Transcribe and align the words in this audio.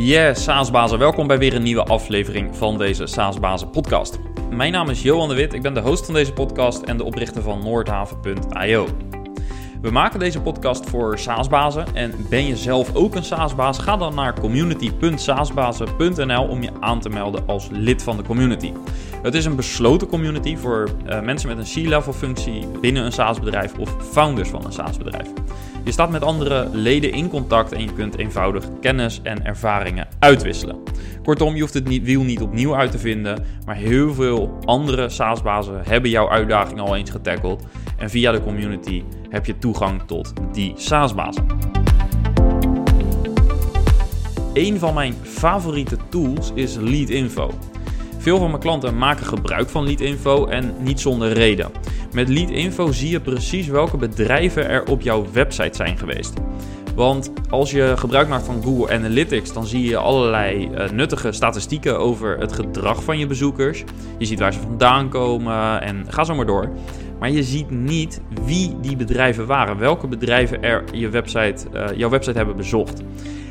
Yes, 0.00 0.42
SaaSbazen, 0.42 0.98
welkom 0.98 1.26
bij 1.26 1.38
weer 1.38 1.54
een 1.54 1.62
nieuwe 1.62 1.84
aflevering 1.84 2.56
van 2.56 2.78
deze 2.78 3.06
SaaSbazen 3.06 3.70
podcast. 3.70 4.18
Mijn 4.50 4.72
naam 4.72 4.88
is 4.88 5.02
Johan 5.02 5.28
de 5.28 5.34
Wit, 5.34 5.52
ik 5.52 5.62
ben 5.62 5.74
de 5.74 5.80
host 5.80 6.04
van 6.04 6.14
deze 6.14 6.32
podcast 6.32 6.82
en 6.82 6.96
de 6.96 7.04
oprichter 7.04 7.42
van 7.42 7.62
Noordhaven.io. 7.62 9.07
We 9.82 9.90
maken 9.90 10.18
deze 10.18 10.40
podcast 10.40 10.90
voor 10.90 11.18
SaaSbazen 11.18 11.94
en 11.94 12.12
ben 12.30 12.46
je 12.46 12.56
zelf 12.56 12.94
ook 12.94 13.14
een 13.14 13.24
SaaSbaas? 13.24 13.78
Ga 13.78 13.96
dan 13.96 14.14
naar 14.14 14.40
community.saasbazen.nl 14.40 16.44
om 16.44 16.62
je 16.62 16.70
aan 16.80 17.00
te 17.00 17.08
melden 17.08 17.46
als 17.46 17.68
lid 17.70 18.02
van 18.02 18.16
de 18.16 18.22
community. 18.22 18.72
Het 19.22 19.34
is 19.34 19.44
een 19.44 19.56
besloten 19.56 20.08
community 20.08 20.56
voor 20.56 20.88
uh, 21.06 21.20
mensen 21.20 21.48
met 21.48 21.58
een 21.58 21.84
C-level 21.84 22.12
functie 22.12 22.66
binnen 22.80 23.04
een 23.04 23.12
SaaS-bedrijf 23.12 23.78
of 23.78 23.96
founders 24.10 24.48
van 24.48 24.64
een 24.64 24.72
SaaS-bedrijf. 24.72 25.28
Je 25.84 25.92
staat 25.92 26.10
met 26.10 26.22
andere 26.22 26.68
leden 26.72 27.12
in 27.12 27.28
contact 27.28 27.72
en 27.72 27.82
je 27.82 27.92
kunt 27.92 28.18
eenvoudig 28.18 28.64
kennis 28.80 29.20
en 29.22 29.44
ervaringen 29.44 30.08
uitwisselen. 30.18 30.76
Kortom, 31.22 31.54
je 31.54 31.60
hoeft 31.60 31.74
het 31.74 32.02
wiel 32.02 32.22
niet 32.22 32.40
opnieuw 32.40 32.76
uit 32.76 32.90
te 32.90 32.98
vinden, 32.98 33.44
maar 33.66 33.76
heel 33.76 34.14
veel 34.14 34.58
andere 34.64 35.08
SaaS-bazen 35.08 35.82
hebben 35.84 36.10
jouw 36.10 36.30
uitdaging 36.30 36.80
al 36.80 36.96
eens 36.96 37.10
getackled. 37.10 37.64
En 37.96 38.10
via 38.10 38.32
de 38.32 38.42
community 38.42 39.02
heb 39.28 39.46
je 39.46 39.58
toegang 39.58 40.02
tot 40.06 40.32
die 40.52 40.72
SaaS-bazen. 40.76 41.46
Een 44.52 44.78
van 44.78 44.94
mijn 44.94 45.14
favoriete 45.22 45.96
tools 46.08 46.50
is 46.54 46.76
Leadinfo. 46.76 47.50
Veel 48.18 48.38
van 48.38 48.48
mijn 48.48 48.60
klanten 48.60 48.98
maken 48.98 49.26
gebruik 49.26 49.68
van 49.68 49.84
Leadinfo 49.84 50.46
en 50.46 50.74
niet 50.78 51.00
zonder 51.00 51.32
reden. 51.32 51.70
Met 52.12 52.28
Leadinfo 52.28 52.92
zie 52.92 53.10
je 53.10 53.20
precies 53.20 53.66
welke 53.66 53.96
bedrijven 53.96 54.68
er 54.68 54.86
op 54.90 55.00
jouw 55.00 55.26
website 55.32 55.76
zijn 55.76 55.98
geweest. 55.98 56.32
Want 56.94 57.32
als 57.50 57.70
je 57.70 57.92
gebruik 57.96 58.28
maakt 58.28 58.44
van 58.44 58.62
Google 58.62 58.94
Analytics, 58.94 59.52
dan 59.52 59.66
zie 59.66 59.88
je 59.88 59.96
allerlei 59.96 60.68
uh, 60.68 60.90
nuttige 60.90 61.32
statistieken 61.32 61.98
over 61.98 62.38
het 62.38 62.52
gedrag 62.52 63.02
van 63.02 63.18
je 63.18 63.26
bezoekers. 63.26 63.84
Je 64.18 64.24
ziet 64.24 64.38
waar 64.38 64.52
ze 64.52 64.60
vandaan 64.60 65.08
komen 65.08 65.82
en 65.82 66.06
ga 66.08 66.24
zo 66.24 66.34
maar 66.34 66.46
door. 66.46 66.72
Maar 67.18 67.30
je 67.30 67.42
ziet 67.42 67.70
niet 67.70 68.20
wie 68.44 68.80
die 68.80 68.96
bedrijven 68.96 69.46
waren, 69.46 69.78
welke 69.78 70.06
bedrijven 70.06 70.62
er 70.62 70.84
je 70.92 71.08
website, 71.08 71.66
uh, 71.74 71.84
jouw 71.96 72.08
website 72.10 72.36
hebben 72.36 72.56
bezocht. 72.56 73.02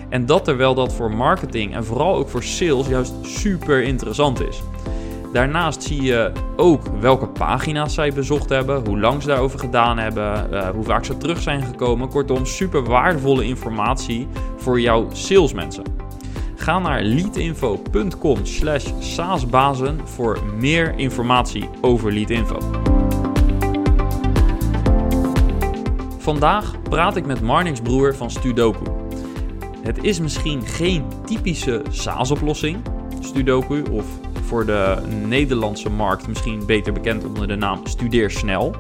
En 0.10 0.26
dat 0.26 0.44
terwijl 0.44 0.74
dat 0.74 0.94
voor 0.94 1.12
marketing 1.12 1.74
en 1.74 1.86
vooral 1.86 2.16
ook 2.16 2.30
voor 2.30 2.44
sales 2.44 2.88
juist 2.88 3.14
super 3.22 3.84
interessant 3.84 4.48
is. 4.48 4.62
Daarnaast 5.34 5.84
zie 5.84 6.02
je 6.02 6.32
ook 6.56 6.88
welke 7.00 7.28
pagina's 7.28 7.94
zij 7.94 8.14
bezocht 8.14 8.50
hebben, 8.50 8.86
hoe 8.88 9.00
lang 9.00 9.22
ze 9.22 9.28
daarover 9.28 9.60
gedaan 9.60 9.98
hebben, 9.98 10.48
uh, 10.52 10.70
hoe 10.70 10.84
vaak 10.84 11.06
ze 11.06 11.18
terug 11.18 11.42
zijn 11.42 11.64
gekomen. 11.64 12.10
Kortom, 12.10 12.46
super 12.46 12.84
waardevolle 12.84 13.46
informatie 13.46 14.28
voor 14.58 14.80
jouw 14.80 15.08
salesmensen. 15.12 15.84
Ga 16.56 16.80
naar 16.80 17.04
leadinfo.com 17.04 18.46
slash 18.46 18.92
saasbazen 19.00 20.00
voor 20.04 20.40
meer 20.60 20.94
informatie 20.98 21.70
over 21.82 22.14
Leadinfo. 22.14 22.96
Vandaag 26.28 26.82
praat 26.82 27.16
ik 27.16 27.26
met 27.26 27.42
Marnix 27.42 27.82
Broer 27.82 28.16
van 28.16 28.32
Studoku. 28.32 28.86
Het 29.82 30.04
is 30.04 30.20
misschien 30.20 30.62
geen 30.62 31.06
typische 31.26 31.82
SaaS-oplossing, 31.90 32.78
Studoku, 33.20 33.84
of 33.92 34.06
voor 34.46 34.66
de 34.66 35.02
Nederlandse 35.26 35.90
markt 35.90 36.28
misschien 36.28 36.66
beter 36.66 36.94
bekend 36.94 37.26
onder 37.26 37.48
de 37.48 37.56
naam 37.56 37.80
Studeer 37.84 38.32
Snel. 38.32 38.76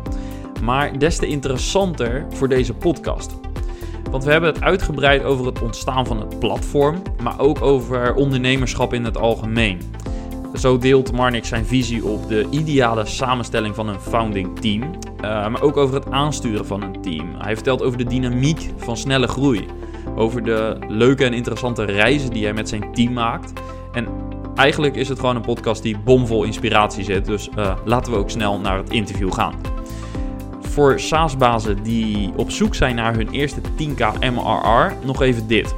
Maar 0.62 1.00
des 1.00 1.18
te 1.18 1.28
interessanter 1.28 2.26
voor 2.30 2.50
deze 2.50 2.74
podcast. 2.74 3.36
Want 4.12 4.24
we 4.24 4.32
hebben 4.32 4.54
het 4.54 4.64
uitgebreid 4.64 5.24
over 5.24 5.46
het 5.46 5.62
ontstaan 5.62 6.06
van 6.06 6.20
het 6.20 6.40
platform, 6.40 7.02
maar 7.24 7.40
ook 7.40 7.62
over 7.62 8.14
ondernemerschap 8.14 8.94
in 8.94 9.04
het 9.04 9.18
algemeen. 9.18 9.80
Zo 10.60 10.78
deelt 10.78 11.12
Marnix 11.12 11.48
zijn 11.48 11.66
visie 11.66 12.06
op 12.06 12.28
de 12.28 12.48
ideale 12.50 13.06
samenstelling 13.06 13.76
van 13.76 13.88
een 13.88 14.00
founding 14.00 14.60
team, 14.60 14.82
uh, 14.82 15.22
maar 15.22 15.62
ook 15.62 15.78
over 15.78 15.96
het 15.96 16.12
aansturen 16.12 16.66
van 16.66 16.82
een 16.82 17.02
team. 17.02 17.36
Hij 17.38 17.54
vertelt 17.54 17.82
over 17.82 17.98
de 17.98 18.04
dynamiek 18.04 18.70
van 18.78 18.98
snelle 18.98 19.28
groei, 19.28 19.66
over 20.16 20.44
de 20.44 20.78
leuke 20.88 21.26
en 21.26 21.34
interessante 21.34 21.84
reizen 21.84 22.30
die 22.30 22.44
hij 22.44 22.54
met 22.54 22.70
zijn 22.70 22.94
team 22.94 23.14
maakt. 23.14 23.54
En 23.92 24.08
eigenlijk 24.56 24.96
is 24.96 25.10
het 25.10 25.20
gewoon 25.20 25.36
een 25.36 25.42
podcast 25.42 25.84
die 25.84 25.98
bomvol 25.98 26.44
inspiratie 26.44 27.04
zit, 27.04 27.26
dus 27.26 27.50
uh, 27.58 27.76
laten 27.86 28.12
we 28.12 28.18
ook 28.18 28.30
snel 28.30 28.60
naar 28.60 28.78
het 28.78 28.90
interview 28.90 29.34
gaan. 29.34 29.54
Voor 30.62 31.00
SaaS-bazen 31.00 31.84
die 31.84 32.32
op 32.36 32.52
zoek 32.52 32.76
zijn 32.76 32.96
naar 32.96 33.16
hun 33.16 33.30
eerste 33.30 33.62
10k 33.62 34.20
MRR, 34.20 34.94
nog 35.06 35.22
even 35.22 35.48
dit. 35.48 35.74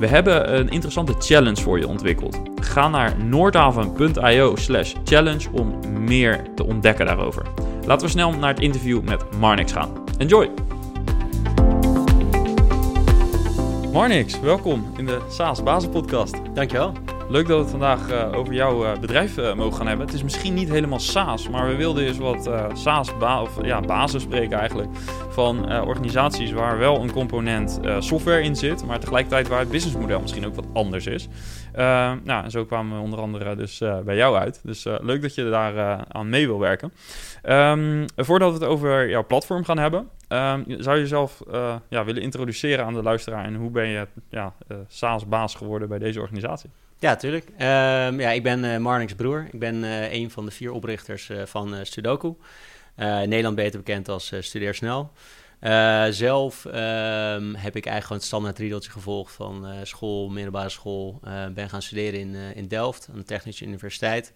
We 0.00 0.06
hebben 0.06 0.58
een 0.58 0.68
interessante 0.68 1.14
challenge 1.18 1.62
voor 1.62 1.78
je 1.78 1.88
ontwikkeld. 1.88 2.40
Ga 2.54 2.88
naar 2.88 3.24
noordhaven.io 3.24 4.56
slash 4.56 4.94
challenge 5.04 5.48
om 5.52 5.78
meer 6.04 6.54
te 6.54 6.64
ontdekken 6.64 7.06
daarover. 7.06 7.46
Laten 7.86 8.06
we 8.06 8.12
snel 8.12 8.32
naar 8.32 8.50
het 8.50 8.60
interview 8.60 9.02
met 9.02 9.36
Marnix 9.38 9.72
gaan. 9.72 9.92
Enjoy! 10.18 10.50
Marnix, 13.92 14.40
welkom 14.40 14.92
in 14.96 15.06
de 15.06 15.20
SaaS 15.28 15.62
Bazen 15.62 15.90
podcast. 15.90 16.34
Dankjewel. 16.54 17.09
Leuk 17.30 17.46
dat 17.46 17.56
we 17.56 17.62
het 17.62 17.70
vandaag 17.70 18.10
uh, 18.10 18.38
over 18.38 18.54
jouw 18.54 18.84
uh, 18.84 18.98
bedrijf 18.98 19.38
uh, 19.38 19.54
mogen 19.54 19.76
gaan 19.76 19.86
hebben. 19.86 20.06
Het 20.06 20.14
is 20.14 20.22
misschien 20.22 20.54
niet 20.54 20.68
helemaal 20.68 20.98
SaaS, 20.98 21.48
maar 21.48 21.68
we 21.68 21.76
wilden 21.76 22.04
eens 22.06 22.18
wat 22.18 22.50
SaaS 22.72 23.18
ba 23.18 23.42
of, 23.42 23.64
ja, 23.64 23.80
basis 23.80 24.22
spreken 24.22 24.58
eigenlijk. 24.58 24.88
Van 25.28 25.72
organisaties 25.82 26.52
waar 26.52 26.78
wel 26.78 27.00
een 27.00 27.12
component 27.12 27.80
software 27.98 28.42
in 28.42 28.56
zit, 28.56 28.86
maar 28.86 29.00
tegelijkertijd 29.00 29.48
waar 29.48 29.58
het 29.58 29.70
businessmodel 29.70 30.20
misschien 30.20 30.46
ook 30.46 30.54
wat 30.54 30.66
anders 30.72 31.06
is. 31.06 31.28
nou, 32.24 32.48
zo 32.48 32.64
kwamen 32.64 32.96
we 32.96 33.02
onder 33.02 33.18
andere 33.18 33.56
dus 33.56 33.82
bij 34.04 34.16
jou 34.16 34.36
uit. 34.36 34.60
Dus 34.64 34.84
leuk 34.84 35.22
dat 35.22 35.34
je 35.34 35.50
daar 35.50 36.04
aan 36.08 36.28
mee 36.28 36.46
wil 36.46 36.58
werken. 36.58 36.92
Um, 37.48 38.04
voordat 38.16 38.48
we 38.48 38.58
het 38.58 38.68
over 38.68 39.08
jouw 39.08 39.26
platform 39.26 39.64
gaan 39.64 39.78
hebben, 39.78 40.08
um, 40.28 40.64
zou 40.66 40.96
je 40.96 41.02
jezelf 41.02 41.42
ja, 41.88 42.04
willen 42.04 42.22
introduceren 42.22 42.84
aan 42.84 42.94
de 42.94 43.02
luisteraar 43.02 43.44
en 43.44 43.54
hoe 43.54 43.70
ben 43.70 43.86
je 43.86 44.06
ja, 44.30 44.54
SaaS-baas 44.88 45.54
geworden 45.54 45.88
bij 45.88 45.98
deze 45.98 46.20
organisatie? 46.20 46.70
Ja, 47.00 47.16
tuurlijk. 47.16 47.48
Um, 47.48 48.20
ja, 48.20 48.30
ik 48.30 48.42
ben 48.42 48.64
uh, 48.64 48.76
Marnix 48.76 49.14
broer. 49.14 49.46
Ik 49.52 49.58
ben 49.58 49.84
uh, 49.84 50.12
een 50.12 50.30
van 50.30 50.44
de 50.44 50.50
vier 50.50 50.72
oprichters 50.72 51.28
uh, 51.28 51.42
van 51.46 51.86
Studoku. 51.86 52.34
in 52.96 53.28
Nederland 53.28 53.56
beter 53.56 53.78
bekend 53.78 54.08
als 54.08 54.32
Studeer 54.40 54.74
Snel. 54.74 55.12
zelf 56.10 56.64
um, 56.64 57.54
heb 57.54 57.76
ik 57.76 57.86
eigenlijk 57.86 58.08
het 58.08 58.24
standaard 58.24 58.58
riedeltje 58.58 58.90
gevolgd 58.90 59.32
van 59.32 59.66
school, 59.82 60.28
middelbare 60.28 60.68
school. 60.68 61.20
ben 61.54 61.68
gaan 61.68 61.82
studeren 61.82 62.20
in, 62.20 62.34
in 62.34 62.68
Delft, 62.68 63.08
aan 63.12 63.18
de 63.18 63.24
Technische 63.24 63.64
Universiteit. 63.64 64.32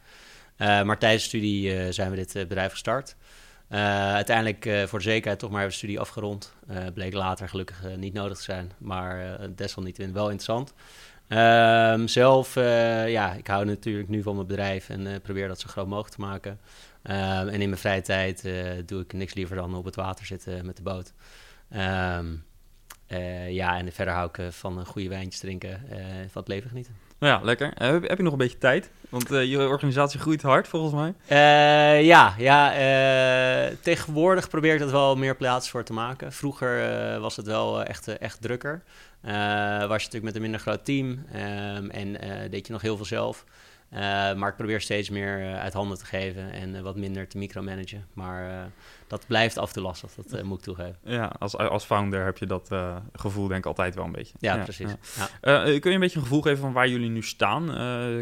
maar 0.56 0.98
tijdens 0.98 1.22
de 1.22 1.28
studie 1.28 1.92
zijn 1.92 2.10
we 2.10 2.16
dit 2.16 2.32
bedrijf 2.32 2.70
gestart. 2.70 3.16
uiteindelijk 4.14 4.88
voor 4.88 4.98
de 4.98 5.04
zekerheid 5.04 5.38
toch 5.38 5.50
maar 5.50 5.58
even 5.58 5.70
de 5.70 5.76
studie 5.76 6.00
afgerond. 6.00 6.54
bleek 6.94 7.14
later 7.14 7.48
gelukkig 7.48 7.96
niet 7.96 8.12
nodig 8.12 8.36
te 8.36 8.44
zijn, 8.44 8.72
maar 8.78 9.38
desalniettemin 9.54 10.12
wel 10.12 10.30
interessant. 10.30 10.74
Um, 11.28 12.08
zelf, 12.08 12.56
uh, 12.56 13.10
ja, 13.10 13.32
ik 13.32 13.46
hou 13.46 13.64
natuurlijk 13.64 14.08
nu 14.08 14.22
van 14.22 14.34
mijn 14.34 14.46
bedrijf 14.46 14.88
en 14.88 15.00
uh, 15.00 15.14
probeer 15.22 15.48
dat 15.48 15.60
zo 15.60 15.68
groot 15.68 15.86
mogelijk 15.86 16.14
te 16.14 16.20
maken. 16.20 16.52
Um, 17.02 17.48
en 17.48 17.60
in 17.60 17.68
mijn 17.68 17.80
vrije 17.80 18.00
tijd 18.00 18.44
uh, 18.44 18.70
doe 18.86 19.00
ik 19.00 19.12
niks 19.12 19.34
liever 19.34 19.56
dan 19.56 19.74
op 19.74 19.84
het 19.84 19.94
water 19.94 20.26
zitten 20.26 20.66
met 20.66 20.76
de 20.76 20.82
boot. 20.82 21.12
Um, 21.70 22.44
ja, 23.48 23.78
en 23.78 23.92
verder 23.92 24.14
hou 24.14 24.30
ik 24.32 24.52
van 24.52 24.86
goede 24.86 25.08
wijntjes 25.08 25.40
drinken, 25.40 25.80
van 26.30 26.42
het 26.42 26.48
leven 26.48 26.68
genieten. 26.68 27.03
Ja, 27.24 27.40
lekker. 27.42 27.72
Heb, 27.74 28.08
heb, 28.08 28.16
je 28.16 28.22
nog 28.22 28.32
een 28.32 28.38
beetje 28.38 28.58
tijd? 28.58 28.90
Want 29.08 29.28
je 29.28 29.68
organisatie 29.68 30.20
groeit 30.20 30.42
hard, 30.42 30.68
volgens 30.68 30.94
mij. 30.94 31.14
ja, 32.02 32.34
ja 32.38 32.72
tegenwoordig 33.82 34.48
probeer 34.48 34.74
ik 34.74 34.80
dat 34.80 34.90
wel 34.90 35.16
meer 35.16 35.36
plaats 35.36 35.70
voor 35.70 35.84
te 35.84 35.92
maken. 35.92 36.32
Vroeger 36.32 37.20
was 37.20 37.36
het 37.36 37.46
wel 37.46 37.82
echt, 37.82 38.18
echt 38.18 38.42
drukker. 38.42 38.82
Was 39.22 39.32
je 39.32 39.86
natuurlijk 39.86 40.24
met 40.24 40.34
een 40.34 40.40
minder 40.40 40.60
groot 40.60 40.84
team 40.84 41.08
um, 41.08 41.90
en 41.90 42.16
deed 42.50 42.66
je 42.66 42.72
nog 42.72 42.82
heel 42.82 42.96
veel 42.96 43.04
zelf. 43.04 43.44
Uh, 43.94 44.00
maar 44.34 44.48
ik 44.48 44.56
probeer 44.56 44.80
steeds 44.80 45.10
meer 45.10 45.56
uit 45.56 45.72
handen 45.72 45.98
te 45.98 46.04
geven 46.04 46.52
en 46.52 46.82
wat 46.82 46.96
minder 46.96 47.28
te 47.28 47.38
micromanagen. 47.38 48.06
Maar 48.12 48.70
dat 49.06 49.26
blijft 49.26 49.58
af 49.58 49.72
toe 49.72 49.82
lastig, 49.82 50.10
dat 50.14 50.42
moet 50.42 50.58
ik 50.58 50.64
toegeven. 50.64 50.96
Ja, 51.04 51.32
als, 51.38 51.56
als 51.56 51.84
founder 51.84 52.24
heb 52.24 52.38
je 52.38 52.46
dat 52.46 52.70
gevoel 53.12 53.46
denk 53.46 53.60
ik 53.60 53.66
altijd 53.66 53.94
wel 53.94 54.04
een 54.04 54.12
beetje. 54.12 54.34
Ja, 54.38 54.56
precies. 54.56 54.90
Ja. 55.40 55.62
kun 55.62 55.90
je 55.90 55.90
een 55.90 56.00
beetje 56.00 56.16
een 56.16 56.22
gevoel 56.22 56.42
geven 56.42 56.58
van 56.58 56.72
waar 56.72 56.88
jullie 56.88 57.10
nu 57.10 57.22
staan 57.22 57.66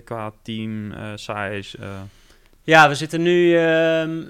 qua 0.05 0.33
team, 0.43 0.93
size? 1.15 1.79
Ja, 2.65 2.89
we 2.89 2.95
zitten 2.95 3.23
nu, 3.23 3.47
uh, 3.47 3.61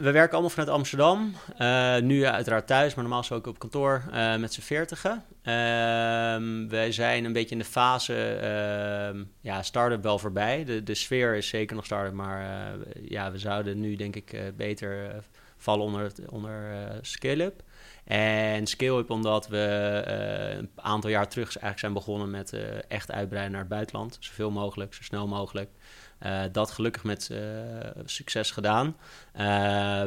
we 0.00 0.10
werken 0.10 0.32
allemaal 0.32 0.50
vanuit 0.50 0.70
Amsterdam. 0.70 1.34
Uh, 1.58 1.96
nu 1.98 2.24
uiteraard 2.24 2.66
thuis, 2.66 2.94
maar 2.94 3.04
normaal 3.04 3.24
zo 3.24 3.34
ook 3.34 3.46
op 3.46 3.58
kantoor 3.58 4.04
uh, 4.12 4.36
met 4.36 4.52
z'n 4.52 4.60
veertigen. 4.60 5.24
Ehm, 5.42 6.68
wij 6.68 6.92
zijn 6.92 7.24
een 7.24 7.32
beetje 7.32 7.54
in 7.54 7.58
de 7.58 7.64
fase, 7.64 8.34
ehm, 8.34 9.24
ja, 9.40 9.62
start-up 9.62 10.02
wel 10.02 10.18
voorbij. 10.18 10.64
De, 10.64 10.82
de 10.82 10.94
sfeer 10.94 11.34
is 11.34 11.48
zeker 11.48 11.76
nog 11.76 11.84
start-up, 11.84 12.12
maar 12.12 12.40
eh, 12.40 13.08
ja, 13.08 13.32
we 13.32 13.38
zouden 13.38 13.80
nu 13.80 13.96
denk 13.96 14.16
ik 14.16 14.56
beter 14.56 15.22
vallen 15.56 15.84
onder, 15.84 16.12
onder 16.28 16.76
scale-up. 17.02 17.62
En 18.04 18.66
scale-up 18.66 19.10
omdat 19.10 19.48
we 19.48 20.02
een 20.58 20.70
aantal 20.74 21.10
jaar 21.10 21.28
terug 21.28 21.48
eigenlijk 21.48 21.78
zijn 21.78 21.92
begonnen 21.92 22.30
met 22.30 22.56
echt 22.88 23.10
uitbreiden 23.10 23.52
naar 23.52 23.60
het 23.60 23.70
buitenland. 23.70 24.16
Zoveel 24.20 24.50
mogelijk, 24.50 24.94
zo 24.94 25.02
snel 25.02 25.28
mogelijk. 25.28 25.70
Dat 26.52 26.70
gelukkig 26.70 27.04
met 27.04 27.30
succes 28.04 28.50
gedaan. 28.50 28.96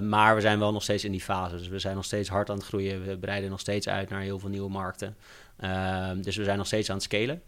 maar 0.07 0.35
we 0.35 0.41
zijn 0.41 0.59
wel 0.59 0.71
nog 0.71 0.83
steeds 0.83 1.03
in 1.03 1.11
die 1.11 1.21
fase. 1.21 1.57
Dus 1.57 1.67
we 1.67 1.79
zijn 1.79 1.95
nog 1.95 2.05
steeds 2.05 2.29
hard 2.29 2.49
aan 2.49 2.55
het 2.55 2.65
groeien. 2.65 3.05
We 3.05 3.17
breiden 3.17 3.49
nog 3.49 3.59
steeds 3.59 3.87
uit 3.87 4.09
naar 4.09 4.21
heel 4.21 4.39
veel 4.39 4.49
nieuwe 4.49 4.69
markten. 4.69 5.15
Ehm, 5.57 6.21
dus 6.21 6.35
we 6.35 6.43
zijn 6.43 6.57
nog 6.57 6.67
steeds 6.67 6.89
aan 6.89 6.95
het 6.95 7.03
scalen. 7.03 7.41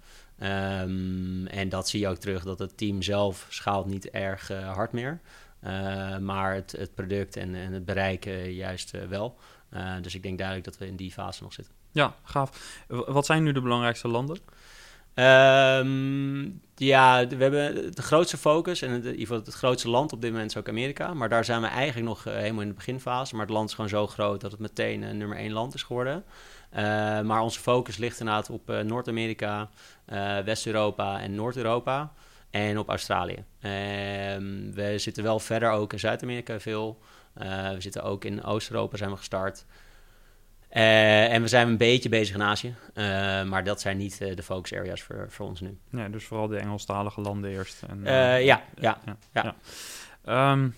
Um, 0.44 1.48
en 1.48 1.70
dat 1.70 1.90
zie 1.90 2.00
je 2.00 2.08
ook 2.08 2.18
terug 2.18 2.44
dat 2.44 2.60
het 2.60 2.78
team 2.78 3.02
zelf 3.02 3.46
schaalt 3.50 3.86
niet 3.86 4.10
erg 4.10 4.48
hard 4.48 4.92
meer. 4.92 5.20
Maar 6.20 6.54
het, 6.54 6.72
het, 6.72 6.96
product 6.96 7.36
en, 7.36 7.56
en 7.56 7.74
het 7.74 7.86
bereiken 7.86 8.54
juist 8.54 9.08
wel. 9.10 9.38
dus 10.02 10.16
ik 10.16 10.24
denk 10.24 10.38
duidelijk 10.38 10.68
dat 10.68 10.78
we 10.78 10.88
in 10.88 10.96
die 10.96 11.12
fase 11.12 11.44
nog 11.44 11.54
zitten. 11.54 11.74
Ja, 11.92 12.16
gaaf. 12.24 12.82
Wat 12.88 13.26
zijn 13.26 13.44
nu 13.44 13.52
de 13.52 13.62
belangrijkste 13.62 14.08
landen? 14.08 14.38
Um, 15.20 16.62
ja, 16.76 17.28
we 17.28 17.36
hebben 17.44 17.96
de 17.96 18.02
grootste 18.02 18.38
focus 18.38 18.82
en 18.82 18.92
het, 18.92 19.06
in 19.06 19.12
ieder 19.12 19.28
geval 19.28 19.44
het 19.44 19.54
grootste 19.54 19.90
land 19.90 20.14
op 20.14 20.22
dit 20.22 20.32
moment 20.32 20.50
is 20.50 20.58
ook 20.58 20.70
Amerika. 20.70 21.14
Maar 21.14 21.30
daar 21.30 21.46
zijn 21.46 21.62
we 21.62 21.68
eigenlijk 21.68 22.08
nog 22.08 22.24
helemaal 22.24 22.62
in 22.62 22.68
de 22.68 22.74
beginfase. 22.74 23.36
Maar 23.36 23.46
het 23.46 23.54
land 23.54 23.70
is 23.70 23.76
gewoon 23.76 23.90
zo 23.90 24.08
groot 24.08 24.42
dat 24.42 24.52
het 24.52 24.60
meteen 24.60 25.18
nummer 25.18 25.38
één 25.38 25.52
land 25.52 25.74
is 25.74 25.84
geworden. 25.84 26.24
Uh, 26.76 26.80
maar 27.22 27.42
onze 27.42 27.60
focus 27.60 27.98
ligt 27.98 28.20
inderdaad 28.20 28.50
op 28.50 28.68
Noord-Amerika, 28.84 29.70
West-Europa 30.46 31.20
en 31.20 31.36
Noord-Europa. 31.36 32.14
En 32.50 32.78
op 32.78 32.90
Australië. 32.90 33.44
Ehm, 33.60 34.72
we 34.74 34.94
zitten 34.98 35.24
wel 35.24 35.40
verder 35.40 35.72
ook 35.72 35.94
in 35.94 36.00
Zuid-Amerika 36.00 36.60
veel. 36.60 37.00
we 37.34 37.76
zitten 37.78 38.04
ook 38.04 38.26
in 38.26 38.44
Oost-Europa 38.44 38.98
zijn 38.98 39.10
we 39.10 39.18
gestart. 39.18 39.66
En 40.70 41.42
we 41.42 41.48
zijn 41.48 41.68
een 41.68 41.78
beetje 41.78 42.10
bezig 42.10 42.36
in 42.36 42.42
Azië. 42.42 42.76
maar 43.46 43.64
dat 43.64 43.82
zijn 43.82 43.98
niet 43.98 44.18
de 44.18 44.44
focus 44.44 44.74
areas 44.74 45.02
voor, 45.02 45.26
voor 45.30 45.46
ons 45.46 45.62
nu. 45.62 45.78
Ja, 45.92 46.10
dus 46.10 46.26
vooral 46.26 46.48
de 46.48 46.58
Engelstalige 46.58 47.22
landen 47.22 47.52
eerst. 47.52 47.84
En, 47.88 48.02
ja, 48.04 48.36
ja, 48.36 48.62
ja. 48.80 48.98
ja. 49.34 49.56
ja. 50.24 50.52
Um, 50.52 50.76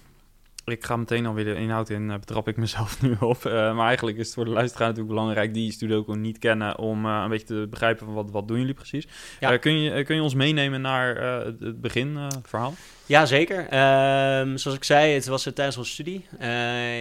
ik 0.71 0.85
ga 0.85 0.95
meteen 0.95 1.25
alweer 1.25 1.43
de 1.43 1.55
inhoud 1.55 1.89
in, 1.89 2.09
uh, 2.09 2.13
betrap 2.13 2.47
ik 2.47 2.57
mezelf 2.57 3.01
nu 3.01 3.15
op. 3.19 3.45
Uh, 3.45 3.75
maar 3.75 3.87
eigenlijk 3.87 4.17
is 4.17 4.25
het 4.25 4.35
voor 4.35 4.45
de 4.45 4.51
luisteraar 4.51 4.87
natuurlijk 4.87 5.15
belangrijk 5.15 5.53
die 5.53 5.71
Sudoku 5.71 6.17
niet 6.17 6.37
kennen... 6.37 6.77
om 6.77 7.05
uh, 7.05 7.19
een 7.23 7.29
beetje 7.29 7.45
te 7.45 7.67
begrijpen 7.69 8.05
van 8.05 8.15
wat, 8.15 8.31
wat 8.31 8.47
doen 8.47 8.59
jullie 8.59 8.73
precies. 8.73 9.07
Ja. 9.39 9.57
kun, 9.57 9.81
je, 9.81 10.03
kun 10.03 10.15
je 10.15 10.21
ons 10.21 10.33
meenemen 10.33 10.81
naar 10.81 11.15
het 11.59 11.81
beginverhaal? 11.81 12.73
ja, 13.05 13.25
zeker. 13.25 13.67
Ehm, 13.67 14.57
zoals 14.57 14.77
ik 14.77 14.83
zei, 14.83 15.13
het 15.13 15.27
was 15.27 15.43
tijdens 15.43 15.77
onze 15.77 15.91
studie. 15.91 16.25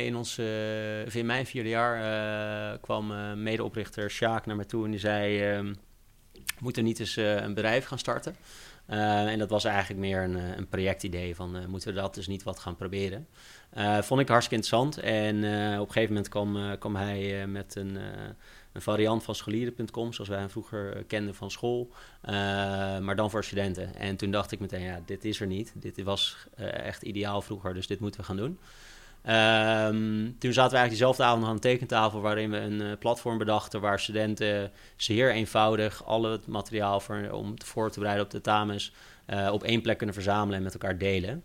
in, 0.04 0.16
ons, 0.16 0.38
in 1.12 1.26
mijn 1.26 1.46
vierde 1.46 1.68
jaar 1.68 2.78
kwam 2.78 3.12
medeoprichter 3.42 4.10
Sjaak 4.10 4.46
naar 4.46 4.56
me 4.56 4.66
toe 4.66 4.84
en 4.84 4.90
die 4.90 5.00
zei... 5.00 5.42
Ehm, 5.42 5.72
we 6.32 6.64
moeten 6.64 6.84
niet 6.84 7.00
eens 7.00 7.16
een 7.16 7.54
bedrijf 7.54 7.84
gaan 7.84 7.98
starten... 7.98 8.36
en 8.86 9.38
dat 9.38 9.50
was 9.50 9.64
eigenlijk 9.64 10.00
meer 10.00 10.22
een, 10.22 10.58
een 10.58 10.68
projectidee 10.68 11.34
van 11.34 11.64
moeten 11.68 11.94
we 11.94 12.00
dat 12.00 12.14
dus 12.14 12.26
niet 12.26 12.42
wat 12.42 12.58
gaan 12.58 12.76
proberen. 12.76 13.26
Uh, 13.76 14.02
vond 14.02 14.20
ik 14.20 14.28
hartstikke 14.28 14.64
interessant. 14.64 14.98
En 14.98 15.36
uh, 15.36 15.80
op 15.80 15.86
een 15.86 15.92
gegeven 15.92 16.14
moment 16.14 16.28
kwam, 16.28 16.56
uh, 16.56 16.72
kwam 16.78 16.96
hij 16.96 17.46
met 17.46 17.74
een, 17.76 17.98
een, 18.72 18.82
variant 18.82 19.22
van 19.22 19.34
scholieren.com, 19.34 20.12
zoals 20.12 20.30
wij 20.30 20.38
hem 20.38 20.50
vroeger 20.50 21.04
kenden 21.06 21.34
van 21.34 21.50
school, 21.50 21.90
maar 23.00 23.16
dan 23.16 23.30
voor 23.30 23.44
studenten. 23.44 23.94
En 23.94 24.16
toen 24.16 24.30
dacht 24.30 24.52
ik 24.52 24.60
meteen, 24.60 24.82
ja, 24.82 25.00
dit 25.06 25.24
is 25.24 25.40
er 25.40 25.46
niet. 25.46 25.72
Dit 25.74 26.02
was 26.02 26.36
echt 26.56 27.02
ideaal 27.02 27.42
vroeger, 27.42 27.74
dus 27.74 27.86
dit 27.86 28.00
moeten 28.00 28.20
we 28.20 28.26
gaan 28.26 28.36
doen. 28.36 28.58
Um, 29.26 30.36
toen 30.38 30.52
zaten 30.52 30.72
we 30.72 30.76
eigenlijk 30.76 30.88
diezelfde 30.88 31.22
avond 31.22 31.44
aan 31.44 31.50
een 31.50 31.60
tekentafel 31.60 32.20
waarin 32.20 32.50
we 32.50 32.56
een 32.56 32.98
platform 32.98 33.38
bedachten 33.38 33.80
waar 33.80 34.00
studenten 34.00 34.72
zeer 34.96 35.32
eenvoudig 35.32 36.04
al 36.04 36.22
het 36.22 36.46
materiaal 36.46 37.00
voor, 37.00 37.30
om 37.30 37.54
voor 37.64 37.90
te 37.90 37.98
bereiden 37.98 38.24
op 38.24 38.30
de 38.30 38.40
tamens 38.40 38.92
op 39.50 39.62
één 39.62 39.82
plek 39.82 39.96
kunnen 39.96 40.14
verzamelen 40.14 40.56
en 40.56 40.62
met 40.62 40.72
elkaar 40.72 40.98
delen. 40.98 41.44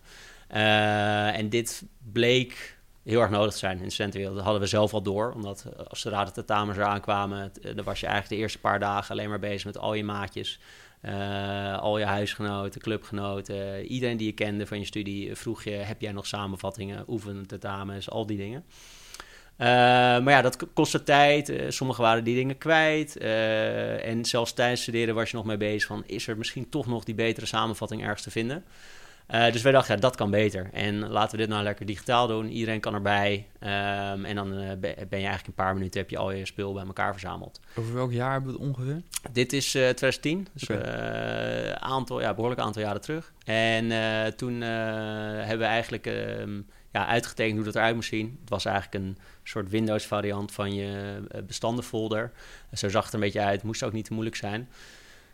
Uh, 0.54 1.38
en 1.38 1.50
dit 1.50 1.84
bleek 2.12 2.78
heel 3.04 3.22
erg 3.22 3.30
nodig 3.30 3.52
te 3.52 3.58
zijn 3.58 3.78
in 3.78 3.84
de 3.84 3.90
studentenwereld. 3.90 4.36
Dat 4.36 4.46
hadden 4.46 4.64
we 4.64 4.70
zelf 4.70 4.94
al 4.94 5.02
door, 5.02 5.32
omdat 5.32 5.66
eh, 5.78 5.86
als 5.86 6.00
zodra 6.00 6.26
de 6.26 6.32
tentamens 6.32 6.78
eraan 6.78 7.02
kwamen, 7.02 7.52
eh, 7.62 7.76
dan 7.76 7.86
was 7.86 8.00
je 8.00 8.06
eigenlijk 8.06 8.36
de 8.36 8.42
eerste 8.42 8.60
paar 8.60 8.80
dagen 8.80 9.12
alleen 9.12 9.30
maar 9.30 9.40
bezig 9.40 9.66
met 9.66 9.78
al 9.78 9.94
je 9.94 10.04
maatjes. 10.04 10.60
Al 11.80 11.98
je 11.98 12.06
huisgenoten, 12.06 12.82
clubgenoten, 12.82 13.86
iedereen 13.86 14.18
die 14.18 14.28
je 14.28 14.34
kende 14.34 14.68
van 14.68 14.80
je 14.80 14.86
studie 14.86 15.36
vroeg 15.36 15.64
je: 15.64 15.72
heb 15.72 16.02
jij 16.02 16.12
nog 16.12 16.28
samenvattingen, 16.28 17.04
oefenen, 17.08 17.48
tentamens, 17.48 18.10
al 18.10 18.26
die 18.26 18.38
dingen. 18.38 18.64
Maar 19.58 20.30
ja, 20.30 20.42
dat 20.42 20.74
kostte 20.74 21.04
tijd. 21.04 21.54
Sommigen 21.68 22.04
waren 22.04 22.24
die 22.24 22.36
dingen 22.36 22.58
kwijt. 22.58 23.18
En 23.18 24.26
zelfs 24.26 24.54
tijdens 24.54 24.82
studeren 24.82 25.16
was 25.16 25.32
je 25.32 25.38
nog 25.38 25.46
mee 25.46 25.58
bezig 25.58 25.88
van... 25.88 26.04
is 26.06 26.28
er 26.28 26.38
misschien 26.38 26.70
toch 26.70 26.88
nog 26.88 27.04
die 27.04 27.16
betere 27.16 27.46
samenvatting 27.46 28.02
ergens 28.02 28.22
te 28.22 28.32
vinden? 28.32 28.64
Uh, 29.32 29.52
dus 29.52 29.62
wij 29.62 29.72
dachten, 29.72 29.96
ja, 29.96 30.02
dat 30.02 30.16
kan 30.16 30.32
beter. 30.32 30.70
En 30.74 31.08
laten 31.08 31.32
we 31.32 31.38
dit 31.38 31.50
nou 31.50 31.64
lekker 31.64 31.86
digitaal 31.86 32.28
doen. 32.28 32.50
Iedereen 32.50 32.80
kan 32.80 32.94
erbij. 32.94 33.48
Um, 33.60 34.26
en 34.26 34.36
dan 34.36 34.60
uh, 34.60 34.72
ben 34.80 34.96
je 34.96 35.08
eigenlijk 35.10 35.48
een 35.48 35.54
paar 35.54 35.74
minuten 35.74 36.00
heb 36.00 36.10
je 36.10 36.18
al 36.18 36.32
je 36.32 36.46
spul 36.46 36.74
bij 36.74 36.86
elkaar 36.86 37.12
verzameld. 37.12 37.60
Over 37.76 37.94
welk 37.94 38.12
jaar 38.12 38.32
hebben 38.32 38.52
we 38.52 38.58
het 38.58 38.68
ongeveer? 38.68 39.02
Dit 39.32 39.54
is 39.54 39.66
uh, 39.76 39.82
2010. 39.82 40.48
Dus 40.54 40.64
okay. 40.64 41.74
aantal, 41.74 42.22
ja, 42.22 42.34
behoorlijk 42.34 42.62
aantal 42.62 42.82
jaren 42.82 43.02
terug. 43.02 43.34
En 43.46 43.88
toen 44.36 44.62
hebben 44.62 45.58
we 45.58 45.66
eigenlijk 45.66 46.06
um, 46.06 46.66
ja, 46.92 47.08
uitgetekend 47.08 47.56
hoe 47.56 47.66
dat 47.66 47.76
eruit 47.76 47.96
moest 47.96 48.10
zien. 48.10 48.38
Het 48.42 48.50
was 48.50 48.66
eigenlijk 48.66 49.06
een 49.06 49.18
soort 49.44 49.70
Windows 49.70 50.06
variant 50.06 50.52
van 50.52 50.74
je 50.74 51.22
bestandenfolder. 51.48 52.32
Zo 52.74 52.90
zag 52.90 53.04
het 53.04 53.14
er 53.14 53.20
een 53.20 53.26
beetje 53.26 53.42
uit. 53.42 53.64
Moest 53.64 53.84
ook 53.84 53.94
niet 53.94 54.06
te 54.06 54.14
moeilijk 54.14 54.36
zijn. 54.36 54.70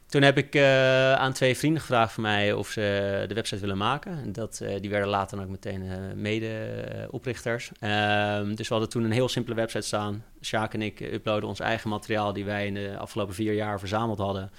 Toen 0.09 0.21
heb 0.21 0.37
ik 0.37 0.55
uh, 0.55 1.13
aan 1.13 1.33
twee 1.33 1.57
vrienden 1.57 1.81
gevraagd 1.81 2.13
van 2.13 2.23
mij 2.23 2.53
of 2.53 2.69
ze 2.69 3.25
de 3.27 3.33
website 3.33 3.61
willen 3.61 3.77
maken. 3.77 4.31
Dat, 4.31 4.59
uh, 4.63 4.79
die 4.79 4.89
werden 4.89 5.09
later 5.09 5.37
dan 5.37 5.45
ook 5.45 5.51
meteen 5.51 5.83
uh, 5.83 5.93
mede-oprichters. 6.15 7.71
Ehm, 7.79 8.55
dus 8.55 8.67
we 8.67 8.73
hadden 8.73 8.89
toen 8.89 9.03
een 9.03 9.11
heel 9.11 9.29
simpele 9.29 9.55
website 9.55 9.85
staan. 9.85 10.23
Sjaak 10.41 10.73
en 10.73 10.81
ik 10.81 10.99
uploaden 10.99 11.49
ons 11.49 11.59
eigen 11.59 11.89
materiaal 11.89 12.33
die 12.33 12.45
wij 12.45 12.67
in 12.67 12.73
de 12.73 12.97
afgelopen 12.97 13.35
vier 13.35 13.53
jaar 13.53 13.79
verzameld 13.79 14.17
hadden. 14.19 14.51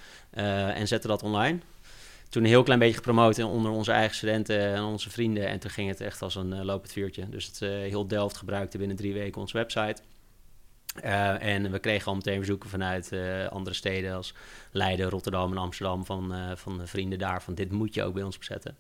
en 0.75 0.89
zetten 0.89 1.11
dat 1.11 1.23
online. 1.23 1.59
Toen 2.29 2.43
een 2.43 2.49
heel 2.49 2.63
klein 2.63 2.79
beetje 2.79 2.95
gepromoot 2.95 3.43
onder 3.43 3.71
onze 3.71 3.93
eigen 3.93 4.17
studenten 4.17 4.75
en 4.75 4.83
onze 4.83 5.11
vrienden. 5.11 5.47
En 5.49 5.59
toen 5.59 5.71
ging 5.71 5.89
het 5.89 6.01
echt 6.01 6.23
als 6.23 6.35
een 6.35 6.65
lopend 6.65 6.93
vuurtje. 6.93 7.29
Dus 7.29 7.47
het 7.47 7.59
heel 7.59 8.07
Delft 8.07 8.37
gebruikte 8.37 8.79
binnen 8.79 8.97
drie 8.97 9.13
weken 9.13 9.41
onze 9.41 9.57
website. 9.57 10.03
Uh, 11.05 11.43
en 11.43 11.71
we 11.71 11.79
kregen 11.79 12.07
al 12.07 12.15
meteen 12.15 12.37
verzoeken 12.37 12.71
vanuit 12.71 13.11
uh, 13.13 13.47
andere 13.49 13.77
steden 13.77 14.15
als 14.15 14.35
Leiden, 14.71 15.11
Rotterdam 15.11 15.51
en 15.51 15.59
Amsterdam 15.59 16.05
van, 16.05 16.35
uh, 16.35 16.51
van 16.55 16.79
de 16.79 16.87
vrienden 16.87 17.19
daar 17.19 17.43
van 17.43 17.55
dit 17.55 17.73
moet 17.73 17.95
je 17.95 18.03
ook 18.03 18.15
bij 18.15 18.23
ons 18.23 18.39
bezetten. 18.39 18.77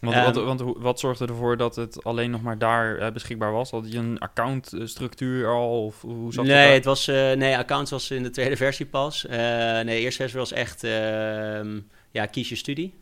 Want, 0.00 0.16
um, 0.16 0.22
wat, 0.22 0.34
want 0.34 0.78
wat 0.78 1.00
zorgde 1.00 1.26
ervoor 1.26 1.56
dat 1.56 1.76
het 1.76 2.04
alleen 2.04 2.30
nog 2.30 2.42
maar 2.42 2.58
daar 2.58 3.12
beschikbaar 3.12 3.52
was? 3.52 3.70
Had 3.70 3.92
je 3.92 3.98
een 3.98 4.18
accountstructuur 4.18 5.48
al? 5.48 5.84
Of 5.84 6.00
hoe 6.00 6.32
zat 6.32 6.44
nee, 6.44 6.72
het 6.72 6.84
was, 6.84 7.06
nee, 7.06 7.56
accounts 7.56 7.90
was 7.90 8.10
in 8.10 8.22
de 8.22 8.30
tweede 8.30 8.56
versie 8.56 8.86
pas. 8.86 9.22
nee, 9.28 9.84
de 9.84 9.98
eerste 9.98 10.20
versie 10.20 10.38
was 10.38 10.52
echt 10.52 10.84
ehm, 10.84 11.80
ja, 12.10 12.26
kies 12.26 12.48
je 12.48 12.56
studie 12.56 12.94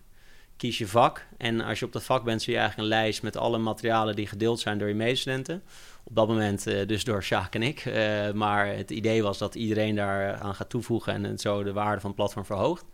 kies 0.57 0.79
je 0.79 0.87
vak. 0.87 1.27
En 1.39 1.61
als 1.61 1.79
je 1.79 1.85
op 1.85 1.93
dat 1.93 2.05
vak 2.05 2.25
bent, 2.25 2.43
zie 2.43 2.53
je 2.53 2.59
eigenlijk 2.59 2.91
een 2.91 2.97
lijst 2.99 3.23
met 3.23 3.37
alle 3.37 3.59
materialen 3.59 4.17
die 4.17 4.27
gedeeld 4.27 4.61
zijn 4.61 4.79
door 4.79 4.89
je 4.89 4.95
medestudenten. 4.95 5.63
Op 6.05 6.17
dat 6.17 6.29
moment 6.29 6.67
uh, 6.67 6.87
dus 6.87 7.05
door 7.05 7.23
Sjaak 7.23 7.55
en 7.55 7.63
ik. 7.63 7.85
Uh, 7.85 8.33
maar 8.33 8.67
het 8.67 8.91
idee 8.91 9.23
was 9.23 9.39
dat 9.39 9.55
iedereen 9.55 9.95
daar 9.95 10.35
aan 10.35 10.55
gaat 10.55 10.69
toevoegen 10.69 11.25
en 11.25 11.39
zo 11.39 11.63
de 11.63 11.73
waarde 11.73 12.01
van 12.01 12.11
het 12.11 12.19
platform 12.19 12.45
verhoogt. 12.45 12.85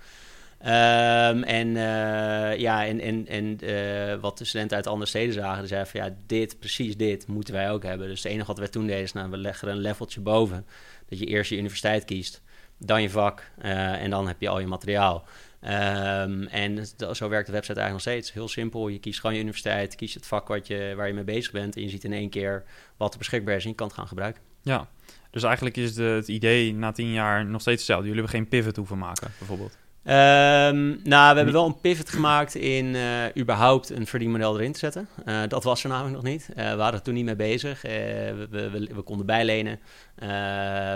Um, 0.63 1.43
en 1.43 1.67
uh, 1.67 2.57
ja, 2.59 2.87
en, 2.87 3.01
en, 3.01 3.27
en 3.27 4.21
wat 4.21 4.39
de 4.39 4.45
studenten 4.45 4.77
uit 4.77 4.87
andere 4.87 5.07
steden 5.07 5.35
zagen, 5.35 5.69
zeiden 5.69 5.91
van 5.91 6.01
ja, 6.01 6.15
dit, 6.27 6.59
precies 6.59 6.97
dit 6.97 7.27
moeten 7.27 7.55
wij 7.55 7.71
ook 7.71 7.83
hebben. 7.83 8.09
Dus 8.09 8.23
het 8.23 8.33
enige 8.33 8.47
wat 8.47 8.59
we 8.59 8.69
toen 8.69 8.87
deden 8.87 9.03
is, 9.03 9.13
nou, 9.13 9.31
we 9.31 9.37
leggen 9.37 9.69
er 9.69 9.75
een 9.75 9.81
leveltje 9.81 10.21
boven. 10.21 10.67
Dat 11.09 11.19
je 11.19 11.27
eerst 11.27 11.51
je 11.51 11.57
universiteit 11.57 12.05
kiest, 12.05 12.43
dan 12.79 13.03
je 13.03 13.11
vak 13.11 13.51
en 13.59 14.11
dan 14.11 14.27
heb 14.27 14.41
je 14.41 14.49
al 14.49 14.61
je 14.61 14.67
materiaal. 14.67 15.25
Um, 15.63 16.47
en 16.47 16.87
zo 17.13 17.29
werkt 17.29 17.47
de 17.47 17.53
website 17.53 17.81
eigenlijk 17.81 17.91
nog 17.91 18.01
steeds. 18.01 18.33
Heel 18.33 18.49
simpel. 18.49 18.89
Je 18.89 18.99
kiest 18.99 19.21
gewoon 19.21 19.35
je 19.35 19.43
universiteit, 19.43 19.95
kies 19.95 20.15
het 20.15 20.27
vak 20.27 20.49
wat 20.49 20.67
je, 20.67 20.93
waar 20.97 21.07
je 21.07 21.15
mee 21.15 21.25
bezig 21.25 21.53
bent. 21.53 21.77
En 21.77 21.83
je 21.83 21.89
ziet 21.89 22.05
in 22.05 22.13
één 22.13 22.31
keer 22.31 22.65
wat 22.97 23.13
er 23.13 23.19
beschikbaar 23.19 23.57
is 23.57 23.65
en 23.65 23.71
je 23.71 23.75
kan 23.75 23.87
het 23.87 23.97
gaan 23.97 24.09
gebruiken. 24.09 24.43
Ja, 24.63 24.89
dus 25.31 25.43
eigenlijk 25.43 25.77
is 25.77 25.95
de, 25.95 26.03
het 26.03 26.29
idee 26.29 26.75
na 26.75 26.93
tien 26.93 27.13
jaar 27.13 27.47
nog 27.47 27.61
steeds 27.61 27.77
hetzelfde. 27.77 28.09
Jullie 28.09 28.23
hebben 28.23 28.41
geen 28.41 28.49
pivot 28.49 28.77
hoeven 28.77 28.99
maken, 28.99 29.31
bijvoorbeeld. 29.39 29.79
Um, 30.05 31.01
nou, 31.05 31.31
we 31.31 31.37
hebben 31.37 31.53
wel 31.53 31.67
een 31.67 31.81
pivot 31.81 32.11
gemaakt 32.11 32.55
in 32.55 32.85
uh, 32.85 33.25
überhaupt 33.39 33.91
een 33.91 34.07
verdienmodel 34.07 34.59
erin 34.59 34.73
te 34.73 34.79
zetten. 34.79 35.09
Uh, 35.27 35.43
dat 35.49 35.65
was 35.65 35.83
er 35.83 35.89
namelijk 35.89 36.15
nog 36.15 36.25
niet. 36.25 36.49
Uh, 36.51 36.71
we 36.71 36.77
waren 36.77 36.95
er 36.95 37.03
toen 37.03 37.15
niet 37.15 37.25
mee 37.25 37.37
bezig. 37.37 37.83
We, 37.83 38.49
we, 38.51 38.89
we, 38.95 39.03
konden 39.03 39.27
bijlenen. 39.27 39.79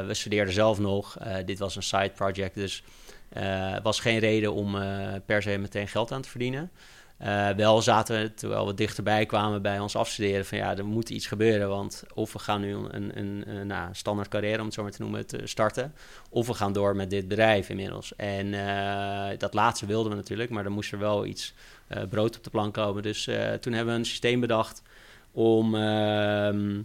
we 0.07 0.11
studeerden 0.11 0.55
zelf 0.55 0.79
nog. 0.79 1.17
dit 1.45 1.59
was 1.59 1.77
een 1.77 1.83
side 1.83 2.11
project, 2.15 2.55
dus 2.55 2.83
was 3.83 4.01
geen 4.01 4.19
reden 4.19 4.53
om 4.53 4.75
uh, 4.75 5.13
per 5.27 5.43
se 5.43 5.59
meteen 5.59 5.89
geld 5.89 6.13
aan 6.13 6.23
te 6.23 6.29
verdienen. 6.29 6.71
Uh, 7.23 7.51
wel 7.51 7.83
zaten 7.83 8.21
we, 8.21 8.35
terwijl 8.35 8.67
we 8.67 8.75
dichterbij 8.75 9.27
kwamen 9.27 9.63
bij 9.63 9.79
ons 9.79 9.97
afstuderen, 9.97 10.45
van 10.45 10.59
ja, 10.59 10.77
er 10.77 10.85
moet 10.85 11.11
iets 11.11 11.27
gebeuren. 11.27 11.69
Want 11.69 12.03
of 12.15 12.33
we 12.33 12.39
gaan 12.39 12.61
nu 12.61 12.75
een, 12.75 13.19
een, 13.19 13.67
nou, 13.67 13.89
standaard 13.93 14.29
carrière, 14.29 14.59
om 14.59 14.65
het 14.65 14.75
zo 14.75 14.83
maar 14.83 14.91
te 14.91 15.03
noemen, 15.03 15.27
te 15.27 15.41
starten. 15.45 15.95
Of 16.31 16.47
we 16.47 16.55
gaan 16.55 16.73
door 16.73 16.97
met 16.97 17.11
dit 17.11 17.29
bedrijf 17.29 17.69
inmiddels. 17.69 18.17
En 18.17 18.51
dat 19.39 19.55
laatste 19.55 19.87
wilden 19.87 20.11
we 20.11 20.17
natuurlijk, 20.17 20.51
maar 20.51 20.63
dan 20.63 20.73
moest 20.73 20.93
er 20.93 20.99
wel 20.99 21.27
iets 21.27 21.55
brood 22.09 22.37
op 22.37 22.45
de 22.45 22.51
plank 22.51 22.75
komen. 22.75 23.03
Dus 23.03 23.25
toen 23.61 23.73
hebben 23.73 23.95
we 23.95 24.01
een 24.01 24.07
systeem 24.07 24.41
bedacht 24.41 24.83
om, 25.33 25.75
ehm, 25.75 26.83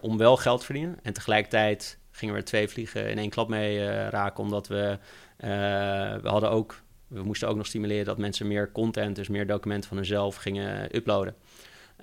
om 0.00 0.16
wel 0.16 0.36
geld 0.36 0.58
te 0.58 0.64
verdienen. 0.64 0.98
En 1.02 1.12
tegelijkertijd 1.12 1.98
gingen 2.10 2.34
we 2.34 2.42
twee 2.42 2.68
vliegen 2.68 3.10
in 3.10 3.18
één 3.18 3.30
klap 3.30 3.48
mee 3.48 4.08
raken, 4.08 4.44
omdat 4.44 4.68
we, 4.68 4.98
we 5.36 6.28
hadden 6.28 6.50
ook 6.50 6.82
we 7.08 7.22
moesten 7.22 7.48
ook 7.48 7.56
nog 7.56 7.66
stimuleren 7.66 8.04
dat 8.04 8.18
mensen 8.18 8.46
meer 8.46 8.72
content, 8.72 9.16
dus 9.16 9.28
meer 9.28 9.46
documenten 9.46 9.88
van 9.88 9.96
hunzelf 9.96 10.36
gingen 10.36 10.96
uploaden. 10.96 11.34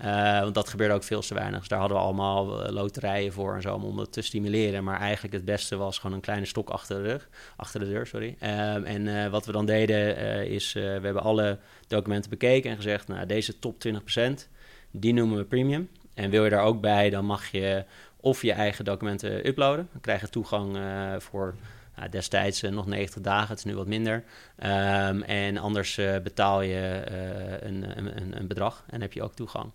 Uh, 0.04 0.40
want 0.40 0.56
dat 0.56 0.70
gebeurde 0.70 0.94
ook 0.94 1.04
veel 1.04 1.22
te 1.22 1.34
weinig. 1.34 1.60
Dus 1.60 1.68
daar 1.68 1.80
hadden 1.80 1.98
we 1.98 2.04
allemaal 2.04 2.64
eh, 2.64 2.72
loterijen 2.72 3.34
voor 3.34 3.56
en 3.56 3.62
zo 3.62 3.76
om 3.76 3.98
dat 3.98 4.14
te 4.14 4.22
stimuleren. 4.22 4.84
Maar 4.84 5.00
eigenlijk 5.00 5.34
het 5.34 5.46
beste 5.46 5.76
was 5.76 5.98
gewoon 6.00 6.16
een 6.16 6.22
kleine 6.22 6.46
stok 6.46 6.70
achter 6.70 7.04
de 7.04 7.10
rug, 7.10 7.30
achter 7.56 7.80
de 7.80 7.86
deur, 7.86 8.08
sorry. 8.08 8.28
Um, 8.28 8.84
en 8.84 9.32
wat 9.32 9.46
we 9.46 9.52
dan 9.52 9.66
deden 9.66 10.18
is, 10.48 10.74
we 10.74 10.80
hebben 10.80 11.22
alle 11.22 11.58
documenten 11.88 12.30
bekeken 12.30 12.70
en 12.70 12.76
gezegd, 12.76 13.08
nou 13.08 13.26
deze 13.26 13.60
top 13.60 13.84
20%, 13.88 14.48
die 14.92 15.14
noemen 15.14 15.38
we 15.38 15.44
premium. 15.44 15.90
En 16.14 16.30
wil 16.30 16.44
je 16.44 16.50
daar 16.50 16.64
ook 16.64 16.82
bij, 16.82 17.10
dan 17.10 17.26
mag 17.26 17.52
je 17.52 17.86
of 18.18 18.42
je 18.42 18.52
eigen 18.52 18.86
documenten 18.86 19.48
uploaden. 19.48 19.90
Dan 19.92 20.02
krijg 20.02 20.22
je 20.22 20.30
toegang 20.30 20.78
voor 21.18 21.56
nou, 21.96 22.10
destijds 22.10 22.64
uh, 22.64 22.72
nog 22.72 22.86
90 22.86 23.22
dagen, 23.22 23.48
het 23.48 23.58
is 23.58 23.64
nu 23.64 23.76
wat 23.76 23.88
minder. 23.88 24.24
Um, 24.64 25.22
en 25.22 25.58
anders 25.58 25.98
uh, 25.98 26.18
betaal 26.24 26.62
je 26.62 27.04
uh, 27.12 27.68
een, 27.70 27.98
een, 27.98 28.38
een, 28.38 28.48
bedrag 28.48 28.84
en 28.90 29.02
heb 29.02 29.14
je 29.14 29.24
ook 29.24 29.34
toegang. 29.34 29.72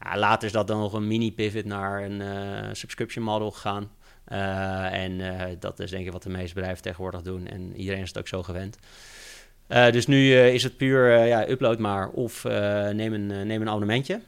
Ja, 0.00 0.18
later 0.18 0.46
is 0.46 0.52
dat 0.52 0.66
dan 0.66 0.78
nog 0.78 0.92
een 0.92 1.06
mini-pivot 1.06 1.64
naar 1.64 2.02
een 2.02 2.76
subscription 2.76 3.24
model 3.24 3.50
gegaan. 3.50 3.90
en 4.92 5.20
dat 5.60 5.80
is 5.80 5.90
denk 5.90 6.06
ik 6.06 6.12
wat 6.12 6.22
de 6.22 6.28
meeste 6.28 6.54
bedrijven 6.54 6.82
tegenwoordig 6.82 7.22
doen. 7.22 7.46
En 7.46 7.76
iedereen 7.76 8.02
is 8.02 8.08
het 8.08 8.18
ook 8.18 8.28
zo 8.28 8.42
gewend. 8.42 8.78
dus 9.66 10.06
nu 10.06 10.34
is 10.34 10.62
het 10.62 10.76
puur 10.76 11.26
ja, 11.26 11.48
upload 11.48 11.78
maar 11.78 12.08
of 12.08 12.44
neem, 12.92 13.12
een, 13.12 13.26
neem 13.26 13.60
een 13.60 13.68
abonnementje. 13.68 14.20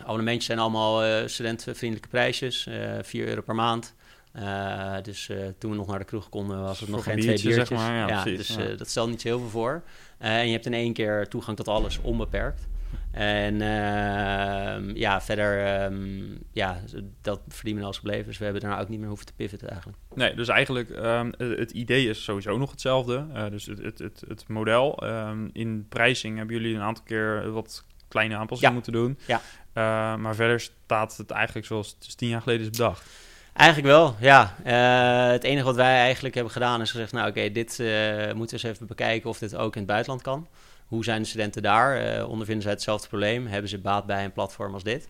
Abonnementjes 0.00 0.46
zijn 0.46 0.58
allemaal 0.58 1.28
studentenvriendelijke 1.28 2.08
prijsjes, 2.08 2.68
4 3.02 3.26
euro 3.26 3.40
per 3.40 3.54
maand. 3.54 3.94
Uh, 4.36 4.94
dus 5.02 5.28
uh, 5.28 5.38
toen 5.58 5.70
we 5.70 5.76
nog 5.76 5.86
naar 5.86 5.98
de 5.98 6.04
kroeg 6.04 6.28
konden, 6.28 6.60
was 6.60 6.80
het 6.80 6.88
nog 6.88 7.02
geen 7.02 7.20
twee 7.20 7.26
biertjes. 7.26 7.54
Zeg 7.54 7.70
maar. 7.70 7.92
ja, 7.92 8.08
ja, 8.08 8.22
precies, 8.22 8.56
dus 8.56 8.66
uh, 8.66 8.78
dat 8.78 8.88
stelt 8.88 9.08
niet 9.08 9.20
zo 9.20 9.28
heel 9.28 9.38
veel 9.38 9.48
voor. 9.48 9.82
en 10.18 10.46
je 10.46 10.52
hebt 10.52 10.66
in 10.66 10.74
één 10.74 10.92
keer 10.92 11.28
toegang 11.28 11.56
tot 11.56 11.68
alles 11.68 12.00
onbeperkt. 12.00 12.68
En 13.10 13.60
ehm, 13.60 14.96
ja, 14.96 15.20
verder, 15.20 15.82
um, 15.84 16.38
ja, 16.52 16.80
dat 17.20 17.40
verdienen 17.48 17.84
als 17.84 17.98
gebleven. 17.98 18.26
Dus 18.26 18.38
we 18.38 18.44
hebben 18.44 18.62
daarna 18.62 18.80
ook 18.80 18.88
niet 18.88 18.98
meer 18.98 19.08
hoeven 19.08 19.26
te 19.26 19.32
pivoten 19.32 19.68
eigenlijk. 19.68 19.98
Nee, 20.14 20.34
dus 20.34 20.48
eigenlijk 20.48 20.90
um, 20.90 21.32
het 21.38 21.70
idee 21.70 22.08
is 22.08 22.24
sowieso 22.24 22.58
nog 22.58 22.70
hetzelfde. 22.70 23.26
dus 23.50 23.66
het, 23.66 23.78
het, 23.78 23.98
het, 23.98 24.24
het 24.28 24.48
model. 24.48 25.04
in 25.52 25.86
prijzing 25.88 26.36
hebben 26.36 26.56
jullie 26.56 26.74
een 26.74 26.82
aantal 26.82 27.04
keer 27.04 27.50
wat 27.50 27.84
kleine 28.08 28.36
aanpassingen 28.36 28.74
ja. 28.74 28.80
moeten 28.82 28.92
doen. 28.92 29.18
Ja. 29.26 30.16
maar 30.16 30.34
verder 30.34 30.60
staat 30.60 31.16
het 31.16 31.30
eigenlijk 31.30 31.66
zoals 31.66 31.96
het 31.98 32.16
tien 32.16 32.28
jaar 32.28 32.42
geleden 32.42 32.62
is 32.62 32.70
bedacht. 32.70 33.10
Eigenlijk 33.52 33.94
wel, 33.94 34.16
ja. 34.20 34.54
Uh, 34.66 35.32
het 35.32 35.44
enige 35.44 35.64
wat 35.64 35.74
wij 35.74 35.96
eigenlijk 35.98 36.34
hebben 36.34 36.52
gedaan 36.52 36.80
is 36.80 36.90
gezegd... 36.90 37.12
nou 37.12 37.28
oké, 37.28 37.50
dit 37.50 37.78
uh, 37.78 37.88
moeten 38.32 38.56
we 38.56 38.62
eens 38.62 38.74
even 38.74 38.86
bekijken 38.86 39.30
of 39.30 39.38
dit 39.38 39.56
ook 39.56 39.72
in 39.72 39.80
het 39.80 39.90
buitenland 39.90 40.22
kan. 40.22 40.48
Hoe 40.86 41.04
zijn 41.04 41.22
de 41.22 41.28
studenten 41.28 41.62
daar? 41.62 42.16
Uh, 42.18 42.28
ondervinden 42.28 42.62
zij 42.62 42.72
hetzelfde 42.72 43.08
probleem? 43.08 43.46
Hebben 43.46 43.70
ze 43.70 43.78
baat 43.78 44.06
bij 44.06 44.24
een 44.24 44.32
platform 44.32 44.74
als 44.74 44.82
dit? 44.82 45.08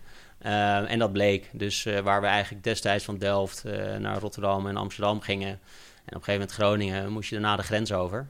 en 0.87 0.99
dat 0.99 1.11
bleek. 1.11 1.49
Dus 1.51 1.87
waar 2.03 2.21
we 2.21 2.27
eigenlijk 2.27 2.63
destijds 2.63 3.05
van 3.05 3.17
Delft 3.17 3.63
naar 3.99 4.19
Rotterdam 4.19 4.67
en 4.67 4.77
Amsterdam 4.77 5.21
gingen... 5.21 5.49
en 5.49 5.55
op 5.55 6.13
een 6.13 6.23
gegeven 6.23 6.33
moment 6.33 6.51
Groningen 6.51 7.11
moest 7.11 7.29
je 7.29 7.35
daarna 7.35 7.55
de 7.55 7.63
grens 7.63 7.91
over. 7.91 8.27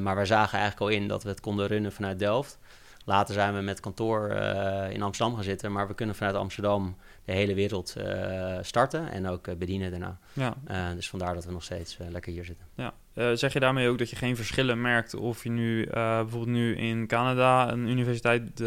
maar 0.00 0.16
we 0.16 0.24
zagen 0.24 0.58
eigenlijk 0.58 0.80
al 0.80 0.98
in 0.98 1.08
dat 1.08 1.22
we 1.22 1.28
het 1.28 1.40
konden 1.40 1.66
runnen 1.66 1.92
vanuit 1.92 2.18
Delft... 2.18 2.58
Later 3.06 3.34
zijn 3.34 3.54
we 3.54 3.60
met 3.60 3.80
kantoor 3.80 4.30
uh, 4.30 4.90
in 4.90 5.02
Amsterdam 5.02 5.34
gaan 5.34 5.44
zitten, 5.44 5.72
maar 5.72 5.88
we 5.88 5.94
kunnen 5.94 6.14
vanuit 6.14 6.36
Amsterdam 6.36 6.96
de 7.24 7.32
hele 7.32 7.54
wereld 7.54 7.94
uh, 7.98 8.58
starten 8.60 9.10
en 9.10 9.28
ook 9.28 9.46
uh, 9.46 9.54
bedienen 9.54 9.90
daarna. 9.90 10.18
Ja. 10.32 10.54
dus 10.94 11.08
vandaar 11.08 11.34
dat 11.34 11.44
we 11.44 11.52
nog 11.52 11.62
steeds 11.64 11.96
lekker 12.10 12.32
hier 12.32 12.44
zitten. 12.44 12.66
Ja. 12.74 13.36
zeg 13.36 13.52
je 13.52 13.60
daarmee 13.60 13.88
ook 13.88 13.98
dat 13.98 14.10
je 14.10 14.16
geen 14.16 14.36
verschillen 14.36 14.80
merkt 14.80 15.14
of 15.14 15.42
je 15.42 15.50
nu 15.50 15.86
bijvoorbeeld 15.90 16.46
nu 16.46 16.76
in 16.76 17.06
Canada 17.06 17.72
een 17.72 17.88
universiteit 17.88 18.62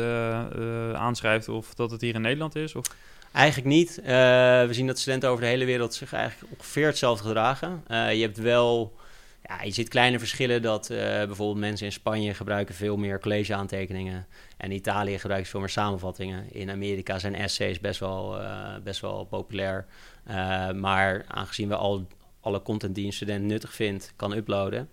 aanschrijft 0.96 1.50
of 1.50 1.74
dat 1.74 1.92
het 1.92 2.02
hier 2.02 2.16
in 2.16 2.22
Nederland 2.22 2.56
is? 2.56 2.76
Of? 2.76 2.86
Eigenlijk 3.32 3.68
niet. 3.68 4.02
we 4.04 4.68
zien 4.72 4.88
dat 4.88 5.00
studenten 5.00 5.30
over 5.30 5.44
de 5.44 5.50
hele 5.50 5.66
wereld 5.66 5.94
zich 5.94 6.14
eigenlijk 6.14 6.54
ongeveer 6.58 6.86
hetzelfde 6.88 7.28
gedragen. 7.28 7.84
je 7.88 8.22
hebt 8.22 8.38
wel 8.38 8.94
ja, 9.50 9.64
je 9.64 9.72
ziet 9.72 9.90
kleine 9.90 10.20
verschillen 10.20 10.62
dat 10.62 10.90
uh, 10.90 10.98
bijvoorbeeld 10.98 11.58
mensen 11.58 11.86
in 11.86 11.92
Spanje 11.92 12.34
gebruiken 12.34 12.76
veel 12.76 12.98
meer 12.98 13.20
college-aantekeningen 13.20 14.28
en 14.58 14.70
in 14.70 14.78
Italië 14.78 15.20
gebruiken 15.20 15.50
veel 15.50 15.60
meer 15.60 15.70
samenvattingen. 15.70 16.52
In 16.52 16.70
Amerika 16.70 17.20
zijn 17.20 17.36
essays 17.36 17.80
best 17.80 18.00
wel, 18.00 18.42
uh, 18.42 18.76
best 18.84 19.02
wel 19.02 19.26
populair. 19.26 19.86
Uh, 20.28 20.72
maar 20.72 21.26
aangezien 21.28 21.68
we 21.68 21.76
al 21.76 22.08
alle 22.42 22.62
content 22.62 22.96
die 22.96 23.06
een 23.06 23.14
student 23.14 23.46
nuttig 23.46 23.74
vindt 23.74 24.14
kan 24.16 24.34
uploaden, 24.34 24.90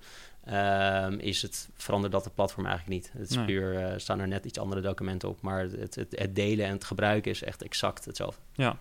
Um, 0.52 1.18
is 1.18 1.42
het, 1.42 1.68
verandert 1.74 2.12
dat 2.12 2.24
het 2.24 2.34
platform 2.34 2.66
eigenlijk 2.66 2.96
niet. 2.96 3.12
Het 3.18 3.30
is 3.30 3.44
puur, 3.44 3.94
staan 3.96 4.20
er 4.20 4.28
net 4.28 4.44
iets 4.44 4.58
andere 4.58 4.80
documenten 4.80 5.28
op, 5.28 5.40
maar 5.40 5.60
het, 5.60 5.94
het, 5.94 6.06
het, 6.10 6.34
delen 6.34 6.66
en 6.66 6.72
het 6.72 6.84
gebruiken 6.84 7.30
is 7.30 7.42
echt 7.42 7.62
exact 7.62 8.04
hetzelfde. 8.04 8.40
Ja, 8.52 8.76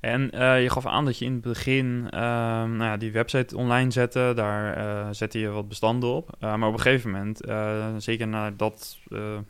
en 0.00 0.30
uh, 0.34 0.62
je 0.62 0.70
gaf 0.70 0.86
aan 0.86 1.04
dat 1.04 1.18
je 1.18 1.24
in 1.24 1.32
het 1.32 1.40
begin 1.40 1.86
uh, 1.86 2.20
nou 2.64 2.84
ja, 2.84 2.96
die 2.96 3.12
website 3.12 3.56
online 3.56 3.90
zette, 3.90 4.32
daar 4.34 4.78
uh, 4.78 5.08
zette 5.10 5.38
je 5.38 5.48
wat 5.48 5.68
bestanden 5.68 6.08
op. 6.08 6.30
maar 6.40 6.68
op 6.68 6.72
een 6.72 6.80
gegeven 6.80 7.10
moment, 7.10 7.40
zeker 8.02 8.28
nadat 8.28 8.98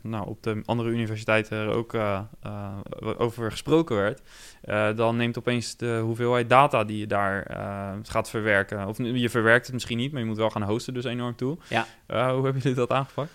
nou, 0.01 0.27
op 0.27 0.43
de 0.43 0.61
andere 0.65 0.89
universiteiten 0.89 1.57
er 1.57 1.69
ook 1.69 1.97
over 3.17 3.51
gesproken 3.51 3.95
werd, 3.95 4.21
dan 4.97 5.15
neemt 5.15 5.37
opeens 5.37 5.77
de 5.77 5.99
hoeveelheid 6.03 6.49
data 6.49 6.83
die 6.83 6.97
je 6.97 7.07
daar 7.07 7.57
gaat 8.03 8.29
verwerken, 8.29 8.87
of 8.87 8.97
je 8.97 9.29
verwerkt 9.29 9.65
het 9.65 9.73
misschien 9.73 9.97
niet, 9.97 10.11
maar 10.11 10.21
je 10.21 10.27
moet 10.27 10.37
wel 10.37 10.49
gaan 10.49 10.63
hosten 10.63 10.93
dus 10.93 11.05
enorm 11.05 11.35
toe. 11.35 11.57
Ja. 11.69 11.85
hoe 12.07 12.43
hebben 12.43 12.61
jullie 12.61 12.77
dat 12.77 12.91
aangepakt? 12.91 13.31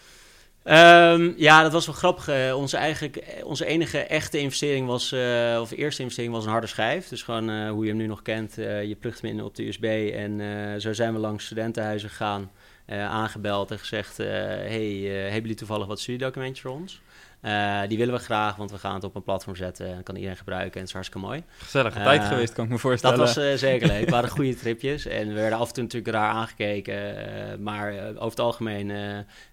Um, 0.65 1.35
ja, 1.37 1.63
dat 1.63 1.73
was 1.73 1.87
wel 1.87 1.95
grappig. 1.95 2.29
Uh, 2.29 2.57
onze, 2.57 2.77
eigenlijk, 2.77 3.25
onze 3.45 3.67
enige 3.67 3.99
echte 3.99 4.39
investering 4.39 4.87
was, 4.87 5.13
uh, 5.13 5.59
of 5.61 5.71
eerste 5.71 6.03
investering 6.03 6.35
was 6.35 6.45
een 6.45 6.51
harde 6.51 6.67
schijf. 6.67 7.09
Dus 7.09 7.23
gewoon 7.23 7.69
hoe 7.69 7.83
je 7.85 7.89
hem 7.89 7.99
nu 7.99 8.07
nog 8.07 8.23
kent. 8.23 8.55
je 8.55 8.97
plugt 9.01 9.21
hem 9.21 9.31
in 9.31 9.45
op 9.45 9.55
de 9.55 9.67
USB. 9.67 10.11
En 10.15 10.81
zo 10.81 10.93
zijn 10.93 11.13
we 11.13 11.19
langs 11.19 11.45
studentenhuizen 11.45 12.09
gegaan, 12.09 12.51
aangebeld 12.87 13.71
en 13.71 13.79
gezegd... 13.79 14.17
hey, 14.17 14.91
hebben 15.03 15.41
jullie 15.41 15.55
toevallig 15.55 15.87
wat 15.87 16.01
studiedocumentjes 16.01 16.61
voor 16.61 16.71
ons? 16.81 17.01
Uh, 17.43 17.81
die 17.89 17.99
willen 17.99 18.15
we 18.15 18.21
graag, 18.21 18.57
want 18.57 18.71
we 18.71 18.79
gaan 18.79 18.95
het 18.95 19.05
op 19.05 19.15
een 19.15 19.23
platform 19.23 19.57
zetten. 19.57 19.87
En 19.87 20.03
kan 20.03 20.15
iedereen 20.15 20.37
gebruiken 20.37 20.73
en 20.73 20.79
het 20.79 20.89
is 20.89 20.93
hartstikke 20.93 21.27
mooi. 21.27 21.43
Gezellige 21.59 21.99
uh, 21.99 22.05
tijd 22.05 22.25
geweest, 22.25 22.53
kan 22.53 22.65
ik 22.65 22.71
me 22.71 22.79
voorstellen. 22.79 23.19
Dat 23.19 23.35
was 23.35 23.45
uh, 23.45 23.55
zeker 23.55 23.87
leuk. 23.87 24.01
Het 24.01 24.11
waren 24.11 24.31
goede 24.39 24.55
tripjes. 24.55 25.07
En 25.07 25.29
we 25.29 25.35
werden 25.35 25.59
af 25.59 25.69
en 25.69 25.75
toe 25.75 25.83
natuurlijk 25.83 26.15
raar 26.15 26.31
aangekeken. 26.31 27.63
maar 27.63 27.93
over 28.09 28.31
het 28.31 28.41
algemeen 28.41 28.93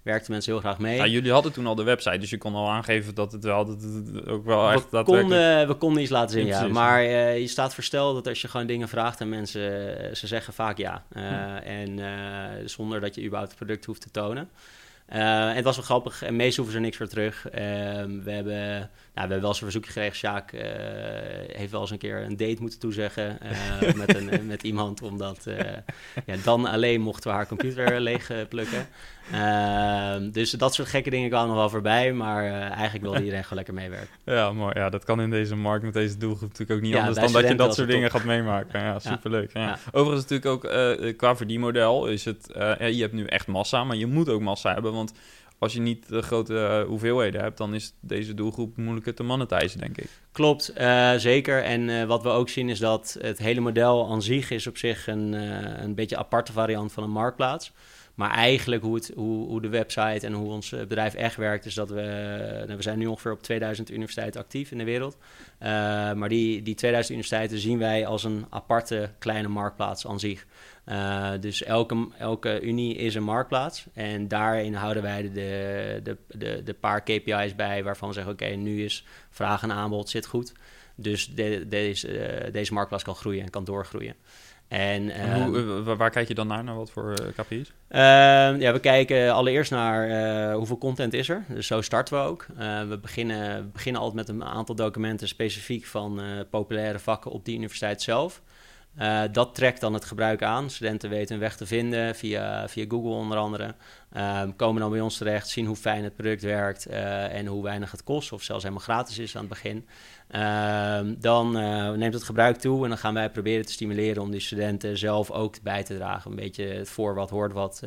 werkten 0.02 0.32
mensen 0.32 0.52
heel 0.52 0.60
graag 0.60 0.78
mee. 0.78 0.96
Ja, 0.96 1.06
jullie 1.06 1.32
hadden 1.32 1.52
toen 1.52 1.66
al 1.66 1.74
de 1.74 1.82
website, 1.82 2.18
dus 2.18 2.30
je 2.30 2.38
kon 2.38 2.54
al 2.54 2.70
aangeven 2.70 3.14
dat 3.14 3.32
het 3.32 3.44
wel 3.44 3.64
dat 3.64 3.82
het 3.82 4.26
ook 4.26 4.44
wel 4.44 4.68
we 4.68 4.72
echt 4.72 5.02
konden, 5.04 5.68
we 5.68 5.74
konden 5.74 6.02
iets 6.02 6.10
laten 6.10 6.30
zien, 6.30 6.46
ja. 6.46 6.62
ja. 6.62 6.68
Maar 6.68 7.02
je 7.38 7.48
staat 7.48 7.74
versteld 7.74 8.14
dat 8.14 8.26
als 8.26 8.40
je 8.40 8.48
gewoon 8.48 8.66
dingen 8.66 8.88
vraagt 8.88 9.20
aan 9.20 9.28
mensen, 9.28 10.16
ze 10.16 10.26
zeggen 10.26 10.52
vaak 10.52 10.78
ja. 10.78 11.04
Hm. 11.12 11.20
En 11.64 12.00
zonder 12.64 13.00
dat 13.00 13.14
je 13.14 13.22
überhaupt 13.22 13.50
het 13.50 13.58
product 13.58 13.84
hoeft 13.84 14.00
te 14.00 14.10
tonen. 14.10 14.50
Uh, 15.14 15.54
het 15.54 15.64
was 15.64 15.76
wel 15.76 15.84
grappig 15.84 16.22
en 16.22 16.36
meestal 16.36 16.64
hoeven 16.64 16.80
ze 16.80 16.86
niks 16.86 16.96
voor 16.96 17.08
terug. 17.08 17.46
Uh, 17.46 17.52
we, 18.24 18.30
hebben, 18.30 18.78
nou, 18.78 18.88
we 19.12 19.20
hebben 19.20 19.40
wel 19.40 19.48
eens 19.48 19.58
een 19.58 19.70
verzoekje 19.70 19.90
gekregen. 19.92 20.16
Sjaak 20.16 20.52
uh, 20.52 20.60
heeft 21.52 21.70
wel 21.70 21.80
eens 21.80 21.90
een 21.90 21.98
keer 21.98 22.22
een 22.22 22.36
date 22.36 22.60
moeten 22.60 22.78
toezeggen 22.78 23.40
eh, 23.40 23.94
met, 23.94 24.14
een, 24.14 24.46
met 24.46 24.62
iemand. 24.62 25.02
Omdat 25.02 25.46
ja, 26.26 26.36
dan 26.44 26.66
alleen 26.66 27.00
mochten 27.00 27.30
we 27.30 27.36
haar 27.36 27.46
computer 27.46 28.00
leeg 28.00 28.30
plukken. 28.48 28.86
Ehm, 29.32 30.30
dus 30.30 30.50
dat 30.50 30.74
soort 30.74 30.88
gekke 30.88 31.10
dingen 31.10 31.28
kwamen 31.28 31.48
nog 31.48 31.56
wel 31.56 31.70
voorbij. 31.70 32.12
Maar 32.12 32.44
eigenlijk 32.52 33.04
wilde 33.04 33.18
iedereen 33.24 33.42
gewoon 33.42 33.56
lekker 33.56 33.74
meewerken. 33.74 34.08
Ja, 34.24 34.52
mooi. 34.52 34.72
Ja, 34.78 34.90
dat 34.90 35.04
kan 35.04 35.20
in 35.20 35.30
deze 35.30 35.56
markt 35.56 35.84
met 35.84 35.94
deze 35.94 36.16
doelgroep 36.16 36.48
natuurlijk 36.48 36.78
ook 36.78 36.86
niet 36.86 36.96
anders 36.96 37.18
dan 37.18 37.32
dat 37.32 37.48
je 37.48 37.54
dat 37.54 37.74
soort 37.74 37.88
dingen 37.88 38.10
gaat 38.10 38.24
meemaken. 38.24 38.80
Ja, 38.80 38.98
superleuk. 38.98 39.52
Ja. 39.52 39.60
ja. 39.60 39.78
Overigens 39.92 40.28
natuurlijk 40.28 40.64
ook 40.64 41.16
qua 41.16 41.36
verdienmodel 41.36 42.06
is 42.06 42.24
het... 42.24 42.46
je 42.78 43.00
hebt 43.00 43.12
nu 43.12 43.24
echt 43.24 43.46
massa, 43.46 43.84
maar 43.84 43.96
je 43.96 44.06
moet 44.06 44.28
ook 44.28 44.40
massa 44.40 44.72
hebben 44.72 44.92
want 44.92 45.12
als 45.58 45.72
je 45.72 45.80
niet 45.80 46.08
de 46.08 46.22
grote 46.22 46.52
uh, 46.52 46.88
hoeveelheden 46.88 47.40
hebt, 47.40 47.58
dan 47.58 47.74
is 47.74 47.92
deze 48.00 48.34
doelgroep 48.34 48.76
moeilijker 48.76 49.14
te 49.14 49.22
monetizen, 49.22 49.80
denk 49.80 49.98
ik. 49.98 50.08
Klopt, 50.32 50.72
uh, 50.78 51.12
zeker. 51.14 51.62
En 51.62 51.88
uh, 51.88 52.04
wat 52.04 52.22
we 52.22 52.28
ook 52.28 52.48
zien 52.48 52.68
is 52.68 52.78
dat 52.78 53.16
het 53.20 53.38
hele 53.38 53.60
model 53.60 54.10
aan 54.10 54.22
zich 54.22 54.50
is 54.50 54.66
op 54.66 54.76
zich 54.76 55.06
een, 55.06 55.32
uh, 55.32 55.82
een 55.82 55.94
beetje 55.94 56.16
aparte 56.16 56.52
variant 56.52 56.92
van 56.92 57.02
een 57.02 57.10
marktplaats. 57.10 57.72
Maar 58.18 58.30
eigenlijk 58.30 58.82
hoe, 58.82 58.94
het, 58.94 59.12
hoe, 59.14 59.46
hoe 59.46 59.60
de 59.60 59.68
website 59.68 60.26
en 60.26 60.32
hoe 60.32 60.50
ons 60.50 60.70
bedrijf 60.70 61.14
echt 61.14 61.36
werkt, 61.36 61.66
is 61.66 61.74
dat 61.74 61.90
we, 61.90 62.02
nou, 62.66 62.76
we 62.76 62.82
zijn 62.82 62.98
nu 62.98 63.06
ongeveer 63.06 63.32
op 63.32 63.42
2000 63.42 63.90
universiteiten 63.90 64.40
actief 64.40 64.70
in 64.70 64.78
de 64.78 64.84
wereld. 64.84 65.16
maar 66.16 66.28
die, 66.28 66.62
die 66.62 66.74
2000 66.74 67.14
universiteiten 67.14 67.58
zien 67.58 67.78
wij 67.78 68.06
als 68.06 68.24
een 68.24 68.46
aparte 68.50 69.10
kleine 69.18 69.48
marktplaats 69.48 70.06
aan 70.06 70.20
zich. 70.20 70.46
Dus 71.40 71.62
elke, 71.62 72.08
elke 72.18 72.60
unie 72.60 72.94
is 72.94 73.14
een 73.14 73.22
marktplaats. 73.22 73.86
En 73.92 74.28
daarin 74.28 74.74
houden 74.74 75.02
wij 75.02 75.22
de, 75.22 76.00
de, 76.02 76.16
de, 76.28 76.62
de 76.62 76.74
paar 76.74 77.02
KPI's 77.02 77.54
bij 77.54 77.84
waarvan 77.84 78.08
we 78.08 78.14
zeggen: 78.14 78.32
oké, 78.32 78.46
nu 78.46 78.84
is 78.84 79.04
vraag 79.30 79.62
en 79.62 79.72
aanbod 79.72 80.08
zit 80.08 80.26
goed. 80.26 80.52
Dus 80.94 81.34
de, 81.34 81.68
deze, 81.68 82.48
deze 82.52 82.72
marktplaats 82.72 83.04
kan 83.04 83.14
groeien 83.14 83.42
en 83.42 83.50
kan 83.50 83.64
doorgroeien. 83.64 84.14
En, 84.68 85.10
en 85.10 85.42
hoe, 85.42 85.56
uh, 85.56 85.96
waar 85.96 86.10
kijk 86.10 86.28
je 86.28 86.34
dan 86.34 86.46
naar, 86.46 86.64
naar 86.64 86.76
wat 86.76 86.90
voor 86.90 87.14
KPI's? 87.36 87.72
Ehm, 87.88 88.60
ja, 88.60 88.72
we 88.72 88.80
kijken 88.80 89.32
allereerst 89.32 89.70
naar 89.70 90.52
hoeveel 90.52 90.78
content 90.78 91.12
is 91.12 91.28
er. 91.28 91.44
Dus 91.48 91.66
zo 91.66 91.80
starten 91.80 92.14
we 92.14 92.20
ook. 92.24 92.46
we, 92.88 92.98
beginnen, 93.00 93.62
we 93.62 93.68
beginnen 93.72 94.00
altijd 94.00 94.26
met 94.26 94.36
een 94.36 94.44
aantal 94.44 94.74
documenten 94.74 95.28
specifiek 95.28 95.86
van 95.86 96.20
populaire 96.50 96.98
vakken 96.98 97.30
op 97.30 97.44
die 97.44 97.56
universiteit 97.56 98.02
zelf. 98.02 98.42
Uh, 99.00 99.22
dat 99.32 99.54
trekt 99.54 99.80
dan 99.80 99.94
het 99.94 100.04
gebruik 100.04 100.42
aan. 100.42 100.70
Studenten 100.70 101.10
weten 101.10 101.30
hun 101.30 101.40
weg 101.40 101.56
te 101.56 101.66
vinden 101.66 102.14
via, 102.14 102.68
via 102.68 102.84
Google 102.88 103.10
onder 103.10 103.38
andere. 103.38 103.74
Uh, 104.16 104.42
komen 104.56 104.80
dan 104.80 104.90
bij 104.90 105.00
ons 105.00 105.16
terecht, 105.16 105.48
zien 105.48 105.66
hoe 105.66 105.76
fijn 105.76 106.04
het 106.04 106.14
product 106.14 106.42
werkt 106.42 106.90
uh, 106.90 107.34
en 107.34 107.46
hoe 107.46 107.62
weinig 107.62 107.90
het 107.90 108.02
kost, 108.02 108.32
of 108.32 108.42
zelfs 108.42 108.62
helemaal 108.62 108.84
gratis 108.84 109.18
is 109.18 109.34
aan 109.36 109.40
het 109.40 109.50
begin. 109.50 109.86
Ehm, 110.28 111.14
dan 111.18 111.52
neemt 111.98 112.14
het 112.14 112.22
gebruik 112.22 112.56
toe 112.56 112.82
en 112.82 112.88
dan 112.88 112.98
gaan 112.98 113.14
wij 113.14 113.30
proberen 113.30 113.66
te 113.66 113.72
stimuleren 113.72 114.22
om 114.22 114.30
die 114.30 114.40
studenten 114.40 114.98
zelf 114.98 115.30
ook 115.30 115.62
bij 115.62 115.82
te 115.82 115.96
dragen. 115.96 116.30
Een 116.30 116.36
beetje 116.36 116.64
het 116.64 116.88
voor 116.88 117.14
wat 117.14 117.30
hoort 117.30 117.52
wat 117.52 117.82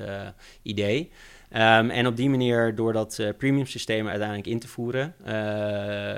idee. 0.61 1.11
Um, 1.53 1.89
en 1.89 2.07
op 2.07 2.15
die 2.15 2.29
manier, 2.29 2.75
door 2.75 2.93
dat 2.93 3.23
premium 3.37 3.65
systeem 3.65 4.07
uiteindelijk 4.07 4.47
in 4.47 4.59
te 4.59 4.67
voeren, 4.67 5.15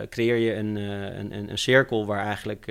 creëer 0.09 0.37
je 0.37 0.55
een, 0.55 0.75
een, 0.75 1.49
een, 1.49 1.57
cirkel 1.57 2.05
waar 2.05 2.25
eigenlijk 2.25 2.65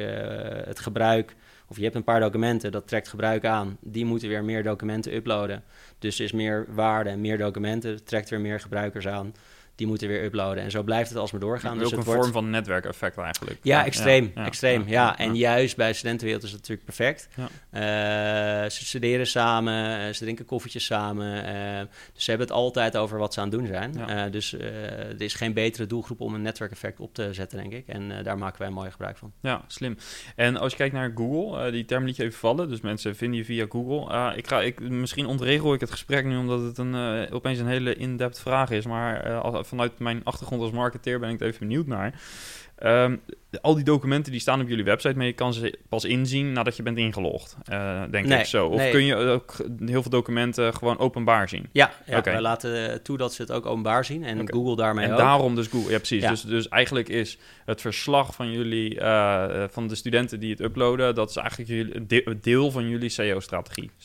het 0.66 0.80
gebruik 0.80 1.34
of 1.72 1.78
je 1.78 1.84
hebt 1.84 1.96
een 1.96 2.04
paar 2.04 2.20
documenten, 2.20 2.72
dat 2.72 2.88
trekt 2.88 3.08
gebruik 3.08 3.44
aan. 3.44 3.76
Die 3.80 4.04
moeten 4.04 4.28
weer 4.28 4.44
meer 4.44 4.62
documenten 4.62 5.14
uploaden. 5.14 5.62
Dus 5.98 6.20
is 6.20 6.32
meer 6.32 6.66
waarde 6.74 7.10
en 7.10 7.20
meer 7.20 7.38
documenten, 7.38 8.04
trekt 8.04 8.30
weer 8.30 8.40
meer 8.40 8.60
gebruikers 8.60 9.08
aan 9.08 9.32
die 9.74 9.86
moeten 9.86 10.08
weer 10.08 10.24
uploaden. 10.24 10.62
En 10.62 10.70
zo 10.70 10.82
blijft 10.82 11.08
het 11.08 11.18
alsmaar 11.18 11.40
doorgaan. 11.40 11.78
Dus 11.78 11.92
ook 11.92 11.98
een 11.98 12.04
vorm 12.04 12.32
van 12.32 12.50
netwerkeffect 12.50 13.18
eigenlijk. 13.18 13.58
Ja, 13.62 13.84
extreem. 13.84 14.32
extreem. 14.34 14.84
Ja, 14.86 15.18
en 15.18 15.36
juist 15.36 15.76
bij 15.76 15.88
de 15.88 15.94
studentenwereld 15.94 16.42
is 16.44 16.50
het 16.50 16.60
natuurlijk 16.60 16.86
perfect. 16.86 17.28
Uh, 17.36 17.80
ze 18.70 18.86
studeren 18.86 19.26
samen, 19.26 20.00
uh, 20.00 20.14
ze 20.14 20.22
drinken 20.22 20.44
koffietjes 20.44 20.84
samen. 20.84 21.26
Uh, 21.26 21.80
dus 22.12 22.24
ze 22.24 22.30
hebben 22.30 22.46
het 22.46 22.56
altijd 22.56 22.96
over 22.96 23.18
wat 23.18 23.34
ze 23.34 23.40
aan 23.40 23.48
het 23.48 23.58
doen 23.58 23.66
zijn. 23.66 24.30
dus 24.30 24.52
er 24.52 25.22
is 25.22 25.34
geen 25.34 25.52
betere 25.52 25.86
doelgroep 25.86 26.20
om 26.20 26.34
een 26.34 26.42
netwerkeffect 26.42 27.00
op 27.00 27.14
te 27.14 27.32
zetten, 27.32 27.58
denk 27.58 27.72
ik. 27.72 27.86
En 27.86 28.22
daar 28.22 28.38
maken 28.38 28.58
wij 28.58 28.70
mooi 28.70 28.90
gebruik 28.90 29.16
van. 29.16 29.32
Ja, 29.40 29.64
slim. 29.66 29.96
En 30.36 30.56
als 30.56 30.70
je 30.70 30.78
kijkt 30.78 30.94
naar 30.94 31.12
Google, 31.14 31.70
die 31.70 31.84
term 31.84 32.04
liet 32.04 32.16
je 32.16 32.22
even 32.22 32.38
vallen. 32.38 32.68
Dus 32.68 32.80
mensen 32.80 33.16
vinden 33.16 33.38
je 33.38 33.44
via 33.44 33.66
Google. 33.68 34.36
ik 34.36 34.46
ga, 34.46 34.60
ik, 34.60 34.80
misschien 34.80 35.26
ontregel 35.26 35.74
ik 35.74 35.80
het 35.80 35.90
gesprek 35.90 36.24
nu 36.24 36.36
omdat 36.36 36.60
het 36.60 36.78
een, 36.78 37.30
opeens 37.30 37.58
een 37.58 37.66
hele 37.66 37.94
in-depth 37.94 38.40
vraag 38.40 38.70
is. 38.70 38.86
Maar 38.86 39.40
als 39.40 39.61
vanuit 39.64 39.98
mijn 39.98 40.20
achtergrond 40.24 40.62
als 40.62 40.70
marketeer 40.70 41.18
ben 41.18 41.30
ik 41.30 41.40
er 41.40 41.46
even 41.46 41.58
benieuwd 41.58 41.86
naar. 41.86 42.14
Um, 42.84 43.20
al 43.60 43.74
die 43.74 43.84
documenten 43.84 44.32
die 44.32 44.40
staan 44.40 44.60
op 44.60 44.68
jullie 44.68 44.84
website, 44.84 45.16
maar 45.16 45.26
je 45.26 45.32
kan 45.32 45.54
ze 45.54 45.78
pas 45.88 46.04
inzien 46.04 46.52
nadat 46.52 46.76
je 46.76 46.82
bent 46.82 46.98
ingelogd, 46.98 47.56
uh, 47.72 48.02
denk 48.10 48.32
ik 48.32 48.44
zo. 48.44 48.66
Of 48.66 48.90
kun 48.90 49.04
je 49.04 49.16
ook 49.16 49.56
heel 49.78 50.02
veel 50.02 50.10
documenten 50.10 50.74
gewoon 50.74 50.98
openbaar 50.98 51.48
zien? 51.48 51.68
Ja, 51.72 51.92
ja 52.06 52.18
okay. 52.18 52.32
wij 52.32 52.42
laten 52.42 53.02
toe 53.02 53.16
dat 53.16 53.34
ze 53.34 53.42
het 53.42 53.52
ook 53.52 53.66
openbaar 53.66 54.04
zien 54.04 54.24
en 54.24 54.52
Google 54.52 54.76
daarmee 54.76 55.04
en 55.04 55.12
ook. 55.12 55.18
Daarom 55.18 55.54
dus 55.54 55.66
Google, 55.66 55.90
ja 55.90 55.98
precies. 55.98 56.26
Dus, 56.26 56.42
dus 56.42 56.68
eigenlijk 56.68 57.08
is 57.08 57.38
het 57.64 57.80
verslag 57.80 58.34
van 58.34 58.50
jullie, 58.50 58.94
uh, 58.94 59.64
van 59.70 59.88
de 59.88 59.94
studenten 59.94 60.40
die 60.40 60.50
het 60.50 60.60
uploaden, 60.60 61.14
dat 61.14 61.30
is 61.30 61.36
eigenlijk 61.36 61.70
jullie, 61.70 62.40
deel 62.40 62.70
van 62.70 62.88
jullie 62.88 63.08
SEO-strategie. 63.08 63.90
100%, 63.90 63.96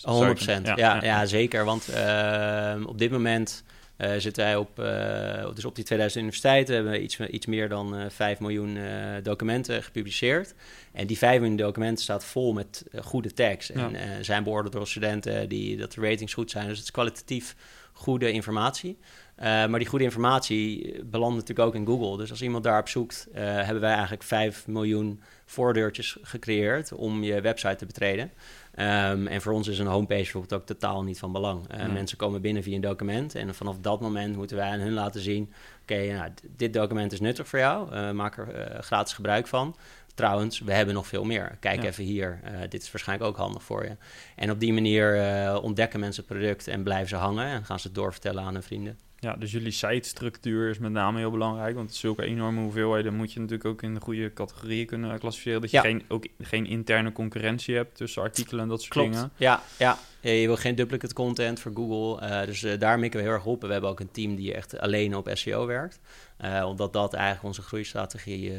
ja, 0.64 0.74
ja, 0.76 1.04
ja, 1.04 1.26
zeker. 1.26 1.66
Want 1.66 1.90
uh, 1.96 2.88
op 2.88 2.98
dit 2.98 3.12
moment... 3.12 3.64
Uh, 3.98 4.12
zitten 4.18 4.44
wij 4.44 4.56
op, 4.56 4.80
uh, 4.80 5.56
dus 5.56 5.66
op 5.66 5.76
die 5.76 5.84
2000 5.84 6.16
universiteiten 6.16 6.76
hebben 6.76 6.92
we 6.92 7.02
iets, 7.02 7.20
iets 7.20 7.46
meer 7.46 7.70
dan 7.70 7.96
uh, 7.96 8.06
eh, 8.06 8.12
5 8.12 8.40
miljoen 8.40 8.78
documenten 9.24 9.84
gepubliceerd. 9.84 10.54
En 10.92 11.08
die 11.08 11.18
5 11.18 11.40
miljoen 11.40 11.58
documenten 11.58 12.04
staat 12.04 12.26
vol 12.26 12.54
met 12.54 12.84
goede 13.02 13.34
tags. 13.34 13.72
En 13.72 14.26
zijn 14.26 14.44
beoordeeld 14.44 14.74
door 14.74 14.88
studenten 14.88 15.50
die, 15.50 15.78
dat 15.78 15.92
de 15.92 16.02
ratings 16.02 16.34
goed 16.34 16.52
zijn. 16.52 16.68
Dus 16.68 16.78
het 16.78 16.86
is 16.86 16.92
kwalitatief 16.92 17.56
goede 17.94 18.32
informatie. 18.32 18.98
Maar 19.40 19.80
die 19.80 19.88
goede 19.88 20.04
informatie 20.04 20.94
belandt 21.04 21.36
natuurlijk 21.36 21.68
ook 21.68 21.76
in 21.76 21.86
Google. 21.86 22.18
Dus 22.18 22.30
als 22.30 22.42
iemand 22.42 22.64
daarop 22.64 22.88
zoekt, 22.88 23.28
hebben 23.34 23.82
wij 23.82 23.94
eigenlijk 23.94 24.24
5 24.24 24.68
miljoen 24.68 25.22
voordeurtjes 25.46 26.18
gecreëerd 26.22 26.94
om 26.94 27.24
je 27.24 27.42
website 27.42 27.76
te 27.76 27.86
betreden. 27.86 28.32
Um, 28.80 29.28
en 29.28 29.42
voor 29.42 29.54
ons 29.54 29.68
is 29.68 29.80
een 29.80 29.88
homepage 29.88 30.22
bijvoorbeeld 30.22 30.54
ook 30.54 30.66
totaal 30.66 31.04
niet 31.04 31.20
van 31.20 31.32
belang. 31.32 31.74
Uh, 31.74 31.94
Mensen 31.94 32.18
komen 32.18 32.42
binnen 32.42 32.64
via 32.64 32.76
een 32.76 32.82
document 32.82 33.36
en 33.36 33.56
vanaf 33.56 33.78
dat 33.82 34.02
moment 34.02 34.36
moeten 34.36 34.58
wij 34.58 34.70
aan 34.70 34.80
hun 34.80 34.94
laten 34.94 35.22
zien... 35.22 35.54
oké, 35.82 36.14
nou, 36.14 36.32
dit 36.56 36.74
document 36.74 37.12
is 37.12 37.20
nuttig 37.20 37.48
voor 37.48 37.60
jou, 37.60 38.14
maak 38.14 38.38
er 38.38 38.78
gratis 38.84 39.14
gebruik 39.14 39.48
van. 39.48 39.76
Trouwens, 40.16 40.60
we 40.60 40.74
hebben 40.74 40.94
nog 40.94 41.08
veel 41.08 41.24
meer. 41.24 41.58
Kijk 41.60 41.84
even 41.84 42.04
hier, 42.04 42.40
dit 42.70 42.82
is 42.82 42.92
waarschijnlijk 42.92 43.30
ook 43.30 43.38
handig 43.38 43.64
voor 43.64 43.84
je. 43.84 43.96
En 44.36 44.52
op 44.52 44.60
die 44.60 44.74
manier 44.74 45.62
ontdekken 45.62 46.00
mensen 46.00 46.24
het 46.28 46.32
product 46.34 46.68
en 46.68 46.84
blijven 46.84 47.08
ze 47.08 47.16
hangen... 47.16 47.46
en 47.46 47.66
gaan 47.66 47.80
ze 47.80 47.88
het 47.88 47.96
doorvertellen 47.96 48.44
aan 48.44 48.54
hun 48.54 48.64
vrienden. 48.64 49.07
Ja, 49.20 49.34
dus 49.34 49.52
jullie 49.52 49.72
site-structuur 49.72 50.70
is 50.70 50.78
met 50.78 50.92
name 50.92 51.18
heel 51.18 51.32
belangrijk. 51.32 51.76
Want 51.76 51.96
zulke 51.96 52.24
enorme 52.24 52.62
hoeveelheden 52.62 53.14
moet 53.14 53.34
je 53.34 53.40
natuurlijk 53.40 53.70
ook 53.70 53.82
in 53.82 53.94
de 53.94 54.00
goede 54.00 54.34
categorieën 54.34 54.86
kunnen 54.86 55.20
klassificeren. 55.20 55.62
Dat 55.62 55.72
je 55.72 55.80
geen, 55.80 56.04
ook 56.08 56.26
geen 56.40 56.66
interne 56.66 57.12
concurrentie 57.12 57.76
hebt 57.76 57.96
tussen 57.96 58.22
artikelen 58.22 58.64
en 58.64 58.70
dat 58.70 58.82
soort 58.82 58.94
Klopt. 58.94 59.12
dingen. 59.12 59.32
Ja, 59.38 59.62
ja. 59.78 59.98
Je 60.22 60.48
wil 60.48 60.56
geen 60.56 60.76
duplicate 60.76 61.14
content 61.14 61.60
voor 61.60 61.72
Google. 61.76 62.28
Uh, 62.28 62.46
dus 62.46 62.64
uh, 62.64 62.80
daar 62.80 63.00
mikken 63.00 63.20
we 63.20 63.26
heel 63.26 63.36
erg 63.36 63.46
op. 63.46 63.62
We 63.62 63.72
hebben 63.72 63.90
ook 63.90 64.00
een 64.00 64.12
team 64.12 64.36
die 64.36 64.54
echt 64.54 64.80
alleen 64.80 65.16
op 65.16 65.30
SEO 65.34 65.66
werkt. 65.66 66.00
Uh, 66.42 66.66
omdat 66.68 66.94
dat 66.94 67.14
eigenlijk 67.14 67.46
onze 67.46 67.62
groeistrategie 67.62 68.52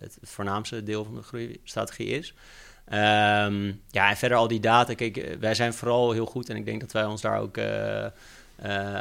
het 0.00 0.18
voornaamste 0.22 0.82
deel 0.82 1.04
van 1.04 1.14
de 1.14 1.22
groeistrategie 1.22 2.06
is. 2.06 2.34
Um, 2.92 3.80
ja, 3.90 4.10
en 4.10 4.16
verder 4.16 4.38
al 4.38 4.48
die 4.48 4.60
data. 4.60 4.94
Kijk, 4.94 5.36
wij 5.40 5.54
zijn 5.54 5.74
vooral 5.74 6.12
heel 6.12 6.26
goed 6.26 6.48
en 6.48 6.56
ik 6.56 6.64
denk 6.64 6.80
dat 6.80 6.92
wij 6.92 7.04
ons 7.04 7.20
daar 7.20 7.40
ook 7.40 7.56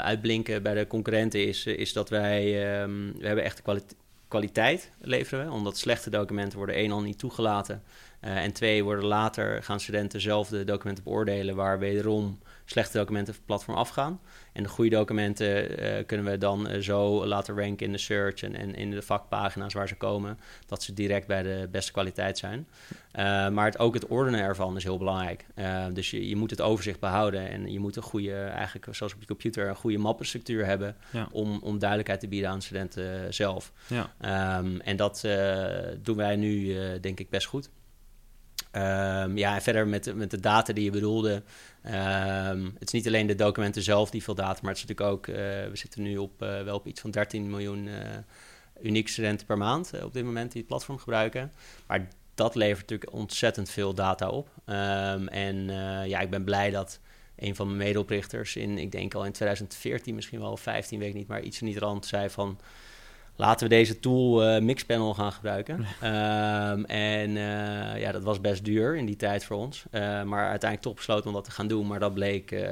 uitblinken 0.01 0.63
bij 0.63 0.73
de 0.73 0.87
concurrenten 0.87 1.47
is, 1.47 1.65
is 1.65 1.93
dat 1.93 2.09
wij, 2.09 2.81
um, 2.81 3.13
we 3.19 3.25
hebben 3.25 3.43
echt 3.43 3.61
kwaliteit 3.61 3.95
kwaliteit 4.27 4.91
leveren 5.01 5.51
omdat 5.51 5.77
slechte 5.77 6.09
documenten 6.09 6.57
worden 6.57 6.75
één 6.75 6.91
al 6.91 7.01
niet 7.01 7.19
toegelaten. 7.19 7.83
Uh, 8.21 8.43
en 8.43 8.53
twee 8.53 8.83
worden 8.83 9.05
later 9.05 9.63
gaan 9.63 9.79
studenten 9.79 10.21
zelf 10.21 10.49
de 10.49 10.63
documenten 10.63 11.03
beoordelen, 11.03 11.55
waar 11.55 11.79
wederom 11.79 12.39
slechte 12.69 12.97
documenten 12.97 13.33
van 13.33 13.43
het 13.43 13.45
platform 13.45 13.77
afgaan. 13.77 14.19
En 14.53 14.63
de 14.63 14.69
goede 14.69 14.89
documenten 14.89 15.83
uh, 15.83 16.05
kunnen 16.05 16.31
we 16.31 16.37
dan 16.37 16.71
uh, 16.71 16.81
zo 16.81 17.25
laten 17.25 17.57
ranken 17.57 17.85
in 17.85 17.91
de 17.91 17.97
search 17.97 18.41
en, 18.41 18.55
en, 18.55 18.75
in 18.75 18.91
de 18.91 19.01
vakpagina's 19.01 19.73
waar 19.73 19.87
ze 19.87 19.95
komen, 19.95 20.39
dat 20.65 20.83
ze 20.83 20.93
direct 20.93 21.27
bij 21.27 21.43
de 21.43 21.67
beste 21.71 21.91
kwaliteit 21.91 22.37
zijn. 22.37 22.67
Uh, 23.15 23.49
maar 23.49 23.65
het, 23.65 23.79
ook 23.79 23.93
het 23.93 24.07
ordenen 24.07 24.39
ervan 24.39 24.75
is 24.75 24.83
heel 24.83 24.97
belangrijk. 24.97 25.45
dus 25.93 26.11
je, 26.11 26.29
je 26.29 26.35
moet 26.35 26.49
het 26.49 26.61
overzicht 26.61 26.99
behouden 26.99 27.49
en 27.49 27.71
je 27.71 27.79
moet 27.79 27.95
een 27.95 28.03
goede, 28.03 28.35
eigenlijk 28.35 28.87
zoals 28.91 29.13
op 29.13 29.19
je 29.19 29.27
computer, 29.27 29.67
een 29.67 29.75
goede 29.75 29.97
mappenstructuur 29.97 30.65
hebben 30.65 30.95
ja. 31.11 31.27
om, 31.31 31.59
om 31.63 31.79
duidelijkheid 31.79 32.19
te 32.19 32.27
bieden 32.27 32.49
aan 32.49 32.61
studenten 32.61 33.33
zelf. 33.33 33.71
Ja. 33.87 34.57
Um, 34.59 34.81
en 34.81 34.95
dat 34.95 35.27
doen 36.01 36.17
wij 36.17 36.35
nu 36.35 36.75
denk 36.99 37.19
ik 37.19 37.29
best 37.29 37.47
goed. 37.47 37.69
Um, 38.71 39.37
ja, 39.37 39.55
en 39.55 39.61
verder 39.61 39.87
met, 39.87 40.15
met 40.15 40.31
de 40.31 40.39
data 40.39 40.73
die 40.73 40.83
je 40.83 40.91
bedoelde. 40.91 41.43
Um, 41.87 42.75
het 42.79 42.87
is 42.87 42.91
niet 42.91 43.07
alleen 43.07 43.27
de 43.27 43.35
documenten 43.35 43.81
zelf 43.81 44.09
die 44.09 44.23
veel 44.23 44.35
data, 44.35 44.59
maar 44.61 44.71
het 44.73 44.83
is 44.83 44.85
natuurlijk 44.87 45.15
ook, 45.15 45.27
uh, 45.27 45.35
we 45.69 45.69
zitten 45.73 46.01
nu 46.01 46.17
op 46.17 46.41
uh, 46.43 46.63
wel 46.63 46.75
op 46.75 46.87
iets 46.87 47.01
van 47.01 47.11
13 47.11 47.49
miljoen 47.49 47.85
uh, 47.85 47.95
unieke 48.81 49.09
studenten 49.09 49.45
per 49.45 49.57
maand 49.57 50.03
op 50.03 50.13
dit 50.13 50.23
moment 50.23 50.51
die 50.51 50.59
het 50.59 50.69
platform 50.69 50.97
gebruiken. 50.97 51.51
Maar 51.87 52.07
dat 52.35 52.55
levert 52.55 52.89
natuurlijk 52.89 53.13
ontzettend 53.13 53.69
veel 53.69 53.93
data 53.93 54.29
op. 54.29 54.49
Um, 54.65 55.27
en 55.27 55.65
ja, 56.07 56.19
ik 56.19 56.29
ben 56.29 56.43
blij 56.43 56.69
dat 56.69 56.99
een 57.35 57.55
van 57.55 57.65
mijn 57.65 57.77
medeoprichters 57.77 58.55
in, 58.55 58.77
ik 58.77 58.91
denk 58.91 59.13
al 59.13 59.25
in 59.25 59.31
2014, 59.31 60.15
misschien 60.15 60.39
wel 60.39 60.57
15, 60.57 60.99
weet 60.99 61.09
ik 61.09 61.15
niet, 61.15 61.27
maar 61.27 61.41
iets 61.41 61.61
in 61.61 61.67
die 61.67 61.79
rand 61.79 62.05
zei 62.05 62.29
van 62.29 62.59
laten 63.37 63.67
we 63.67 63.75
deze 63.75 63.99
tool 63.99 64.55
uh, 64.55 64.61
Mixpanel 64.61 65.13
gaan 65.13 65.31
gebruiken. 65.31 65.85
Ehm, 66.01 66.83
en 66.83 67.29
uh, 67.29 67.99
ja, 67.99 68.11
dat 68.11 68.23
was 68.23 68.41
best 68.41 68.65
duur 68.65 68.95
in 68.95 69.05
die 69.05 69.15
tijd 69.15 69.45
voor 69.45 69.57
ons. 69.57 69.85
Uh, 69.91 70.01
maar 70.23 70.49
uiteindelijk 70.49 70.81
toch 70.81 70.93
besloten 70.93 71.27
om 71.27 71.33
dat 71.33 71.43
te 71.43 71.51
gaan 71.51 71.67
doen. 71.67 71.87
Maar 71.87 71.99
dat 71.99 72.13
bleek, 72.13 72.67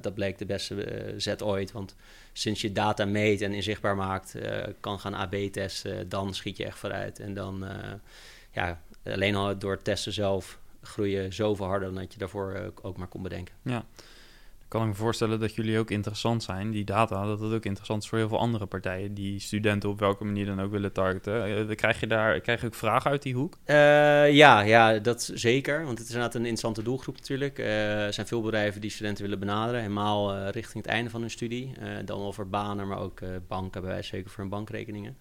dat 0.00 0.14
bleek 0.14 0.38
de 0.38 0.46
beste 0.46 1.14
zet 1.16 1.42
ooit. 1.42 1.72
Want 1.72 1.94
sinds 2.32 2.60
je 2.60 2.72
data 2.72 3.04
meet 3.04 3.40
en 3.40 3.52
inzichtbaar 3.52 3.96
maakt, 3.96 4.34
kan 4.80 4.98
gaan 4.98 5.14
AB 5.14 5.34
testen, 5.34 6.08
dan 6.08 6.34
schiet 6.34 6.56
je 6.56 6.64
echt 6.64 6.78
vooruit. 6.78 7.20
En 7.20 7.34
dan, 7.34 7.64
ja, 8.52 8.80
alleen 9.04 9.34
al 9.34 9.58
door 9.58 9.72
het 9.72 9.84
testen 9.84 10.12
zelf 10.12 10.58
groei 10.82 11.10
je 11.10 11.30
zoveel 11.30 11.66
harder 11.66 11.88
dan 11.88 12.02
dat 12.02 12.12
je 12.12 12.18
daarvoor 12.18 12.72
ook 12.82 12.96
maar 12.96 13.08
kon 13.08 13.22
bedenken. 13.22 13.54
Ja 13.62 13.84
kan 14.68 14.82
ik 14.82 14.88
me 14.88 14.94
voorstellen 14.94 15.40
dat 15.40 15.54
jullie 15.54 15.78
ook 15.78 15.90
interessant 15.90 16.42
zijn, 16.42 16.70
die 16.70 16.84
data, 16.84 17.26
dat 17.26 17.40
het 17.40 17.52
ook 17.52 17.64
interessant 17.64 18.02
is 18.02 18.08
voor 18.08 18.18
heel 18.18 18.28
veel 18.28 18.38
andere 18.38 18.66
partijen 18.66 19.14
die 19.14 19.40
studenten 19.40 19.88
op 19.88 19.98
welke 19.98 20.24
manier 20.24 20.46
dan 20.46 20.60
ook 20.60 20.70
willen 20.70 20.92
targeten. 20.92 21.68
Uh, 21.68 21.76
krijg 21.76 22.00
je 22.00 22.06
daar 22.06 22.40
krijg 22.40 22.60
je 22.60 22.66
ook 22.66 22.74
vragen 22.74 23.10
uit 23.10 23.22
die 23.22 23.34
hoek? 23.34 23.58
Uh, 23.66 23.76
ja, 24.32 24.60
ja, 24.60 24.98
dat 24.98 25.30
zeker. 25.34 25.84
Want 25.84 25.98
het 25.98 26.08
is 26.08 26.14
inderdaad 26.14 26.34
een 26.34 26.40
interessante 26.40 26.82
doelgroep 26.82 27.16
natuurlijk. 27.16 27.58
Er 27.58 28.12
zijn 28.12 28.26
veel 28.26 28.42
bedrijven 28.42 28.80
die 28.80 28.90
studenten 28.90 29.22
willen 29.22 29.38
benaderen, 29.38 29.80
helemaal 29.80 30.48
richting 30.48 30.84
het 30.84 30.92
einde 30.92 31.10
van 31.10 31.20
hun 31.20 31.30
studie. 31.30 31.72
dan 32.04 32.34
voor 32.34 32.48
banen, 32.48 32.88
maar 32.88 32.98
ook 32.98 33.20
banken 33.48 33.80
bij 33.80 33.90
wijze 33.90 34.08
zeker 34.08 34.30
voor 34.30 34.40
hun 34.40 34.48
bankrekeningen. 34.48 35.16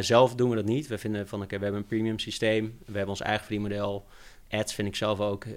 zelf 0.00 0.34
doen 0.34 0.50
we 0.50 0.56
dat 0.56 0.64
niet. 0.64 0.86
We 0.86 0.98
vinden 0.98 1.28
van 1.28 1.42
oké, 1.42 1.56
we 1.56 1.62
hebben 1.62 1.80
een 1.80 1.86
premium 1.86 2.18
systeem, 2.18 2.78
we 2.78 2.92
hebben 2.92 3.08
ons 3.08 3.20
eigen 3.20 3.44
verdienmodel 3.44 4.06
ads 4.58 4.74
vind 4.74 4.88
ik 4.88 4.96
zelf 4.96 5.20
ook 5.20 5.44
uh, 5.44 5.54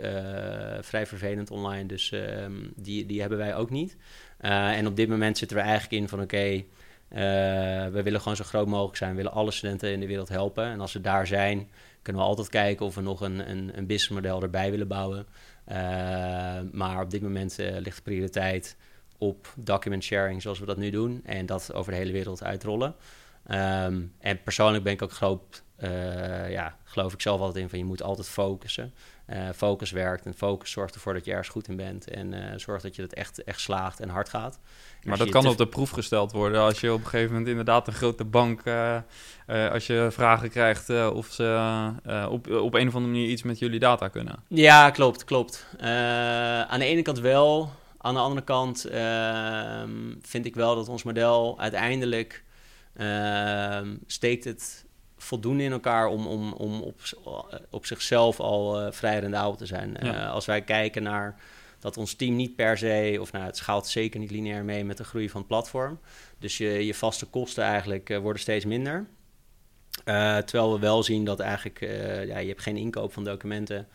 vrij 0.82 1.06
vervelend 1.06 1.52
online. 1.52 1.86
Dus 1.86 2.12
ehm, 2.12 2.54
die, 2.76 3.06
die 3.06 3.20
hebben 3.20 3.38
wij 3.38 3.56
ook 3.56 3.70
niet. 3.70 3.98
Uh, 4.42 4.78
en 4.78 4.88
op 4.88 4.96
dit 4.96 5.10
moment 5.10 5.38
zitten 5.38 5.58
we 5.58 5.64
eigenlijk 5.64 6.02
in 6.02 6.10
van 6.10 6.22
oké, 6.22 6.54
uh, 6.54 6.64
we 7.88 8.02
willen 8.04 8.22
gewoon 8.22 8.36
zo 8.38 8.44
groot 8.44 8.68
mogelijk 8.68 8.98
zijn. 8.98 9.10
We 9.10 9.18
willen 9.18 9.32
alle 9.32 9.52
studenten 9.52 9.92
in 9.92 10.00
de 10.00 10.08
wereld 10.08 10.30
helpen. 10.30 10.66
En 10.66 10.80
als 10.80 10.94
we 10.94 11.02
daar 11.02 11.28
zijn, 11.28 11.70
kunnen 12.02 12.22
we 12.22 12.28
altijd 12.28 12.50
kijken 12.50 12.86
of 12.86 12.96
we 12.96 13.02
nog 13.02 13.22
een, 13.22 13.50
een, 13.50 13.72
een 13.78 13.86
businessmodel 13.86 14.42
erbij 14.42 14.72
willen 14.72 14.88
bouwen. 14.88 15.26
maar 16.72 17.02
op 17.02 17.10
dit 17.10 17.22
moment 17.22 17.58
ligt 17.58 17.96
de 17.96 18.02
prioriteit 18.04 18.78
op 19.18 19.54
document 19.56 20.04
sharing 20.04 20.42
zoals 20.42 20.60
we 20.60 20.66
dat 20.66 20.78
nu 20.78 20.90
doen. 20.90 21.22
En 21.26 21.46
dat 21.46 21.74
over 21.74 21.92
de 21.92 21.98
hele 21.98 22.12
wereld 22.12 22.44
uitrollen. 22.44 22.96
Um, 23.52 24.14
en 24.20 24.42
persoonlijk 24.44 24.84
ben 24.84 24.94
ik 24.94 25.02
ook 25.02 25.12
groot 25.12 25.64
uh, 25.84 26.52
ja, 26.52 26.76
geloof 26.84 27.14
ik 27.14 27.22
zelf 27.22 27.40
altijd 27.40 27.64
in 27.64 27.70
van 27.70 27.80
je 27.80 27.86
moet 27.86 28.04
altijd 28.04 28.30
focussen. 28.30 28.94
Uh, 29.30 29.50
focus 29.56 29.92
werkt 29.92 30.26
en 30.26 30.34
focus 30.34 30.72
zorgt 30.72 30.96
ervoor 30.96 31.14
dat 31.14 31.26
je 31.26 31.32
ergens 31.32 31.50
goed 31.50 31.68
in 31.68 31.76
bent. 31.76 32.10
En 32.10 32.34
uh, 32.34 32.40
zorgt 32.56 32.84
dat 32.84 32.96
je 32.96 33.02
het 33.02 33.14
echt, 33.14 33.44
echt 33.44 33.60
slaagt 33.60 34.00
en 34.00 34.10
hard 34.10 34.30
gaat. 34.30 34.60
maar 35.04 35.18
dat 35.18 35.30
kan 35.30 35.48
op 35.48 35.58
de 35.58 35.68
proef 35.68 35.90
gesteld 35.90 36.32
worden 36.32 36.62
als 36.62 36.80
je 36.80 36.94
op 36.94 37.00
een 37.00 37.06
gegeven 37.06 37.32
moment 37.32 37.48
inderdaad 37.48 37.88
een 37.88 37.94
grote 37.94 38.26
bank... 38.26 38.62
als 39.48 39.88
je 39.88 40.08
vragen 40.12 40.50
krijgt 40.50 40.90
of 40.90 41.28
ze 41.32 41.92
op, 42.30 42.52
op 42.52 42.74
een 42.74 42.88
of 42.88 42.96
andere 42.96 43.14
manier 43.14 43.30
iets 43.30 43.44
met 43.44 43.60
jullie 43.60 43.80
data 43.80 44.08
kunnen. 44.08 44.44
Ja, 44.48 44.90
klopt, 44.90 45.24
klopt. 45.24 45.66
aan 46.68 46.80
de 46.80 46.86
ene 46.86 47.02
kant 47.02 47.20
wel. 47.20 47.72
Aan 47.98 48.14
de 48.14 48.20
andere 48.20 48.44
kant 48.44 48.86
ehm, 48.86 50.14
vind 50.22 50.46
ik 50.46 50.56
wel 50.56 50.76
dat 50.76 50.90
ons 50.90 51.04
model 51.04 51.60
uiteindelijk... 51.60 52.46
Ehm, 52.98 53.96
steekt 54.08 54.44
het 54.44 54.87
voldoende 55.28 55.64
in 55.64 55.72
elkaar 55.72 56.08
om, 56.08 56.28
om, 56.28 56.54
om 56.54 56.82
op, 56.82 57.00
op 57.70 57.86
zichzelf 57.86 58.40
al 58.40 58.82
uh, 58.82 58.92
vrij 58.92 59.20
rendabel 59.20 59.56
te 59.56 59.66
zijn. 59.66 59.98
Uh, 60.04 60.32
als 60.32 60.46
wij 60.46 60.62
kijken 60.62 61.04
naar 61.04 61.40
dat 61.80 61.98
ons 61.98 62.14
team 62.14 62.36
niet 62.36 62.56
per 62.56 62.78
se, 62.78 63.18
of 63.22 63.32
nou, 63.32 63.46
het 63.46 63.58
schaalt 63.58 63.88
zeker 63.88 64.20
niet 64.20 64.32
lineair 64.32 64.64
mee 64.64 64.86
met 64.86 64.98
de 64.98 65.04
groei 65.04 65.30
van 65.30 65.40
het 65.40 65.50
platform. 65.50 66.00
Dus 66.40 66.58
je, 66.58 66.86
je 66.86 66.94
vaste 66.94 67.26
kosten 67.26 67.64
eigenlijk 67.64 68.10
uh, 68.10 68.18
worden 68.18 68.42
steeds 68.42 68.66
minder. 68.66 69.06
terwijl 70.46 70.74
we 70.74 70.80
wel 70.80 71.04
zien 71.04 71.26
dat 71.26 71.40
eigenlijk, 71.40 71.80
ja, 72.28 72.38
je 72.38 72.48
hebt 72.48 72.62
geen 72.62 72.78
inkoop 72.78 73.14
van 73.14 73.24
documenten. 73.24 73.88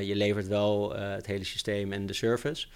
je 0.00 0.12
levert 0.14 0.46
wel 0.48 0.94
het 0.94 1.26
hele 1.26 1.44
systeem 1.44 1.92
en 1.92 2.06
de 2.06 2.12
service. 2.12 2.66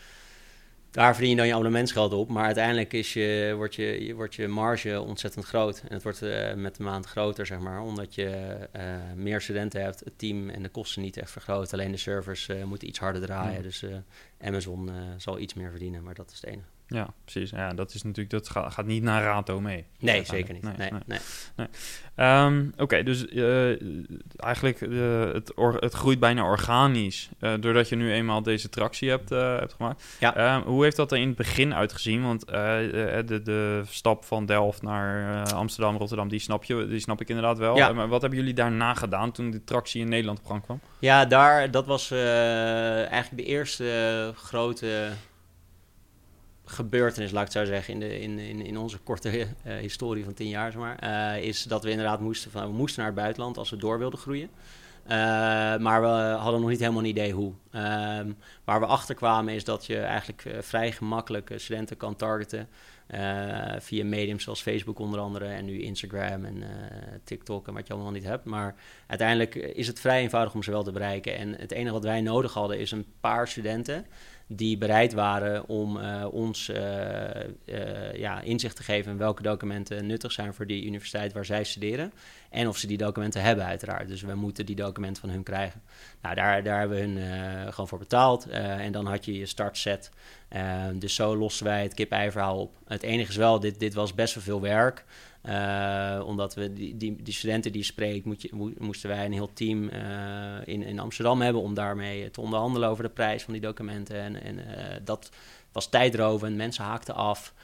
Daar 0.97 1.13
verdien 1.13 1.31
je 1.31 1.37
dan 1.37 1.47
je 1.47 1.53
abonnementsgeld 1.53 2.13
op. 2.13 2.29
Maar 2.29 2.45
uiteindelijk 2.45 2.93
is 2.93 3.13
je, 3.13 3.53
wordt, 3.57 3.75
je, 3.75 4.15
wordt 4.15 4.35
je 4.35 4.49
marge 4.49 5.01
ontzettend 5.01 5.45
groot. 5.45 5.83
En 5.89 5.95
het 5.95 6.03
wordt 6.03 6.23
uh, 6.23 6.55
met 6.55 6.77
de 6.77 6.83
maand 6.83 7.07
groter, 7.07 7.47
zeg 7.47 7.59
maar. 7.59 7.83
Omdat 7.83 8.15
je 8.15 8.57
uh, 8.77 8.83
meer 9.15 9.41
studenten 9.41 9.83
hebt, 9.83 10.01
het 10.01 10.19
team 10.19 10.49
en 10.49 10.63
de 10.63 10.69
kosten 10.69 11.03
niet 11.03 11.17
echt 11.17 11.31
vergroot. 11.31 11.73
Alleen 11.73 11.91
de 11.91 11.97
servers 11.97 12.49
uh, 12.49 12.65
moeten 12.65 12.89
iets 12.89 12.99
harder 12.99 13.23
draaien. 13.23 13.63
Dus 13.63 13.85
Amazon 14.41 14.91
zal 15.17 15.39
iets 15.39 15.55
meer 15.55 15.71
verdienen, 15.71 16.03
maar 16.03 16.15
dat 16.15 16.31
is 16.31 16.41
het 16.41 16.51
enige. 16.51 16.76
Ja, 16.89 17.09
precies. 17.25 17.51
Ja, 17.51 17.75
dat 17.75 17.95
is 17.95 18.03
natuurlijk 18.03 18.31
dat 18.31 18.49
gaat, 18.49 18.73
gaat 18.73 18.87
niet 18.87 19.03
naar 19.03 19.23
Rato 19.23 19.61
mee. 19.61 19.85
Nee, 19.99 20.25
zeker 20.25 20.55
niet. 20.55 20.63
Nee, 20.63 20.91
nee, 20.91 21.19
nee. 21.57 21.69
Um, 22.45 22.73
Oké, 22.79 23.03
dus 23.03 23.27
uh, 23.27 23.69
eigenlijk 24.37 24.81
uh, 24.81 25.33
het, 25.33 25.53
het 25.57 25.93
groeit 25.93 26.19
bijna 26.19 26.45
organisch 26.45 27.29
uh, 27.41 27.55
doordat 27.61 27.89
je 27.89 27.97
nu 27.97 28.13
eenmaal 28.13 28.43
deze 28.43 28.69
tractie 28.69 29.11
hebt, 29.11 29.29
hebt 29.31 29.73
gemaakt. 29.73 30.05
Ja. 30.21 30.57
Um, 30.57 30.63
hoe 30.63 30.83
heeft 30.83 30.97
dat 30.97 31.13
er 31.13 31.19
in 31.19 31.27
het 31.27 31.37
begin 31.37 31.75
uitgezien? 31.75 32.23
Want 32.23 32.47
de, 32.47 33.41
de 33.45 33.83
stap 33.89 34.25
van 34.25 34.47
Delft 34.47 34.83
naar 34.83 35.43
Amsterdam, 35.53 35.97
Rotterdam, 35.97 36.29
die 36.29 36.41
snap, 36.41 36.65
je, 36.65 36.87
die 36.89 37.01
snap 37.01 37.21
ik 37.21 37.29
inderdaad 37.29 37.59
wel. 37.59 37.77
Ja. 37.77 37.93
maar 37.93 38.09
wat 38.09 38.21
hebben 38.21 38.39
jullie 38.39 38.55
daarna 38.55 38.95
gedaan 38.95 39.33
toen 39.33 39.51
de 39.51 39.65
tractie 39.65 40.01
in 40.01 40.09
Nederland 40.09 40.39
op 40.39 40.47
gang 40.47 40.63
kwam? 40.63 40.81
Ja, 40.99 41.25
daar, 41.25 41.71
dat 41.71 41.87
was 41.87 42.11
eigenlijk 42.11 43.37
de 43.37 43.45
eerste 43.45 44.33
grote 44.37 45.09
gebeurtenis, 46.67 47.31
laat 47.31 47.47
ik 47.47 47.53
het 47.53 47.67
zo 47.67 47.73
zeggen, 47.73 47.95
in, 47.95 48.01
de, 48.01 48.21
in, 48.21 48.39
in, 48.39 48.67
in 48.67 48.79
onze 48.79 48.99
korte 48.99 49.39
uh, 49.39 49.75
historie 49.77 50.25
van 50.25 50.35
tien 50.35 50.49
jaar, 50.49 50.73
zeg 50.73 50.81
maar, 50.81 51.05
uh, 51.37 51.43
is 51.43 51.63
dat 51.63 51.85
we 51.85 51.91
inderdaad 51.91 52.21
moesten, 52.21 52.51
van, 52.51 52.67
we 52.67 52.77
moesten 52.77 53.03
naar 53.03 53.11
het 53.11 53.21
buitenland 53.21 53.59
als 53.59 53.71
we 53.71 53.77
door 53.77 53.99
wilden 53.99 54.19
groeien. 54.19 54.51
Uh, 55.05 55.13
maar 55.77 56.01
we 56.01 56.37
hadden 56.39 56.61
nog 56.61 56.71
niet 56.71 56.81
helemaal 56.81 57.01
een 57.01 57.09
idee 57.09 57.33
hoe. 57.33 57.53
Ehm, 57.71 58.33
waar 58.65 58.81
we 58.81 58.87
achter 58.87 59.15
kwamen 59.15 59.55
is 59.55 59.65
dat 59.65 59.87
je 59.87 60.01
eigenlijk 60.01 60.57
vrij 60.61 60.93
gemakkelijk 60.93 61.53
studenten 61.57 61.97
kan 61.97 62.17
targeten 62.17 62.69
via 63.79 64.05
mediums 64.05 64.45
zoals 64.45 64.63
Facebook 64.63 64.99
onder 64.99 65.21
andere 65.21 65.47
en 65.47 65.65
nu 65.65 65.83
Instagram 65.83 66.45
en 66.45 66.63
TikTok 67.25 67.69
en 67.69 67.75
wat 67.75 67.87
je 67.87 67.93
allemaal 67.93 68.13
niet 68.13 68.25
hebt. 68.25 68.45
Maar 68.45 68.75
uiteindelijk 69.07 69.55
is 69.55 69.87
het 69.87 70.01
vrij 70.01 70.21
eenvoudig 70.21 70.55
om 70.55 70.63
ze 70.63 70.71
wel 70.71 70.83
te 70.83 70.93
bereiken. 70.93 71.37
En 71.37 71.55
het 71.55 71.73
enige 71.73 71.93
wat 71.93 72.05
wij 72.05 72.21
nodig 72.21 72.53
hadden 72.53 72.79
is 72.79 72.91
een 72.91 73.07
paar 73.21 73.49
studenten 73.49 74.07
die 74.49 74.79
bereid 74.79 75.13
waren 75.13 75.69
om 75.69 75.97
uh, 75.97 76.27
ons 76.31 76.69
uh, 76.69 76.77
uh, 77.65 78.15
ja, 78.15 78.41
inzicht 78.41 78.77
te 78.77 78.83
geven 78.83 79.13
in 79.13 79.19
welke 79.19 79.43
documenten 79.43 80.07
nuttig 80.07 80.33
zijn 80.33 80.55
voor 80.55 80.67
die 80.67 80.85
universiteit 80.85 81.33
waar 81.33 81.45
zij 81.45 81.65
studeren. 81.65 82.13
En 82.51 82.69
of 82.69 82.77
ze 82.77 82.87
die 82.87 82.97
documenten 82.97 83.43
hebben, 83.43 83.65
uiteraard. 83.65 84.09
Dus 84.09 84.23
we 84.23 84.35
moeten 84.35 84.67
die 84.67 84.77
documenten 84.77 85.21
van 85.21 85.31
hun 85.31 85.43
krijgen. 85.43 85.83
Nou, 86.23 86.35
daar, 86.35 86.63
daar 86.63 86.79
hebben 86.79 86.97
we 86.97 87.03
hun 87.03 87.73
gewoon 87.73 87.89
voor 87.89 87.99
betaald. 87.99 88.49
en 88.49 88.93
dan 88.93 89.07
had 89.07 89.25
je 89.25 89.39
je 89.39 89.47
startset. 89.47 90.11
dus 90.95 91.15
zo 91.15 91.37
losten 91.37 91.67
wij 91.67 91.83
het 91.83 91.95
kip-ei-verhaal 91.95 92.61
op. 92.61 92.79
Het 92.87 93.03
enige 93.03 93.31
is 93.31 93.37
wel, 93.37 93.61
dit, 93.61 93.79
dit 93.79 93.95
was 93.95 94.15
best 94.15 94.35
wel 94.35 94.43
veel 94.43 94.61
werk. 94.61 95.05
Uh, 95.49 96.23
omdat 96.25 96.55
we 96.55 96.73
die, 96.73 96.97
die, 96.97 97.23
die, 97.23 97.35
studenten 97.35 97.73
die 97.73 97.83
spreekt, 97.83 98.25
moet 98.25 98.43
je, 98.43 98.75
moesten 98.79 99.09
wij 99.09 99.25
een 99.25 99.33
heel 99.33 99.53
team 99.53 99.83
uh, 99.83 99.93
in, 100.65 100.83
in 100.83 100.99
Amsterdam 100.99 101.41
hebben 101.41 101.63
om 101.63 101.75
daarmee 101.75 102.31
te 102.31 102.41
onderhandelen 102.41 102.89
over 102.89 103.03
de 103.03 103.11
prijs 103.11 103.43
van 103.43 103.53
die 103.53 103.63
documenten. 103.63 104.17
En, 104.17 104.43
en 104.43 104.59
uh, 104.59 104.65
dat 105.05 105.31
was 105.73 105.89
tijdrovend, 105.89 106.57
mensen 106.57 106.85
haakten 106.85 107.15
af. 107.15 107.55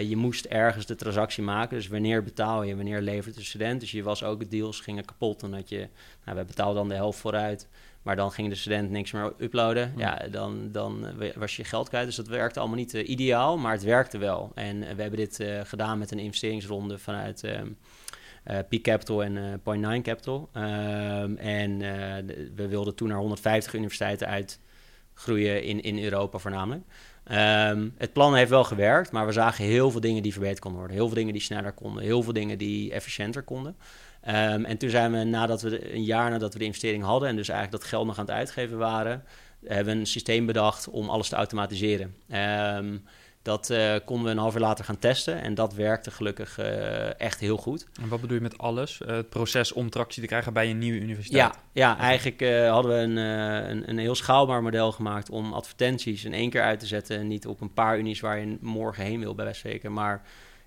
je 0.00 0.16
moest 0.16 0.44
ergens 0.44 0.86
de 0.86 0.94
transactie 0.94 1.42
maken. 1.42 1.76
Dus 1.76 1.88
wanneer 1.88 2.22
betaal 2.22 2.62
je, 2.62 2.76
wanneer 2.76 3.00
levert 3.00 3.34
de 3.34 3.44
student? 3.44 3.80
Dus 3.80 3.90
je 3.90 4.02
was 4.02 4.24
ook, 4.24 4.50
deals 4.50 4.80
gingen 4.80 5.04
kapot. 5.04 5.42
En 5.42 5.50
dat 5.50 5.68
je, 5.68 5.88
nou, 6.24 6.38
we 6.38 6.44
betaalden 6.44 6.76
dan 6.76 6.88
de 6.88 6.94
helft 6.94 7.18
vooruit. 7.18 7.68
Maar 8.02 8.16
dan 8.16 8.32
ging 8.32 8.48
de 8.48 8.54
student 8.54 8.90
niks 8.90 9.12
meer 9.12 9.32
uploaden. 9.38 9.92
Ja, 9.96 10.26
dan, 10.30 10.68
dan 10.72 11.06
was 11.34 11.56
je 11.56 11.64
geld 11.64 11.88
kwijt. 11.88 12.06
Dus 12.06 12.16
dat 12.16 12.26
werkte 12.26 12.58
allemaal 12.58 12.78
niet 12.78 12.94
uh, 12.94 13.08
ideaal, 13.08 13.58
maar 13.58 13.72
het 13.72 13.82
werkte 13.82 14.18
wel. 14.18 14.52
En 14.54 14.76
uh, 14.76 14.90
we 14.90 15.02
hebben 15.02 15.18
dit 15.18 15.40
uh, 15.40 15.60
gedaan 15.64 15.98
met 15.98 16.10
een 16.10 16.18
investeringsronde 16.18 16.98
vanuit 16.98 17.44
Peak 18.44 18.82
Capital 18.82 19.24
en 19.24 19.60
Point 19.62 19.86
Nine 19.86 20.02
Capital. 20.02 20.50
Um, 20.56 21.36
en 21.36 21.78
we 22.54 22.68
wilden 22.68 22.94
toen 22.94 23.08
naar 23.08 23.18
150 23.18 23.74
universiteiten 23.74 24.26
uitgroeien 24.26 25.62
in, 25.62 25.80
in 25.80 26.02
Europa 26.02 26.38
voornamelijk. 26.38 26.84
Um, 27.30 27.94
het 27.98 28.12
plan 28.12 28.34
heeft 28.34 28.50
wel 28.50 28.64
gewerkt, 28.64 29.12
maar 29.12 29.26
we 29.26 29.32
zagen 29.32 29.64
heel 29.64 29.90
veel 29.90 30.00
dingen 30.00 30.22
die 30.22 30.32
verbeterd 30.32 30.60
konden 30.60 30.78
worden. 30.78 30.96
Heel 30.96 31.06
veel 31.06 31.16
dingen 31.16 31.32
die 31.32 31.42
sneller 31.42 31.72
konden, 31.72 32.02
heel 32.02 32.22
veel 32.22 32.32
dingen 32.32 32.58
die 32.58 32.92
efficiënter 32.92 33.42
konden. 33.42 33.76
Um, 34.28 34.64
en 34.64 34.76
toen 34.78 34.90
zijn 34.90 35.12
we, 35.12 35.24
nadat 35.24 35.62
we 35.62 35.94
een 35.94 36.04
jaar 36.04 36.30
nadat 36.30 36.52
we 36.52 36.58
de 36.58 36.64
investering 36.64 37.04
hadden 37.04 37.28
en 37.28 37.36
dus 37.36 37.48
eigenlijk 37.48 37.82
dat 37.82 37.90
geld 37.90 38.06
nog 38.06 38.18
aan 38.18 38.24
het 38.24 38.34
uitgeven 38.34 38.78
waren, 38.78 39.24
hebben 39.64 39.94
we 39.94 40.00
een 40.00 40.06
systeem 40.06 40.46
bedacht 40.46 40.88
om 40.88 41.08
alles 41.08 41.28
te 41.28 41.36
automatiseren. 41.36 42.14
Um, 42.76 43.04
dat 43.42 43.70
uh, 43.70 43.94
konden 44.04 44.24
we 44.24 44.30
een 44.30 44.38
half 44.38 44.54
uur 44.54 44.60
later 44.60 44.84
gaan 44.84 44.98
testen 44.98 45.40
en 45.40 45.54
dat 45.54 45.74
werkte 45.74 46.10
gelukkig 46.10 46.58
uh, 46.58 47.20
echt 47.20 47.40
heel 47.40 47.56
goed. 47.56 47.86
En 48.02 48.08
wat 48.08 48.20
bedoel 48.20 48.36
je 48.36 48.42
met 48.42 48.58
alles? 48.58 49.00
Uh, 49.00 49.08
het 49.08 49.28
proces 49.28 49.72
om 49.72 49.90
tractie 49.90 50.22
te 50.22 50.28
krijgen 50.28 50.52
bij 50.52 50.70
een 50.70 50.78
nieuwe 50.78 51.00
universiteit? 51.00 51.54
Ja, 51.54 51.60
ja 51.72 51.98
eigenlijk 51.98 52.66
hadden 52.68 52.92
we 52.92 52.98
een, 52.98 53.16
een, 53.16 53.88
een, 53.88 53.98
heel 53.98 54.14
schaalbaar 54.14 54.62
model 54.62 54.92
gemaakt 54.92 55.30
om 55.30 55.52
advertenties 55.52 56.24
in 56.24 56.32
één 56.32 56.50
keer 56.50 56.62
uit 56.62 56.80
te 56.80 56.86
zetten. 56.86 57.18
En 57.18 57.26
niet 57.26 57.46
op 57.46 57.60
een 57.60 57.72
paar 57.72 57.98
unies 57.98 58.20
waar 58.20 58.38
je 58.38 58.56
morgen 58.60 59.04
heen 59.04 59.20
wil, 59.20 59.34
bij 59.34 59.44
wijze 59.44 59.60
van 59.60 59.70
spreken, 59.70 59.92
maar 59.92 60.22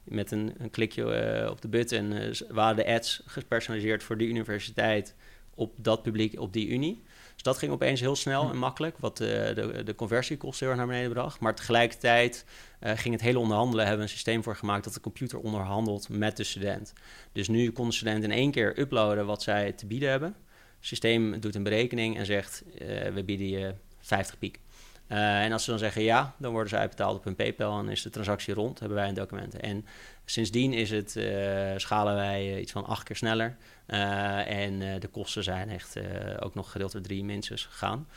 Met 0.06 0.32
een, 0.32 0.54
een 0.58 0.70
klikje 0.70 1.50
op 1.50 1.62
de 1.62 1.68
button 1.68 2.34
waren 2.50 2.76
de 2.76 2.86
ads 2.86 3.22
gepersonaliseerd 3.26 4.04
voor 4.04 4.18
die 4.18 4.28
universiteit 4.28 5.16
op 5.56 5.74
dat 5.78 6.04
publiek, 6.04 6.40
op 6.40 6.54
die 6.54 6.68
unie. 6.68 7.04
Dus 7.34 7.44
dat 7.44 7.58
ging 7.58 7.72
opeens 7.72 8.00
heel 8.00 8.16
snel 8.16 8.50
en 8.50 8.58
makkelijk, 8.58 8.98
wat 8.98 9.18
de, 9.18 9.82
de 9.86 9.96
conversiekosten 9.96 10.68
heel 10.68 10.76
erg 10.76 10.86
naar 10.86 10.96
beneden 10.96 11.14
bracht. 11.14 11.40
Maar 11.40 11.56
tegelijkertijd 11.56 12.46
ging 12.80 13.14
het 13.14 13.24
hele 13.24 13.40
onderhandelen, 13.40 13.86
hebben 13.86 14.06
we 14.06 14.12
een 14.12 14.18
systeem 14.18 14.44
voor 14.44 14.56
gemaakt 14.56 14.84
dat 14.84 14.94
de 14.94 15.00
computer 15.00 15.40
onderhandelt 15.40 16.10
met 16.10 16.38
de 16.38 16.44
student. 16.44 16.94
Dus 17.32 17.48
nu 17.48 17.72
kon 17.72 17.88
de 17.88 17.94
student 17.94 18.24
in 18.24 18.32
één 18.32 18.52
keer 18.52 18.80
uploaden 18.80 19.26
wat 19.26 19.44
zij 19.44 19.72
te 19.72 19.86
bieden 19.86 20.10
hebben. 20.10 20.36
Het 20.78 20.88
systeem 20.88 21.40
doet 21.40 21.56
een 21.56 21.64
berekening 21.64 22.18
en 22.18 22.26
zegt, 22.26 22.64
we 23.14 23.24
bieden 23.26 23.50
je 23.50 23.74
50 24.00 24.38
piek. 24.40 24.60
Uh, 25.08 25.44
en 25.44 25.52
als 25.52 25.64
ze 25.64 25.70
dan 25.70 25.80
zeggen 25.80 26.02
ja, 26.02 26.36
dan 26.38 26.52
worden 26.52 26.70
ze 26.70 26.78
uitbetaald 26.78 27.18
op 27.18 27.24
hun 27.24 27.36
PayPal 27.36 27.80
en 27.80 27.90
is 27.90 28.02
de 28.02 28.10
transactie 28.10 28.54
rond, 28.54 28.80
hebben 28.80 28.98
wij 28.98 29.08
een 29.08 29.14
documenten. 29.14 29.62
En 29.62 29.86
sindsdien 30.26 30.74
is 30.74 30.92
het, 30.92 31.16
uh, 31.16 31.72
schalen 31.78 32.16
wij 32.16 32.54
uh, 32.54 32.62
iets 32.62 32.72
van 32.72 32.86
acht 32.86 33.04
keer 33.04 33.16
sneller. 33.16 33.58
en 33.86 35.00
de 35.00 35.08
kosten 35.12 35.44
zijn 35.44 35.70
echt 35.70 36.00
ook 36.40 36.56
nog 36.56 36.72
gedeeld 36.72 36.92
door 36.92 37.02
drie 37.02 37.24
minstens 37.24 37.66
gegaan. 37.66 38.08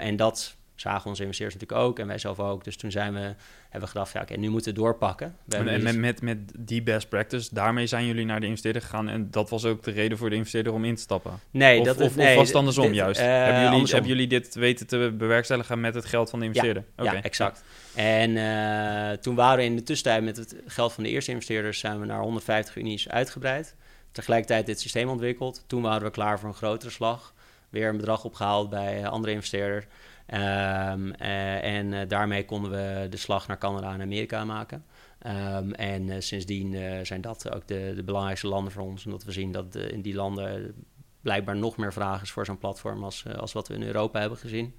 en 0.00 0.16
dat 0.16 0.56
zagen 0.74 1.06
onze 1.06 1.22
investeerders 1.22 1.60
natuurlijk 1.60 1.88
ook 1.88 1.98
en 1.98 2.06
wij 2.06 2.18
zelf 2.18 2.40
ook. 2.40 2.64
Dus 2.64 2.76
toen 2.76 2.90
zijn 2.90 3.12
we, 3.12 3.20
hebben 3.20 3.80
we 3.80 3.86
gedacht, 3.86 4.12
ja, 4.12 4.20
oké, 4.20 4.36
nu 4.36 4.48
moeten 4.48 4.74
we 4.74 4.80
doorpakken. 4.80 5.36
We 5.44 5.56
en 5.56 5.82
met, 5.82 5.96
met, 5.96 6.22
met 6.22 6.38
die 6.58 6.82
best 6.82 7.08
practice, 7.08 7.48
daarmee 7.52 7.86
zijn 7.86 8.06
jullie 8.06 8.24
naar 8.24 8.40
de 8.40 8.46
investeerder 8.46 8.82
gegaan 8.82 9.08
en 9.08 9.30
dat 9.30 9.50
was 9.50 9.64
ook 9.64 9.82
de 9.82 9.90
reden 9.90 10.18
voor 10.18 10.30
de 10.30 10.36
investeerder 10.36 10.72
om 10.72 10.84
in 10.84 10.94
te 10.94 11.02
stappen? 11.02 11.40
Nee, 11.50 11.80
of, 11.80 11.86
dat 11.86 12.00
of, 12.00 12.16
nee, 12.16 12.30
of 12.30 12.36
was 12.36 12.46
het 12.46 12.56
andersom 12.56 12.92
juist? 12.92 13.20
Uh, 13.20 13.26
hebben, 13.26 13.54
jullie, 13.54 13.68
andersom. 13.68 13.98
hebben 13.98 14.16
jullie 14.16 14.28
dit 14.28 14.54
weten 14.54 14.86
te 14.86 15.14
bewerkstelligen 15.18 15.80
met 15.80 15.94
het 15.94 16.04
geld 16.04 16.30
van 16.30 16.38
de 16.38 16.44
investeerder? 16.44 16.84
Ja, 16.96 17.04
ja 17.04 17.22
exact. 17.22 17.64
En 17.94 18.30
uh, 18.30 19.18
toen 19.18 19.34
waren 19.34 19.58
we 19.58 19.64
in 19.64 19.76
de 19.76 19.82
tussentijd 19.82 20.24
met 20.24 20.36
het 20.36 20.56
geld 20.66 20.92
van 20.92 21.04
de 21.04 21.10
eerste 21.10 21.30
investeerders 21.30 21.78
zijn 21.78 22.00
we 22.00 22.06
naar 22.06 22.20
150 22.20 22.76
unies 22.76 23.08
uitgebreid. 23.08 23.74
Tegelijkertijd 24.12 24.66
dit 24.66 24.80
systeem 24.80 25.08
ontwikkeld. 25.08 25.64
Toen 25.66 25.82
waren 25.82 26.02
we 26.02 26.10
klaar 26.10 26.38
voor 26.38 26.48
een 26.48 26.54
grotere 26.54 26.90
slag. 26.90 27.34
Weer 27.68 27.88
een 27.88 27.96
bedrag 27.96 28.24
opgehaald 28.24 28.70
bij 28.70 29.06
andere 29.06 29.32
investeerder. 29.32 29.86
Um, 30.26 31.12
uh, 31.20 31.64
en 31.64 31.92
uh, 31.92 32.00
daarmee 32.08 32.44
konden 32.44 32.70
we 32.70 33.08
de 33.08 33.16
slag 33.16 33.46
naar 33.46 33.58
Canada 33.58 33.92
en 33.92 34.00
Amerika 34.00 34.44
maken. 34.44 34.84
Um, 35.26 35.72
en 35.72 36.08
uh, 36.08 36.16
sindsdien 36.18 36.76
zijn 37.06 37.20
dat 37.20 37.50
ook 37.50 37.66
de, 37.66 37.92
de, 37.96 38.02
belangrijkste 38.02 38.48
landen 38.48 38.72
voor 38.72 38.82
ons. 38.82 39.04
Omdat 39.04 39.24
we 39.24 39.32
zien 39.32 39.52
dat 39.52 39.74
in 39.74 40.02
die 40.02 40.14
landen 40.14 40.74
blijkbaar 41.20 41.56
nog 41.56 41.76
meer 41.76 41.92
vraag 41.92 42.22
is 42.22 42.30
voor 42.30 42.44
zo'n 42.44 42.58
platform 42.58 43.04
als, 43.04 43.24
als 43.36 43.52
wat 43.52 43.68
we 43.68 43.74
in 43.74 43.82
Europa 43.82 44.20
hebben 44.20 44.38
gezien. 44.38 44.74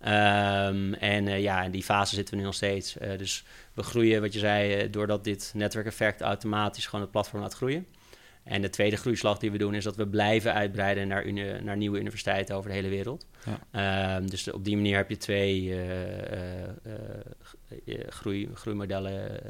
Um, 0.00 0.94
en 0.94 1.40
ja, 1.40 1.62
in 1.62 1.70
die 1.70 1.82
fase 1.82 2.14
zitten 2.14 2.34
we 2.34 2.40
nu 2.40 2.46
nog 2.46 2.54
steeds. 2.54 2.96
dus 3.16 3.44
we 3.74 3.82
groeien, 3.82 4.20
wat 4.20 4.32
je 4.32 4.38
zei, 4.38 4.90
doordat 4.90 5.24
dit 5.24 5.52
netwerkeffect 5.54 6.20
automatisch 6.20 6.86
gewoon 6.86 7.00
het 7.00 7.10
platform 7.10 7.42
laat 7.42 7.54
groeien. 7.54 7.86
En 8.50 8.62
de 8.62 8.70
tweede 8.70 8.96
groeislag 8.96 9.38
die 9.38 9.50
we 9.50 9.58
doen 9.58 9.74
is 9.74 9.84
dat 9.84 9.96
we 9.96 10.08
blijven 10.08 10.54
uitbreiden 10.54 11.08
naar, 11.08 11.24
uni- 11.24 11.60
naar 11.62 11.76
nieuwe 11.76 11.98
universiteiten 11.98 12.56
over 12.56 12.70
de 12.70 12.76
hele 12.76 12.88
wereld. 12.88 13.26
Ja. 13.70 14.16
Um, 14.16 14.30
dus 14.30 14.50
op 14.50 14.64
die 14.64 14.76
manier 14.76 14.96
heb 14.96 15.10
je 15.10 15.16
twee 15.16 15.62
uh, 15.62 15.88
uh, 15.88 16.68
uh, 17.84 18.00
groei, 18.08 18.48
groeimodellen 18.54 19.40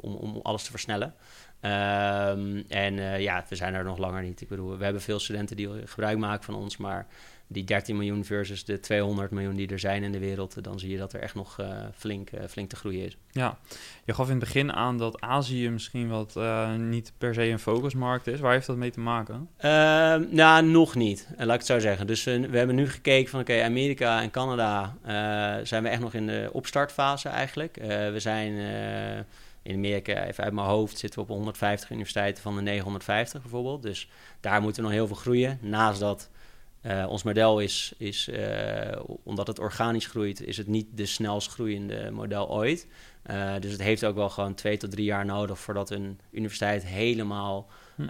om, 0.00 0.14
om 0.14 0.40
alles 0.42 0.64
te 0.64 0.70
versnellen. 0.70 1.14
Um, 1.60 2.64
en 2.68 3.20
ja, 3.20 3.44
we 3.48 3.56
zijn 3.56 3.74
er 3.74 3.84
nog 3.84 3.98
langer 3.98 4.22
niet. 4.22 4.40
Ik 4.40 4.48
bedoel, 4.48 4.78
we 4.78 4.84
hebben 4.84 5.02
veel 5.02 5.18
studenten 5.18 5.56
die 5.56 5.68
gebruik 5.86 6.18
maken 6.18 6.44
van 6.44 6.54
ons, 6.54 6.76
maar 6.76 7.06
die 7.50 7.64
13 7.64 7.96
miljoen 7.96 8.24
versus 8.24 8.64
de 8.64 8.80
200 8.80 9.30
miljoen 9.30 9.56
die 9.56 9.68
er 9.68 9.78
zijn 9.78 10.02
in 10.02 10.12
de 10.12 10.18
wereld, 10.18 10.64
dan 10.64 10.78
zie 10.78 10.90
je 10.90 10.98
dat 10.98 11.12
er 11.12 11.20
echt 11.20 11.34
nog 11.34 11.60
uh, 11.60 11.66
flink, 11.94 12.32
uh, 12.32 12.40
flink 12.48 12.68
te 12.68 12.76
groeien 12.76 13.06
is. 13.06 13.16
Ja, 13.30 13.58
je 14.04 14.14
gaf 14.14 14.26
in 14.26 14.30
het 14.30 14.44
begin 14.44 14.72
aan 14.72 14.98
dat 14.98 15.20
Azië 15.20 15.70
misschien 15.70 16.08
wat 16.08 16.34
uh, 16.36 16.74
niet 16.74 17.12
per 17.18 17.34
se 17.34 17.42
een 17.42 17.58
focusmarkt 17.58 18.26
is. 18.26 18.40
Waar 18.40 18.52
heeft 18.52 18.66
dat 18.66 18.76
mee 18.76 18.90
te 18.90 19.00
maken? 19.00 19.48
Ehm, 19.56 20.24
nou, 20.30 20.64
nog 20.64 20.94
niet, 20.94 21.28
laat 21.36 21.46
ik 21.46 21.52
het 21.52 21.66
zo 21.66 21.78
zeggen. 21.78 22.06
Dus 22.06 22.24
we 22.24 22.56
hebben 22.58 22.76
nu 22.76 22.88
gekeken 22.88 23.30
van 23.30 23.40
oké, 23.40 23.62
Amerika 23.62 24.22
en 24.22 24.30
Canada 24.30 24.96
zijn 25.62 25.82
we 25.82 25.88
echt 25.88 26.00
nog 26.00 26.14
in 26.14 26.26
de 26.26 26.50
opstartfase 26.52 27.28
eigenlijk. 27.28 27.76
we 28.12 28.14
zijn 28.16 28.54
in 29.68 29.74
Amerika, 29.74 30.24
even 30.24 30.44
uit 30.44 30.52
mijn 30.52 30.66
hoofd, 30.66 30.98
zitten 30.98 31.18
we 31.18 31.24
op 31.24 31.30
150 31.30 31.90
universiteiten 31.90 32.42
van 32.42 32.56
de 32.56 32.62
950 32.62 33.40
bijvoorbeeld. 33.40 33.82
Dus 33.82 34.08
daar 34.40 34.60
moeten 34.60 34.82
we 34.82 34.88
nog 34.88 34.96
heel 34.96 35.06
veel 35.06 35.16
groeien. 35.16 35.58
Naast 35.62 36.00
dat 36.00 36.30
uh, 36.82 37.06
ons 37.08 37.22
model 37.22 37.60
is, 37.60 37.92
is 37.98 38.28
uh, 38.28 39.00
omdat 39.22 39.46
het 39.46 39.58
organisch 39.58 40.06
groeit, 40.06 40.40
is 40.40 40.56
het 40.56 40.66
niet 40.66 40.86
de 40.90 41.06
snelst 41.06 41.50
groeiende 41.50 42.10
model 42.10 42.50
ooit. 42.50 42.86
Uh, 43.30 43.54
dus 43.60 43.72
het 43.72 43.82
heeft 43.82 44.04
ook 44.04 44.14
wel 44.14 44.30
gewoon 44.30 44.54
twee 44.54 44.76
tot 44.76 44.90
drie 44.90 45.04
jaar 45.04 45.24
nodig 45.24 45.58
voordat 45.58 45.90
een 45.90 46.20
universiteit 46.30 46.84
helemaal, 46.84 47.68
hm. 47.94 48.06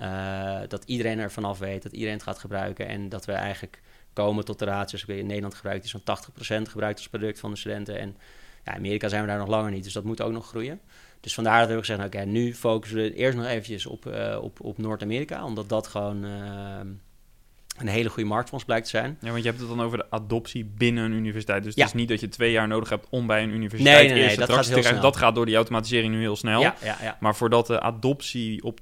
dat 0.68 0.85
iedereen 0.85 1.18
er 1.18 1.31
vanaf 1.31 1.59
weet, 1.59 1.83
dat 1.83 1.92
iedereen 1.92 2.14
het 2.14 2.23
gaat 2.23 2.38
gebruiken 2.38 2.87
en 2.87 3.09
dat 3.09 3.25
we 3.25 3.33
eigenlijk 3.33 3.83
komen 4.12 4.44
tot 4.44 4.59
de 4.59 4.64
ratios. 4.64 5.05
In 5.05 5.27
Nederland 5.27 5.55
gebruikt 5.55 5.85
is 5.85 5.90
zo'n 5.90 6.01
80% 6.01 6.71
gebruikt 6.71 6.99
als 6.99 7.09
product 7.09 7.40
van 7.40 7.51
de 7.51 7.57
studenten 7.57 7.99
en 7.99 8.16
ja, 8.64 8.73
in 8.73 8.79
Amerika 8.79 9.09
zijn 9.09 9.23
we 9.23 9.29
daar 9.29 9.38
nog 9.38 9.49
langer 9.49 9.71
niet, 9.71 9.85
dus 9.85 9.92
dat 9.92 10.05
moet 10.05 10.21
ook 10.21 10.33
nog 10.33 10.49
groeien. 10.49 10.81
Dus 11.20 11.35
vandaar 11.35 11.61
dat 11.61 11.68
we 11.68 11.78
gezegd, 11.78 11.98
oké, 11.98 12.07
okay, 12.07 12.24
nu 12.24 12.54
focussen 12.54 12.98
we 12.98 13.14
eerst 13.14 13.37
nog 13.37 13.46
eventjes 13.46 13.87
op, 13.87 14.07
op, 14.40 14.61
op 14.61 14.78
Noord-Amerika, 14.78 15.44
omdat 15.44 15.68
dat 15.68 15.87
gewoon 15.87 16.24
een 17.81 17.88
hele 17.88 18.09
goede 18.09 18.29
markt 18.29 18.49
voor 18.49 18.59
ons 18.59 18.67
blijkt 18.67 18.85
te 18.85 18.91
zijn. 18.91 19.19
Ja, 19.21 19.31
want 19.31 19.43
je 19.43 19.49
hebt 19.49 19.61
het 19.61 19.69
dan 19.69 19.83
over 19.83 19.99
de 19.99 20.07
adoptie 20.11 20.64
binnen 20.64 21.05
een 21.05 21.12
universiteit. 21.12 21.64
Dus 21.64 21.75
ja. 21.75 21.81
het 21.81 21.95
is 21.95 22.01
niet 22.01 22.09
dat 22.09 22.21
je 22.21 22.29
twee 22.29 22.53
jaar 22.53 22.69
nodig 22.69 22.88
hebt 22.88 23.07
om 23.11 23.27
bij 23.27 23.43
een 23.43 23.51
universiteit 23.51 23.99
nee, 23.99 24.12
nee, 24.12 24.27
nee, 24.27 24.37
dat 24.37 24.53
gaat 24.53 24.69
heel 24.69 24.83
snel. 24.83 25.01
Dat 25.01 25.17
gaat 25.17 25.35
door 25.35 25.47
die 25.47 25.57
automatisering 25.57 26.14
nu 26.14 26.21
heel 26.21 26.37
snel. 26.37 26.61
Ja, 26.61 26.75
ja, 26.83 26.97
ja. 27.03 27.17
Maar 27.21 27.37
voordat 27.37 27.67
de 27.67 27.81
adoptie 27.81 28.64
op 28.64 28.79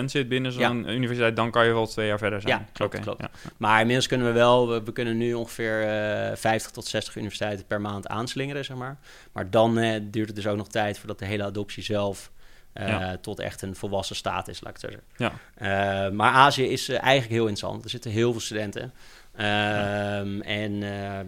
80% 0.00 0.04
zit 0.04 0.28
binnen 0.28 0.52
zo'n 0.52 0.90
universiteit, 0.90 1.36
dan 1.36 1.50
kan 1.50 1.66
je 1.66 1.72
wel 1.72 1.86
twee 1.86 2.06
jaar 2.06 2.18
verder 2.18 2.40
zijn. 2.40 2.58
Ja, 2.58 2.66
klopt, 2.72 2.94
okay. 2.94 3.04
klopt. 3.04 3.34
Maar 3.56 3.80
inmiddels 3.80 4.06
kunnen 4.06 4.26
we 4.26 4.32
wel, 4.32 4.68
we, 4.68 4.82
we 4.82 4.92
kunnen 4.92 5.16
nu 5.16 5.34
ongeveer 5.34 5.82
uh, 6.30 6.36
50 6.36 6.70
tot 6.70 6.86
60 6.86 7.16
universiteiten 7.16 7.66
per 7.66 7.80
maand 7.80 8.08
aanslingeren, 8.08 8.64
zeg 8.64 8.76
maar. 8.76 8.98
Maar 9.32 9.50
dan 9.50 9.78
uh, 9.78 10.00
duurt 10.02 10.26
het 10.26 10.36
dus 10.36 10.46
ook 10.46 10.56
nog 10.56 10.68
tijd 10.68 10.98
voordat 10.98 11.18
de 11.18 11.24
hele 11.24 11.44
adoptie 11.44 11.82
zelf 11.82 12.30
uh, 12.74 12.88
ja. 12.88 13.16
tot 13.16 13.38
echt 13.38 13.62
een 13.62 13.76
volwassen 13.76 14.16
staat 14.16 14.48
is, 14.48 14.60
laat 14.60 14.76
ik 14.76 14.82
het 14.82 14.90
zo 14.90 14.98
zeggen. 14.98 15.40
Ja. 15.58 16.06
Uh, 16.06 16.12
maar 16.12 16.32
Azië 16.32 16.64
is 16.64 16.88
uh, 16.88 17.02
eigenlijk 17.02 17.32
heel 17.32 17.46
interessant. 17.46 17.84
Er 17.84 17.90
zitten 17.90 18.10
heel 18.10 18.32
veel 18.32 18.40
studenten. 18.40 18.92
Ja. 19.36 20.24
En 20.40 20.82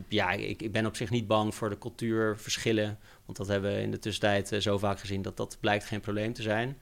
ja, 0.09 0.31
ik, 0.31 0.62
ik, 0.62 0.72
ben 0.72 0.87
op 0.87 0.96
zich 0.96 1.11
niet 1.11 1.26
bang 1.26 1.55
voor 1.55 1.68
de 1.68 1.79
cultuurverschillen. 1.79 2.98
Want 3.24 3.38
dat 3.38 3.48
hebben 3.48 3.74
we 3.74 3.81
in 3.81 3.90
de 3.90 3.98
tussentijd 3.98 4.62
zo 4.62 4.79
vaak 4.79 5.00
gezien 5.00 5.22
dat 5.22 5.37
dat 5.37 5.57
blijkt 5.61 5.85
geen 5.85 6.00
probleem 6.00 6.33
te 6.33 6.42
zijn. 6.42 6.79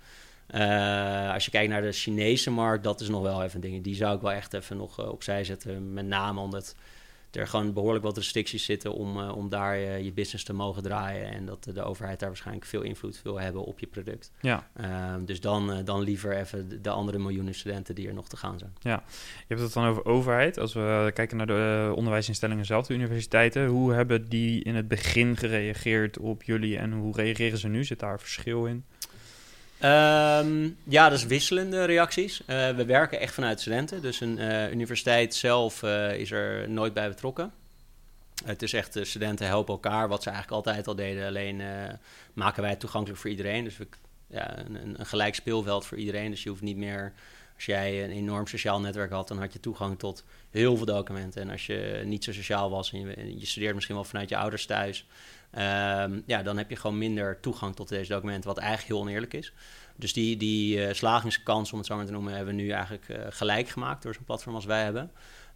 als 1.33 1.44
je 1.44 1.51
kijkt 1.51 1.71
naar 1.71 1.83
de 1.83 1.92
Chinese 1.92 2.51
markt, 2.51 2.85
dat 2.85 3.01
is 3.01 3.09
nog 3.09 3.23
wel 3.23 3.42
even 3.42 3.55
een 3.55 3.71
ding. 3.71 3.85
Die 3.85 3.94
zou 3.94 4.16
ik 4.16 4.23
wel 4.23 4.33
echt 4.33 4.55
even 4.55 4.77
nog 4.77 5.09
opzij 5.09 5.44
zetten. 5.44 5.92
Met 5.92 6.07
name 6.07 6.40
omdat 6.40 6.75
er 7.31 7.47
gewoon 7.47 7.73
behoorlijk 7.73 8.05
wat 8.05 8.17
restricties 8.17 8.64
zitten 8.64 8.93
om, 8.93 9.19
uh, 9.19 9.37
om 9.37 9.49
daar 9.49 9.79
uh, 9.79 10.05
je 10.05 10.12
business 10.12 10.45
te 10.45 10.53
mogen 10.53 10.83
draaien. 10.83 11.33
En 11.33 11.47
dat 11.47 11.64
de 11.73 11.83
overheid 11.83 12.19
daar 12.19 12.29
waarschijnlijk 12.29 12.67
veel 12.67 12.83
invloed 12.83 13.21
wil 13.23 13.41
hebben 13.41 13.64
op 13.64 13.79
je 13.79 13.87
product. 13.87 14.33
Ja. 14.41 14.69
Uh, 14.81 15.14
dus 15.25 15.41
dan, 15.41 15.71
uh, 15.71 15.79
dan 15.85 16.01
liever 16.01 16.37
even 16.37 16.69
de, 16.69 16.81
de, 16.81 16.91
andere 16.91 17.19
miljoenen 17.19 17.55
studenten 17.55 17.95
die 17.95 18.09
er 18.09 18.14
nog 18.14 18.29
te 18.29 18.37
gaan 18.37 18.59
zijn. 18.59 18.73
Ja, 18.81 19.03
je 19.38 19.45
hebt 19.49 19.61
het 19.61 19.73
dan 19.73 19.87
over 19.87 20.05
overheid. 20.05 20.59
Als 20.59 20.73
we 20.73 21.11
kijken 21.14 21.37
naar 21.37 21.47
de 21.47 21.93
onderwijsinstellingen 21.95 22.64
zelf, 22.64 22.87
de 22.87 22.95
universiteiten. 22.95 23.67
Hoe 23.67 23.93
hebben 23.93 24.29
die 24.29 24.64
in 24.64 24.75
het 24.75 24.88
begin 24.88 25.37
gereageerd 25.37 26.19
op 26.19 26.43
jullie 26.43 26.79
en 26.79 26.93
hoe 26.93 27.17
reageren 27.17 27.59
ze 27.59 27.69
nu? 27.69 27.85
Zit 27.85 28.01
daar 28.01 28.21
verschil 28.21 28.67
in? 28.67 28.85
Um, 29.83 30.77
ja, 30.85 31.09
dat 31.09 31.19
is 31.19 31.27
wisselende 31.27 31.85
reacties. 31.85 32.41
Uh, 32.41 32.71
we 32.71 32.85
werken 32.85 33.21
echt 33.21 33.35
vanuit 33.35 33.61
studenten. 33.61 34.03
Dus 34.03 34.21
een 34.21 34.38
uh, 34.38 34.71
universiteit 34.73 35.35
zelf 35.35 35.83
uh, 35.83 36.14
is 36.14 36.31
er 36.31 36.69
nooit 36.69 36.95
bij 36.95 37.09
betrokken. 37.09 37.53
Het 38.45 38.62
is 38.62 38.73
echt, 38.73 38.93
de 38.93 39.05
studenten 39.05 39.47
helpen 39.47 39.75
elkaar, 39.75 40.09
wat 40.09 40.23
ze 40.23 40.31
eigenlijk 40.31 40.67
altijd 40.67 40.87
al 40.87 40.95
deden. 40.95 41.27
Alleen 41.27 41.62
maken 42.33 42.62
wij 42.62 42.71
het 42.71 42.81
toegankelijk 42.81 43.21
voor 43.21 43.31
iedereen. 43.31 43.64
Dus 43.64 43.77
we, 43.77 43.87
ja, 44.27 44.59
een, 44.59 45.01
een, 45.01 45.07
gelijk 45.07 45.35
speelveld 45.35 45.87
voor 45.87 45.99
iedereen. 45.99 46.31
Dus 46.31 46.43
je 46.43 46.49
hoeft 46.49 46.62
niet 46.62 46.77
meer, 46.77 47.12
als 47.55 47.64
jij 47.64 48.05
een 48.05 48.11
enorm 48.11 48.47
sociaal 48.47 48.81
netwerk 48.81 49.11
had, 49.11 49.29
dan 49.29 49.38
had 49.38 49.53
je 49.53 49.61
toegang 49.61 49.99
tot 49.99 50.25
heel 50.51 50.77
veel 50.77 50.87
documenten. 50.87 51.43
En 51.43 51.51
als 51.51 51.67
je 51.67 52.03
niet 52.05 52.25
zo 52.25 52.33
sociaal 52.33 52.71
was 52.71 52.93
en 52.93 53.01
je, 53.01 53.38
je 53.38 53.47
studeert 53.47 53.75
misschien 53.75 53.95
wel 53.95 54.05
vanuit 54.05 54.29
je 54.29 54.37
ouders 54.37 54.67
thuis, 54.67 55.07
ja, 56.27 56.43
dan 56.43 56.59
heb 56.59 56.71
je 56.71 56.77
gewoon 56.77 56.99
minder 56.99 57.41
toegang 57.41 57.77
tot 57.77 57.89
deze 57.89 58.13
documenten, 58.13 58.49
wat 58.49 58.59
eigenlijk 58.59 58.89
heel 58.89 59.01
oneerlijk 59.01 59.35
is. 59.35 59.53
Dus 59.97 60.13
die, 60.13 60.37
die 60.37 60.79
uh, 60.79 60.93
slagingskans, 60.93 61.73
om 61.73 61.79
het 61.79 61.87
zo 61.87 61.97
maar 61.97 62.07
te 62.07 62.13
noemen, 62.13 62.35
hebben 62.35 62.57
we 62.57 62.63
nu 62.63 62.71
eigenlijk 62.71 63.09
uh, 63.09 63.17
gelijk 63.29 63.69
gemaakt 63.69 64.03
door 64.03 64.15
zo'n 64.15 64.25
platform 64.25 64.55
als 64.55 64.65
wij 64.65 64.83
hebben. 64.83 65.11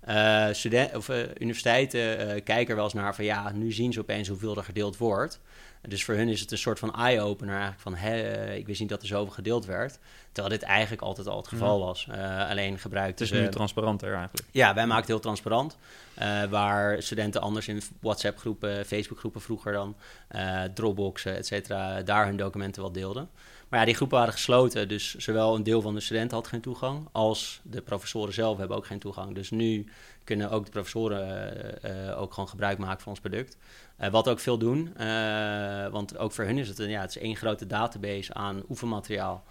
Uh, 0.09 0.49
student, 0.53 0.97
of, 0.97 1.09
universiteiten 1.39 2.43
kijken 2.43 2.69
er 2.69 2.75
wel 2.75 2.85
eens 2.85 2.95
naar 2.95 3.15
van 3.15 3.25
ja, 3.25 3.53
nu 3.53 3.73
zien 3.73 3.93
ze 3.93 4.01
opeens 4.01 4.29
hoeveel 4.29 4.57
er 4.57 4.65
gedeeld 4.65 4.97
wordt. 4.97 5.41
Dus 5.89 6.05
voor 6.05 6.15
hun 6.15 6.29
is 6.29 6.41
het 6.41 6.51
een 6.51 6.59
soort 6.59 6.79
van 6.79 6.95
eye-opener 6.95 7.53
eigenlijk 7.55 7.83
van, 7.83 7.95
hé, 7.95 8.53
ik 8.55 8.67
wist 8.67 8.81
niet 8.81 8.89
dat 8.89 9.03
er 9.03 9.09
zoveel 9.09 9.33
gedeeld 9.33 9.67
werd. 9.67 9.99
Terwijl 10.33 10.59
dit 10.59 10.69
eigenlijk 10.69 11.03
altijd 11.03 11.27
al 11.27 11.37
het 11.37 11.49
geval 11.49 11.81
was. 11.81 12.07
Uh, 12.11 12.51
alleen 12.51 12.79
gebruikt. 12.79 13.19
Het 13.19 13.31
is 13.31 13.39
nu 13.39 13.49
transparanter 13.49 14.15
eigenlijk. 14.15 14.49
Ja, 14.51 14.75
wij 14.75 14.87
maken 14.87 15.01
het 15.01 15.09
heel 15.09 15.21
transparant. 15.21 15.77
Uh, 16.19 16.45
waar 16.45 17.03
studenten 17.03 17.41
anders 17.41 17.69
in 17.69 17.83
WhatsApp-groepen, 18.01 18.87
Facebook-groepen 18.87 19.41
vroeger 19.41 19.73
dan, 19.73 19.97
uh, 20.31 20.63
Dropboxen, 20.63 21.37
et 21.37 21.47
cetera, 21.47 22.03
daar 22.03 22.27
hun 22.27 22.37
documenten 22.37 22.83
wel 22.83 22.93
deelden. 22.93 23.29
Maar 23.69 23.81
ja, 23.81 23.87
die 23.87 23.95
groepen 23.95 24.19
waren 24.19 24.33
gesloten, 24.33 24.89
dus 24.89 25.15
zowel 25.15 25.55
een 25.55 25.63
deel 25.63 25.81
van 25.81 25.95
de 25.95 26.01
studenten 26.01 26.37
had 26.37 26.47
geen 26.47 26.61
toegang, 26.61 27.09
als 27.13 27.61
de 27.63 27.81
professoren 27.81 28.35
zelf 28.35 28.59
hebben 28.59 28.77
ook 28.77 28.87
geen 28.87 28.99
toegang. 28.99 29.35
Dus 29.35 29.51
nu 29.51 29.87
kunnen 30.25 30.51
ook 30.51 30.65
de 30.65 30.71
professoren 30.71 32.17
ook 32.17 32.35
gewoon 32.35 32.49
gebruik 32.49 32.79
maken 32.79 33.01
van 33.01 33.13
ons 33.13 33.21
product. 33.21 33.57
wat 34.11 34.29
ook 34.29 34.41
veel 34.41 34.59
doen, 34.59 34.93
want 35.91 36.19
ook 36.19 36.33
voor 36.33 36.45
hun 36.45 36.59
is 36.59 36.69
het, 36.69 36.79
een, 36.79 36.91
ja, 36.91 37.01
het 37.01 37.17
is 37.17 37.23
één 37.23 37.37
grote 37.37 37.67
database 37.67 38.35
aan 38.35 38.63
oefenmateriaal. 38.69 39.45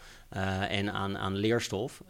En 0.70 0.92
aan, 0.92 1.18
aan 1.18 1.36
leerstof, 1.36 2.02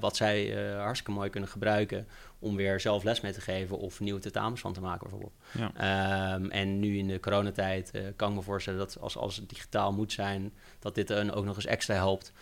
wat 0.00 0.16
zij 0.16 0.54
hartstikke 0.78 1.12
mooi 1.12 1.30
kunnen 1.30 1.48
gebruiken 1.48 2.06
om 2.38 2.56
weer 2.56 2.80
zelf 2.80 3.02
les 3.02 3.20
mee 3.20 3.32
te 3.32 3.40
geven 3.40 3.78
of 3.78 4.00
nieuwe 4.00 4.20
tentamens 4.20 4.60
van 4.60 4.72
te 4.72 4.80
maken 4.80 5.00
bijvoorbeeld. 5.00 5.34
Ja. 5.52 6.34
Um, 6.34 6.50
en 6.50 6.80
nu 6.80 6.98
in 6.98 7.08
de 7.08 7.20
coronatijd 7.20 7.90
kan 8.16 8.30
ik 8.30 8.36
me 8.36 8.42
voorstellen 8.42 8.78
dat 8.78 9.00
als, 9.00 9.16
als 9.16 9.36
het 9.36 9.48
digitaal 9.48 9.92
moet 9.92 10.12
zijn, 10.12 10.52
dat 10.78 10.94
dit 10.94 11.10
een 11.10 11.32
ook 11.32 11.44
nog 11.44 11.56
eens 11.56 11.66
extra 11.66 11.94
helpt. 11.94 12.32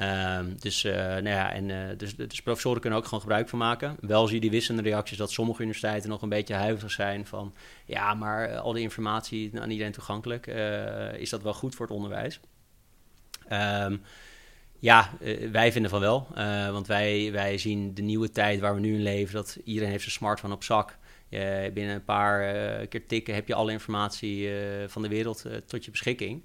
Um, 0.00 0.56
dus, 0.58 0.82
nou 0.82 1.28
ja, 1.28 1.52
en, 1.52 1.96
dus, 1.96 2.16
dus 2.16 2.42
professoren 2.42 2.80
kunnen 2.80 2.98
ook 2.98 3.04
gewoon 3.04 3.20
gebruik 3.20 3.48
van 3.48 3.58
maken. 3.58 3.96
Wel 4.00 4.26
zie 4.26 4.34
je 4.34 4.40
die 4.40 4.50
wisselende 4.50 4.88
reacties 4.88 5.18
dat 5.18 5.30
sommige 5.30 5.60
universiteiten 5.60 6.10
nog 6.10 6.22
een 6.22 6.28
beetje 6.28 6.54
huiverig 6.54 6.92
zijn 6.92 7.26
van... 7.26 7.54
ja, 7.84 8.14
maar 8.14 8.58
al 8.58 8.72
die 8.72 8.82
informatie 8.82 9.60
aan 9.60 9.70
iedereen 9.70 9.92
toegankelijk, 9.92 10.46
is 11.16 11.30
dat 11.30 11.42
wel 11.42 11.54
goed 11.54 11.74
voor 11.74 11.86
het 11.86 11.94
onderwijs? 11.94 12.40
Um, 13.52 14.02
ja, 14.78 15.10
wij 15.52 15.72
vinden 15.72 15.90
van 15.90 16.00
wel. 16.00 16.26
Want 16.72 16.86
wij, 16.86 17.32
wij 17.32 17.58
zien 17.58 17.94
de 17.94 18.02
nieuwe 18.02 18.30
tijd 18.30 18.60
waar 18.60 18.74
we 18.74 18.80
nu 18.80 18.94
in 18.94 19.02
leven, 19.02 19.34
dat 19.34 19.58
iedereen 19.64 19.90
heeft 19.90 20.02
zijn 20.02 20.14
smartphone 20.14 20.54
op 20.54 20.64
zak. 20.64 20.96
Binnen 21.72 21.94
een 21.94 22.04
paar 22.04 22.86
keer 22.86 23.06
tikken 23.06 23.34
heb 23.34 23.48
je 23.48 23.54
alle 23.54 23.72
informatie 23.72 24.50
van 24.86 25.02
de 25.02 25.08
wereld 25.08 25.44
tot 25.66 25.84
je 25.84 25.90
beschikking. 25.90 26.42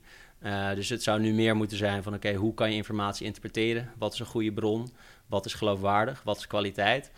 Dus 0.75 0.89
het 0.89 1.03
zou 1.03 1.19
nu 1.19 1.33
meer 1.33 1.55
moeten 1.55 1.77
zijn 1.77 2.03
van 2.03 2.13
oké, 2.13 2.33
hoe 2.33 2.53
kan 2.53 2.69
je 2.69 2.75
informatie 2.75 3.25
interpreteren? 3.25 3.91
Wat 3.97 4.13
is 4.13 4.19
een 4.19 4.25
goede 4.25 4.53
bron? 4.53 4.93
Wat 5.27 5.45
is 5.45 5.53
geloofwaardig? 5.53 6.23
Wat 6.23 6.37
is 6.37 6.47
kwaliteit? 6.47 7.11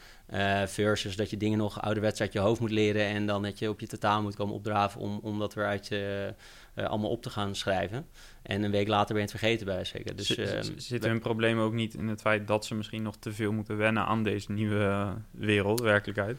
versus 0.65 1.15
dat 1.15 1.29
je 1.29 1.37
dingen 1.37 1.57
nog 1.57 1.81
ouderwets 1.81 2.21
uit 2.21 2.33
je 2.33 2.39
hoofd 2.39 2.59
moet 2.59 2.71
leren 2.71 3.05
en 3.05 3.25
dan 3.25 3.41
dat 3.41 3.59
je 3.59 3.69
op 3.69 3.79
je 3.79 3.87
tentamen 3.87 4.23
moet 4.23 4.35
komen 4.35 4.55
opdraven 4.55 5.01
om, 5.01 5.19
om 5.21 5.39
dat 5.39 5.53
weer 5.53 5.65
uit 5.65 5.87
je 5.87 6.33
uh, 6.75 6.85
allemaal 6.85 7.09
op 7.09 7.21
te 7.21 7.29
gaan 7.29 7.55
schrijven. 7.55 8.07
En 8.41 8.63
een 8.63 8.71
week 8.71 8.87
later 8.87 9.15
ben 9.15 9.23
je 9.23 9.29
het 9.29 9.39
vergeten 9.39 9.65
bij 9.65 9.85
zeker. 9.85 10.15
Dus, 10.15 10.37
uh, 10.37 10.59
zit 10.77 11.03
hun 11.03 11.19
probleem 11.19 11.59
ook 11.59 11.73
niet 11.73 11.93
in 11.93 12.07
het 12.07 12.21
feit 12.21 12.47
dat 12.47 12.65
ze 12.65 12.75
misschien 12.75 13.03
nog 13.03 13.15
te 13.17 13.33
veel 13.33 13.51
moeten 13.51 13.77
wennen 13.77 14.05
aan 14.05 14.23
deze 14.23 14.51
nieuwe 14.51 15.13
wereld, 15.31 15.79
werkelijkheid? 15.79 16.37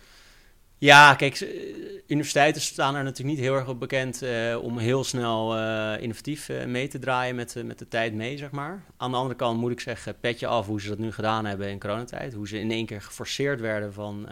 Ja, 0.79 1.15
kijk, 1.15 1.41
eh, 1.41 1.49
universiteiten 2.07 2.62
staan 2.62 2.95
er 2.95 3.05
natuurlijk 3.05 3.37
niet 3.37 3.47
heel 3.47 3.55
erg 3.55 3.69
op 3.69 3.81
bekend 3.81 4.23
uh, 4.23 4.62
om 4.62 4.79
heel 4.79 5.05
snel 5.05 5.59
uh, 5.59 6.03
innovatief 6.03 6.51
mee 6.67 6.89
te 6.89 6.99
draaien 6.99 7.35
met, 7.35 7.62
met 7.65 7.79
de 7.79 7.89
tijd 7.89 8.15
mee, 8.15 8.37
zeg 8.39 8.51
maar. 8.51 8.83
Aan 8.97 9.11
de 9.11 9.17
andere 9.17 9.35
kant 9.35 9.61
moet 9.61 9.73
ik 9.73 9.81
zeggen, 9.81 10.21
petje 10.21 10.47
af 10.47 10.67
hoe 10.67 10.81
ze 10.81 10.89
dat 10.89 10.99
nu 10.99 11.12
gedaan 11.12 11.45
hebben 11.45 11.69
in 11.69 11.79
coronatijd. 11.79 12.35
Hoe 12.35 12.49
ze 12.49 12.59
in 12.59 12.71
één 12.71 12.87
keer 12.87 13.03
geforceerd 13.03 13.61
werden 13.61 13.93
van 13.93 14.29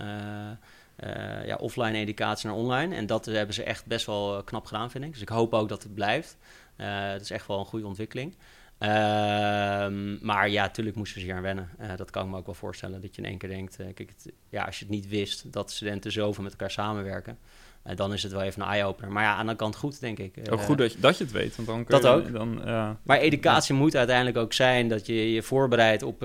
ja, 1.47 1.57
offline 1.57 1.99
educatie 1.99 2.49
naar 2.49 2.57
online. 2.57 2.95
En 2.95 3.07
dat 3.07 3.25
hebben 3.25 3.55
ze 3.55 3.63
echt 3.63 3.87
best 3.87 4.07
wel 4.07 4.37
eh, 4.37 4.45
knap 4.45 4.67
gedaan, 4.67 4.91
vind 4.91 5.05
ik. 5.05 5.13
Dus 5.13 5.21
ik 5.21 5.29
hoop 5.29 5.55
ook 5.55 5.69
dat 5.69 5.83
het 5.83 5.95
blijft. 5.95 6.37
Het 6.77 7.23
is 7.23 7.31
echt 7.31 7.47
wel 7.47 7.59
een 7.59 7.65
goede 7.65 7.87
ontwikkeling. 7.87 8.37
Ehm, 8.79 10.27
maar 10.27 10.49
ja, 10.49 10.63
natuurlijk 10.63 10.97
moesten 10.97 11.21
ze 11.21 11.27
hier 11.27 11.37
aan 11.37 11.43
wennen. 11.43 11.69
dat 11.97 12.11
kan 12.11 12.25
ik 12.25 12.31
me 12.31 12.37
ook 12.37 12.47
wel 12.47 12.55
voorstellen. 12.55 13.01
Dat 13.01 13.17
je 13.17 13.23
in 13.23 13.29
één 13.29 13.39
keer 13.39 13.49
denkt, 13.49 13.77
kijk, 13.77 13.99
het, 13.99 14.33
ja, 14.49 14.65
als 14.65 14.79
je 14.79 14.85
het 14.85 14.95
niet 14.95 15.09
wist 15.09 15.53
dat 15.53 15.71
studenten 15.71 16.13
zoveel 16.13 16.43
met 16.43 16.53
elkaar 16.53 16.71
samenwerken. 16.71 17.39
Uh, 17.87 17.97
dan 17.97 18.13
is 18.13 18.23
het 18.23 18.33
wel 18.33 18.43
even 18.43 18.63
een 18.63 18.69
eye-opener. 18.69 19.13
Maar 19.13 19.23
ja, 19.23 19.35
aan 19.35 19.47
de 19.47 19.57
kant 19.57 19.77
goed, 19.77 20.01
denk 20.01 20.19
ik. 20.19 20.35
Ook 20.51 20.61
goed 20.61 20.79
dat 20.79 20.93
je, 20.93 21.01
dat 21.01 21.19
je 21.19 21.25
het 21.25 21.33
weet. 21.33 21.57
Want 21.57 21.69
dan 21.69 21.85
kun 21.85 22.01
dat 22.01 22.03
je, 22.03 22.09
ook. 22.09 22.33
Dan, 22.33 22.61
maar 23.03 23.19
educatie 23.19 23.75
moet 23.75 23.97
uiteindelijk 23.97 24.37
ook 24.37 24.53
zijn 24.53 24.89
dat 24.89 25.07
je 25.07 25.33
je 25.33 25.43
voorbereidt 25.43 26.03
op, 26.03 26.23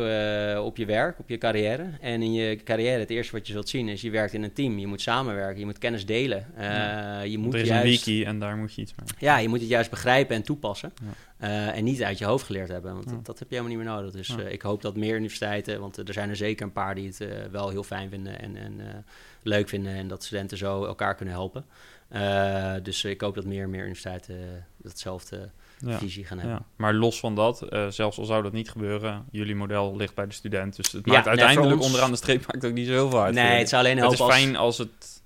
op 0.58 0.78
je 0.78 0.86
werk, 0.86 1.20
op 1.20 1.30
je 1.30 1.38
carrière. 1.38 1.90
En 2.02 2.22
in 2.22 2.34
je 2.34 2.56
carrière, 2.64 3.00
het 3.00 3.10
eerste 3.10 3.36
wat 3.36 3.48
je 3.48 3.54
zult 3.54 3.70
zien 3.70 3.88
is, 3.88 4.02
je 4.02 4.10
werkt 4.10 4.34
in 4.34 4.44
een 4.44 4.54
team. 4.54 4.80
Je 4.80 4.88
moet 4.88 5.02
samenwerken, 5.02 5.60
je 5.60 5.66
moet 5.66 5.78
kennis 5.78 6.06
delen. 6.06 6.46
Ja. 6.58 7.22
je 7.22 7.38
moet 7.38 7.54
er 7.54 7.60
is 7.60 7.68
juist, 7.68 7.84
een 7.84 7.90
wiki 7.90 8.24
en 8.24 8.40
daar 8.40 8.58
moet 8.58 8.74
je 8.74 8.82
iets 8.82 8.94
mee. 8.96 9.08
Ja, 9.18 9.38
je 9.38 9.48
moet 9.48 9.60
het 9.60 9.70
juist 9.70 9.90
begrijpen 9.90 10.36
en 10.36 10.44
toepassen. 10.44 10.92
Ja. 11.02 11.08
En 11.40 11.84
niet 11.84 12.04
uit 12.04 12.18
je 12.18 12.26
hoofd 12.26 12.46
geleerd 12.46 12.70
hebben, 12.70 12.94
want 12.94 13.10
dat, 13.10 13.26
dat, 13.26 13.40
heb 13.40 13.50
je 13.50 13.56
helemaal 13.56 13.78
niet 13.78 13.86
meer 13.86 13.96
nodig. 13.96 14.12
Dus 14.12 14.30
ik 14.30 14.62
hoop 14.62 14.82
dat 14.82 14.96
meer 14.96 15.16
universiteiten, 15.16 15.80
want 15.80 15.98
er 15.98 16.14
zijn 16.14 16.30
er 16.30 16.36
zeker 16.36 16.66
een 16.66 16.72
paar 16.72 16.96
die 16.96 17.08
het 17.08 17.52
wel 17.52 17.70
heel 17.70 17.84
fijn 17.84 18.10
vinden 18.10 18.40
en, 18.40 18.56
en 18.56 19.06
leuk 19.44 19.70
vinden. 19.70 19.94
En 19.94 20.08
dat 20.08 20.24
studenten 20.24 20.58
zo 20.58 20.86
elkaar 20.86 21.16
kunnen 21.16 21.34
helpen. 21.34 21.66
Uh, 22.14 22.74
dus 22.84 23.04
ik 23.04 23.22
hoop 23.22 23.36
dat 23.36 23.46
meer 23.46 23.64
en 23.64 23.70
meer 23.70 23.82
universiteiten 23.82 24.66
datzelfde 24.78 25.50
ja, 25.78 25.98
visie 25.98 26.26
gaan 26.26 26.40
hebben. 26.40 26.58
Ja. 26.58 26.66
Maar 26.76 26.94
los 26.94 27.20
van 27.20 27.36
dat, 27.36 27.68
uh, 27.70 27.88
zelfs 27.88 28.18
al 28.18 28.26
zou 28.26 28.44
dat 28.44 28.52
niet 28.52 28.72
gebeuren, 28.72 29.26
jullie 29.32 29.56
model 29.56 29.96
ligt 29.96 30.16
bij 30.16 30.28
de 30.28 30.34
student. 30.34 30.76
Dus 30.76 30.92
het 30.92 31.06
maakt 31.06 31.28
uiteindelijk 31.28 31.76
ons... 31.76 31.86
onderaan 31.86 32.12
de 32.12 32.18
streep 32.18 32.46
maakt 32.48 32.66
ook 32.66 32.74
niet 32.74 32.88
zo 32.88 32.94
heel 32.94 33.10
veel 33.10 33.22
uit. 33.22 33.34
Nee, 33.34 33.58
het 33.58 33.70
zou 33.70 33.84
alleen 33.84 33.98
helpen 33.98 34.26
Het 34.26 34.30
is 34.30 34.36
fijn 34.36 34.56
als 34.56 34.78
het 34.78 35.19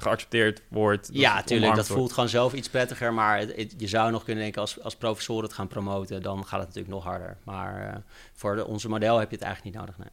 geaccepteerd 0.00 0.62
wordt. 0.68 1.08
Ja, 1.12 1.42
tuurlijk. 1.42 1.74
Dat 1.74 1.86
voelt 1.86 2.12
gewoon 2.12 2.28
zelf 2.28 2.52
iets 2.52 2.68
prettiger. 2.68 3.14
Maar 3.14 3.38
het, 3.38 3.56
het, 3.56 3.74
je 3.76 3.88
zou 3.88 4.10
nog 4.10 4.24
kunnen 4.24 4.42
denken, 4.42 4.60
als, 4.60 4.82
als 4.82 4.96
professor 4.96 5.42
het 5.42 5.52
gaan 5.52 5.68
promoten, 5.68 6.22
dan 6.22 6.46
gaat 6.46 6.58
het 6.58 6.68
natuurlijk 6.68 6.94
nog 6.94 7.04
harder. 7.04 7.36
Maar 7.44 8.02
voor 8.32 8.56
de, 8.56 8.66
onze 8.66 8.88
model 8.88 9.18
heb 9.18 9.30
je 9.30 9.36
het 9.36 9.44
eigenlijk 9.44 9.74
niet 9.74 9.84
nodig, 9.84 9.98
nee. 9.98 10.08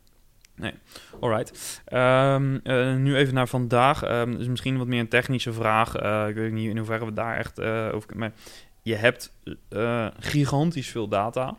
Nee, 0.58 0.74
alright. 1.19 1.82
Um, 1.93 2.60
uh, 2.63 2.95
nu 2.95 3.15
even 3.15 3.34
naar 3.34 3.48
vandaag. 3.48 4.04
Um, 4.04 4.38
dus 4.38 4.48
misschien 4.48 4.78
wat 4.78 4.88
meer 4.88 5.00
een 5.00 5.08
technische 5.08 5.54
vraag. 5.54 6.02
Uh, 6.02 6.28
ik 6.28 6.36
weet 6.36 6.52
niet 6.52 6.69
in 6.69 6.78
hoeverre 6.78 7.06
we 7.06 7.13
daar 7.13 7.38
echt 7.38 7.62
over... 7.62 8.17
Maar 8.17 8.32
je 8.82 8.95
hebt 8.95 9.34
gigantisch 10.19 10.89
veel 10.89 11.08
data. 11.08 11.56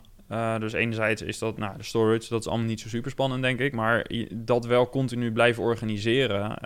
Dus 0.59 0.73
enerzijds 0.73 1.21
is 1.21 1.39
dat, 1.39 1.57
nou, 1.57 1.77
de 1.77 1.83
storage, 1.83 2.29
dat 2.29 2.39
is 2.39 2.47
allemaal 2.47 2.67
niet 2.67 2.79
zo 2.79 2.87
super 2.87 3.11
spannend, 3.11 3.41
denk 3.41 3.59
ik. 3.59 3.73
Maar 3.73 4.05
dat 4.33 4.65
wel 4.65 4.89
continu 4.89 5.31
blijven 5.31 5.63
organiseren, 5.63 6.59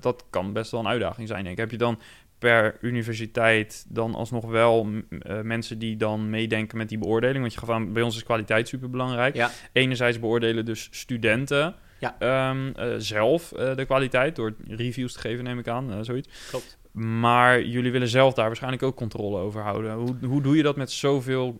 dat 0.00 0.24
kan 0.30 0.52
best 0.52 0.70
wel 0.70 0.80
een 0.80 0.88
uitdaging 0.88 1.28
zijn, 1.28 1.42
denk 1.42 1.54
ik. 1.54 1.60
Heb 1.60 1.70
je 1.70 1.78
dan 1.78 1.98
per 2.38 2.76
universiteit 2.80 3.84
dan 3.88 4.14
alsnog 4.14 4.44
wel 4.44 4.86
uh, 4.86 5.40
mensen 5.40 5.78
die 5.78 5.96
dan 5.96 6.30
meedenken 6.30 6.78
met 6.78 6.88
die 6.88 6.98
beoordeling. 6.98 7.40
Want 7.40 7.52
je 7.52 7.58
gaat 7.58 7.68
van, 7.68 7.92
bij 7.92 8.02
ons 8.02 8.16
is 8.16 8.24
kwaliteit 8.24 8.68
super 8.68 8.90
belangrijk. 8.90 9.34
Ja. 9.34 9.50
Enerzijds 9.72 10.18
beoordelen 10.18 10.64
dus 10.64 10.88
studenten 10.90 11.74
ja. 11.98 12.50
um, 12.50 12.72
uh, 12.78 12.94
zelf 12.98 13.48
de 13.48 13.84
kwaliteit 13.86 14.36
door 14.36 14.54
reviews 14.68 15.12
te 15.12 15.20
geven, 15.20 15.44
neem 15.44 15.58
ik 15.58 15.68
aan, 15.68 16.04
zoiets. 16.04 16.28
Klopt. 16.48 16.78
Maar 16.92 17.62
jullie 17.62 17.92
willen 17.92 18.08
zelf 18.08 18.34
daar 18.34 18.46
waarschijnlijk 18.46 18.82
ook 18.82 18.96
controle 18.96 19.38
over 19.38 19.60
houden. 19.62 19.92
Hoe, 19.92 20.16
hoe 20.22 20.42
doe 20.42 20.56
je 20.56 20.62
dat 20.62 20.76
met 20.76 20.90
zoveel 20.90 21.56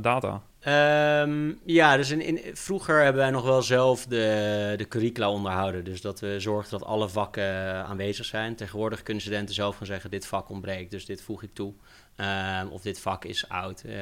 data? 0.00 0.42
Um, 0.68 1.60
ja, 1.64 1.96
dus 1.96 2.14
vroeger 2.52 3.02
hebben 3.02 3.22
wij 3.22 3.30
nog 3.30 3.44
wel 3.44 3.62
zelf 3.62 4.06
de, 4.06 4.74
de 4.76 4.88
curricula 4.88 5.30
onderhouden. 5.30 5.84
Dus 5.84 6.00
dat 6.00 6.20
we 6.20 6.40
zorgden 6.40 6.78
dat 6.78 6.88
alle 6.88 7.08
vakken 7.08 7.84
aanwezig 7.84 8.24
zijn. 8.24 8.56
Tegenwoordig 8.56 9.02
kunnen 9.02 9.22
studenten 9.22 9.54
zelf 9.54 9.76
gaan 9.76 9.86
zeggen: 9.86 10.10
dit 10.10 10.26
vak 10.26 10.48
ontbreekt, 10.48 10.90
dus 10.90 11.06
dit 11.06 11.22
voeg 11.22 11.42
ik 11.42 11.54
toe. 11.54 11.74
Um, 12.16 12.68
of 12.68 12.82
dit 12.82 13.00
vak 13.00 13.24
is 13.24 13.48
oud, 13.48 13.82
uh, 13.86 13.94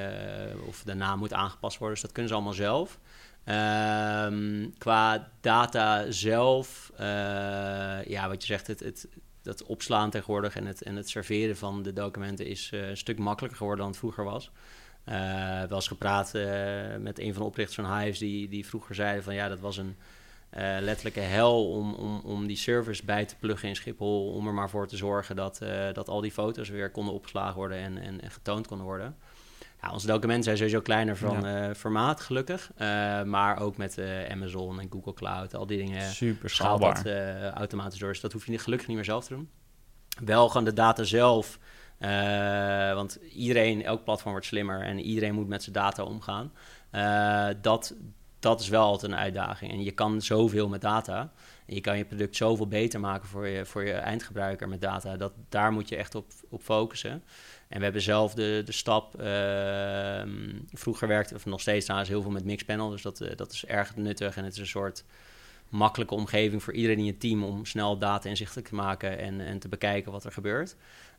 of 0.66 0.83
de 0.83 0.94
naam 0.94 1.18
moet 1.18 1.33
aangepast 1.33 1.79
worden. 1.79 1.94
Dus 1.94 2.05
dat 2.05 2.12
kunnen 2.12 2.31
ze 2.31 2.37
allemaal 2.37 2.55
zelf. 2.55 2.98
Um, 3.44 4.79
qua 4.79 5.31
data 5.40 6.11
zelf, 6.11 6.92
uh, 7.00 7.07
ja, 8.05 8.29
wat 8.29 8.40
je 8.40 8.46
zegt, 8.46 8.66
het, 8.66 8.81
het, 8.81 9.09
dat 9.42 9.64
opslaan 9.64 10.11
tegenwoordig 10.11 10.57
en 10.57 10.66
het, 10.66 10.83
en 10.83 10.96
het 10.96 11.09
serveren 11.09 11.57
van 11.57 11.83
de 11.83 11.92
documenten 11.92 12.46
is 12.46 12.70
uh, 12.74 12.88
een 12.88 12.96
stuk 12.96 13.18
makkelijker 13.18 13.59
geworden 13.59 13.85
dan 13.85 13.92
het 13.92 14.00
vroeger 14.00 14.24
was. 14.24 14.50
Uh, 15.08 15.14
wel 15.58 15.74
eens 15.76 15.88
gepraat 15.88 16.32
uh, 16.34 16.44
met 16.98 17.18
een 17.18 17.32
van 17.32 17.42
de 17.42 17.48
oprichters 17.48 17.86
van 17.86 17.98
Hives, 17.98 18.18
die, 18.18 18.48
die 18.48 18.66
vroeger 18.66 18.94
zeiden 18.94 19.22
van 19.22 19.34
ja, 19.34 19.48
dat 19.48 19.60
was 19.60 19.76
een 19.76 19.96
uh, 20.56 20.76
letterlijke 20.80 21.20
hel 21.20 21.70
om, 21.70 21.94
om, 21.94 22.20
om 22.20 22.46
die 22.46 22.56
servers 22.56 23.02
bij 23.02 23.24
te 23.24 23.36
pluggen 23.36 23.68
in 23.68 23.76
Schiphol, 23.76 24.32
om 24.32 24.46
er 24.46 24.54
maar 24.54 24.70
voor 24.70 24.86
te 24.86 24.96
zorgen 24.96 25.36
dat, 25.36 25.60
dat 25.92 26.08
al 26.08 26.20
die 26.20 26.32
foto's 26.32 26.68
weer 26.68 26.90
konden 26.90 27.14
opgeslagen 27.14 27.56
worden 27.56 27.78
en, 27.78 27.98
en, 27.98 28.20
en 28.20 28.30
getoond 28.30 28.66
konden 28.66 28.86
worden. 28.86 29.16
Ja, 29.82 29.92
onze 29.92 30.06
documenten 30.06 30.44
zijn 30.44 30.56
sowieso 30.56 30.80
kleiner 30.80 31.16
van 31.16 31.42
ja. 31.42 31.74
formaat, 31.74 32.20
gelukkig. 32.20 32.70
maar 33.24 33.60
ook 33.60 33.76
met 33.76 33.98
Amazon 34.30 34.80
en 34.80 34.88
Google 34.90 35.14
Cloud, 35.14 35.54
al 35.54 35.66
die 35.66 35.78
dingen 35.78 36.02
Super 36.02 36.50
schaalbaar. 36.50 37.02
dat 37.02 37.52
automatisch 37.54 37.98
door. 37.98 38.08
Dus 38.08 38.20
dat 38.20 38.32
hoef 38.32 38.44
je 38.44 38.50
niet, 38.50 38.62
gelukkig 38.62 38.86
niet 38.86 38.96
meer 38.96 39.04
zelf 39.04 39.24
te 39.24 39.34
doen. 39.34 39.48
Wel 40.24 40.48
gaan 40.48 40.64
de 40.64 40.72
data 40.72 41.02
zelf 41.02 41.58
uh, 42.04 42.94
want 42.94 43.18
iedereen, 43.34 43.84
elk 43.84 44.04
platform 44.04 44.32
wordt 44.32 44.46
slimmer 44.46 44.80
en 44.80 45.00
iedereen 45.00 45.34
moet 45.34 45.48
met 45.48 45.62
zijn 45.62 45.74
data 45.74 46.02
omgaan. 46.02 46.52
Uh, 46.92 47.46
dat, 47.62 47.94
dat 48.38 48.60
is 48.60 48.68
wel 48.68 48.84
altijd 48.84 49.12
een 49.12 49.18
uitdaging. 49.18 49.72
En 49.72 49.82
je 49.82 49.90
kan 49.90 50.22
zoveel 50.22 50.68
met 50.68 50.80
data. 50.80 51.32
En 51.66 51.74
je 51.74 51.80
kan 51.80 51.98
je 51.98 52.04
product 52.04 52.36
zoveel 52.36 52.68
beter 52.68 53.00
maken 53.00 53.28
voor 53.28 53.46
je, 53.46 53.64
voor 53.66 53.84
je 53.84 53.92
eindgebruiker 53.92 54.68
met 54.68 54.80
data. 54.80 55.16
Dat, 55.16 55.32
daar 55.48 55.72
moet 55.72 55.88
je 55.88 55.96
echt 55.96 56.14
op, 56.14 56.32
op 56.48 56.62
focussen. 56.62 57.22
En 57.68 57.78
we 57.78 57.84
hebben 57.84 58.02
zelf 58.02 58.34
de, 58.34 58.62
de 58.64 58.72
stap. 58.72 59.20
Uh, 59.20 60.22
vroeger 60.72 61.08
werkte, 61.08 61.34
of 61.34 61.46
nog 61.46 61.60
steeds 61.60 61.84
trouwens, 61.84 62.10
heel 62.10 62.22
veel 62.22 62.30
met 62.30 62.44
Mixpanel. 62.44 62.90
Dus 62.90 63.02
dat, 63.02 63.24
dat 63.36 63.52
is 63.52 63.64
erg 63.64 63.96
nuttig. 63.96 64.36
En 64.36 64.44
het 64.44 64.52
is 64.52 64.58
een 64.58 64.66
soort 64.66 65.04
makkelijke 65.68 66.14
omgeving 66.14 66.62
voor 66.62 66.72
iedereen 66.72 66.98
in 66.98 67.04
je 67.04 67.16
team 67.16 67.44
om 67.44 67.64
snel 67.64 67.98
data 67.98 68.29
inzichtelijk 68.29 68.68
te 68.68 68.74
maken 68.74 69.18
en, 69.18 69.40
en 69.40 69.58
te 69.58 69.68
bekijken 69.68 70.12
wat 70.12 70.24
er 70.24 70.33
gebeurt. 70.33 70.76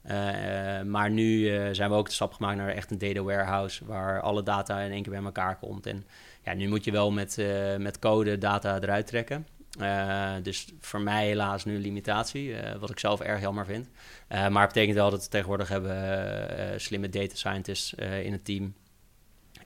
Uh, 0.08 0.82
maar 0.82 1.12
nu 1.12 1.40
uh, 1.40 1.68
zijn 1.72 1.90
we 1.90 1.96
ook 1.96 2.06
de 2.06 2.14
stap 2.14 2.34
gemaakt 2.34 2.58
naar 2.58 2.70
echt 2.70 2.92
een 2.92 2.98
data 2.98 3.22
warehouse 3.22 3.86
waar 3.86 4.22
alle 4.22 4.44
data 4.44 4.80
in 4.80 4.92
één 4.92 5.02
keer 5.04 5.12
bij 5.12 5.24
elkaar 5.24 5.58
komt. 5.58 5.86
En 5.86 6.06
ja, 6.44 6.54
nu 6.54 6.68
moet 6.68 6.84
je 6.84 6.92
wel 6.92 7.12
met, 7.12 7.38
met 7.78 8.00
code 8.00 8.38
data 8.38 8.80
eruit 8.80 9.08
trekken. 9.08 9.48
dus 10.44 10.68
voor 10.80 11.02
mij 11.02 11.26
helaas 11.26 11.66
nu 11.66 11.76
een 11.76 11.82
limitatie, 11.82 12.56
wat 12.80 12.90
ik 12.90 13.00
zelf 13.00 13.22
erg 13.22 13.42
jammer 13.42 13.66
vind. 13.66 13.90
maar 14.28 14.62
het 14.62 14.74
betekent 14.74 14.96
wel 14.96 15.10
dat 15.10 15.24
we 15.24 15.30
tegenwoordig 15.30 15.70
hebben 15.70 16.82
slimme 16.82 17.10
data 17.10 17.36
scientists 17.36 17.94
in 18.24 18.32
het 18.32 18.46
team 18.46 18.74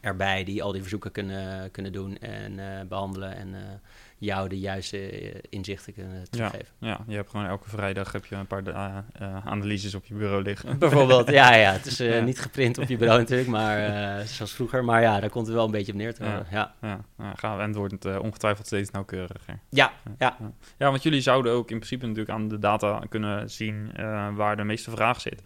erbij 0.01 0.43
die 0.43 0.63
al 0.63 0.71
die 0.71 0.81
verzoeken 0.81 1.11
kunnen, 1.11 1.71
kunnen 1.71 1.91
doen 1.91 2.17
en 2.17 2.87
behandelen. 2.87 3.35
En 3.35 3.81
jou 4.19 4.49
de 4.49 4.59
juiste 4.59 4.97
eh, 4.97 5.35
inzichten 5.49 5.93
kunnen 5.93 6.29
teruggeven. 6.29 6.67
Ja, 6.79 6.87
ja, 6.87 6.99
je 7.07 7.15
hebt 7.15 7.29
gewoon 7.29 7.45
elke 7.45 7.69
vrijdag 7.69 8.11
heb 8.11 8.25
je 8.25 8.35
een 8.35 8.47
paar 8.47 8.63
uh, 8.67 9.45
analyses 9.45 9.95
op 9.95 10.05
je 10.05 10.13
bureau 10.13 10.43
liggen. 10.43 10.77
Bijvoorbeeld, 10.79 11.29
ja, 11.29 11.55
ja. 11.55 11.71
Het 11.71 11.85
is 11.85 12.01
uh, 12.01 12.23
niet 12.23 12.39
geprint 12.39 12.77
op 12.77 12.87
je 12.87 12.97
bureau 12.97 13.19
natuurlijk, 13.19 13.49
maar 13.49 13.77
zoals 14.27 14.53
vroeger. 14.53 14.83
Maar 14.83 15.01
ja, 15.01 15.19
daar 15.19 15.29
komt 15.29 15.45
het 15.45 15.55
wel 15.55 15.65
een 15.65 15.71
beetje 15.71 15.91
op 15.91 15.97
neer 15.97 16.13
te. 16.13 16.23
Ja, 16.23 16.45
ja. 16.81 17.03
ja, 17.17 17.33
gaan, 17.35 17.59
en 17.59 17.67
het 17.67 17.75
wordt 17.75 18.19
ongetwijfeld 18.19 18.65
steeds 18.65 18.91
nauwkeuriger. 18.91 19.59
Ja, 19.69 19.91
ja. 20.17 20.37
Ja, 20.77 20.89
want 20.89 21.03
jullie 21.03 21.21
zouden 21.21 21.51
ook 21.51 21.71
in 21.71 21.77
principe 21.77 22.05
natuurlijk 22.05 22.37
aan 22.37 22.47
de 22.47 22.59
data 22.59 23.03
kunnen 23.09 23.49
zien 23.49 23.91
waar 24.35 24.57
de 24.57 24.63
meeste 24.63 24.91
vraag 24.91 25.21
zit. 25.21 25.41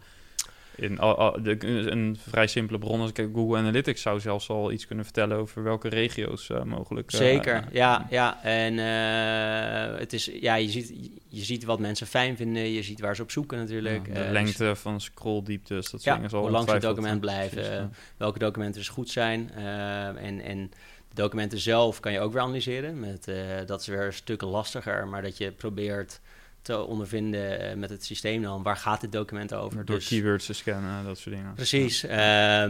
In, 0.76 0.96
de, 0.96 1.58
een 1.92 2.18
vrij 2.30 2.48
simpele 2.48 2.80
bron 2.80 3.00
als 3.00 3.10
ik 3.10 3.30
Google 3.34 3.58
Analytics 3.58 4.02
zou 4.02 4.20
zelfs 4.20 4.50
al 4.50 4.72
iets 4.72 4.88
kunnen 4.88 5.06
vertellen 5.06 5.38
over 5.38 5.64
welke 5.64 5.88
regio's 5.88 6.50
uh, 6.50 6.64
mogelijk. 6.64 7.14
Uh, 7.14 7.20
Zeker, 7.20 7.64
ja, 7.72 8.08
ja. 8.10 8.44
En 8.44 8.74
uh, 8.74 10.00
het 10.00 10.14
is, 10.14 10.32
ja, 10.40 10.56
je 10.56 10.70
ziet, 10.70 11.12
je 11.28 11.44
ziet 11.44 11.64
wat 11.64 11.80
mensen 11.80 12.08
fijn 12.08 12.38
vinden, 12.38 12.72
je 12.72 12.84
ziet 12.84 13.00
waar 13.00 13.16
ze 13.16 13.22
op 13.22 13.32
zoeken 13.32 13.58
natuurlijk. 13.58 14.08
Ja, 14.08 14.14
de 14.14 14.32
lengte 14.32 14.64
dus, 14.64 14.80
van 14.80 15.02
scrolldieptes, 15.02 15.90
dat 15.92 16.04
ja, 16.04 16.28
zal 16.28 16.42
hoe 16.42 16.50
lang 16.50 16.72
het 16.72 16.82
document 16.82 17.20
blijven, 17.20 17.94
welke 18.18 18.40
documenten 18.40 18.80
dus 18.80 18.90
goed 18.90 19.10
zijn. 19.10 19.52
en, 19.52 20.42
en 20.42 20.72
de 21.10 21.22
documenten 21.22 21.60
zelf 21.60 22.00
kan 22.00 22.12
je 22.12 22.20
ook 22.20 22.34
weer 22.34 22.42
analyseren. 22.42 23.00
Met, 23.00 23.32
dat 23.66 23.82
is 23.82 23.88
weer 23.88 24.06
een 24.06 24.14
stuk 24.14 24.42
lastiger, 24.42 25.08
maar 25.08 25.22
dat 25.22 25.38
je 25.38 25.52
probeert 25.52 26.20
te 26.64 26.86
ondervinden 26.86 27.60
eh, 27.60 27.76
met 27.76 27.90
het 27.90 28.06
systeem 28.06 28.42
dan. 28.42 28.64
Waar 28.64 28.78
gaat 28.78 29.02
dit 29.02 29.12
document 29.12 29.54
over? 29.54 29.86
Door 29.86 29.96
dus, 29.96 30.08
keywords 30.08 30.46
te 30.46 30.54
scannen, 30.54 31.06
dat 31.06 31.18
soort 31.18 31.36
dingen. 31.36 31.54
Precies. 31.54 32.04
Um, 32.04 32.12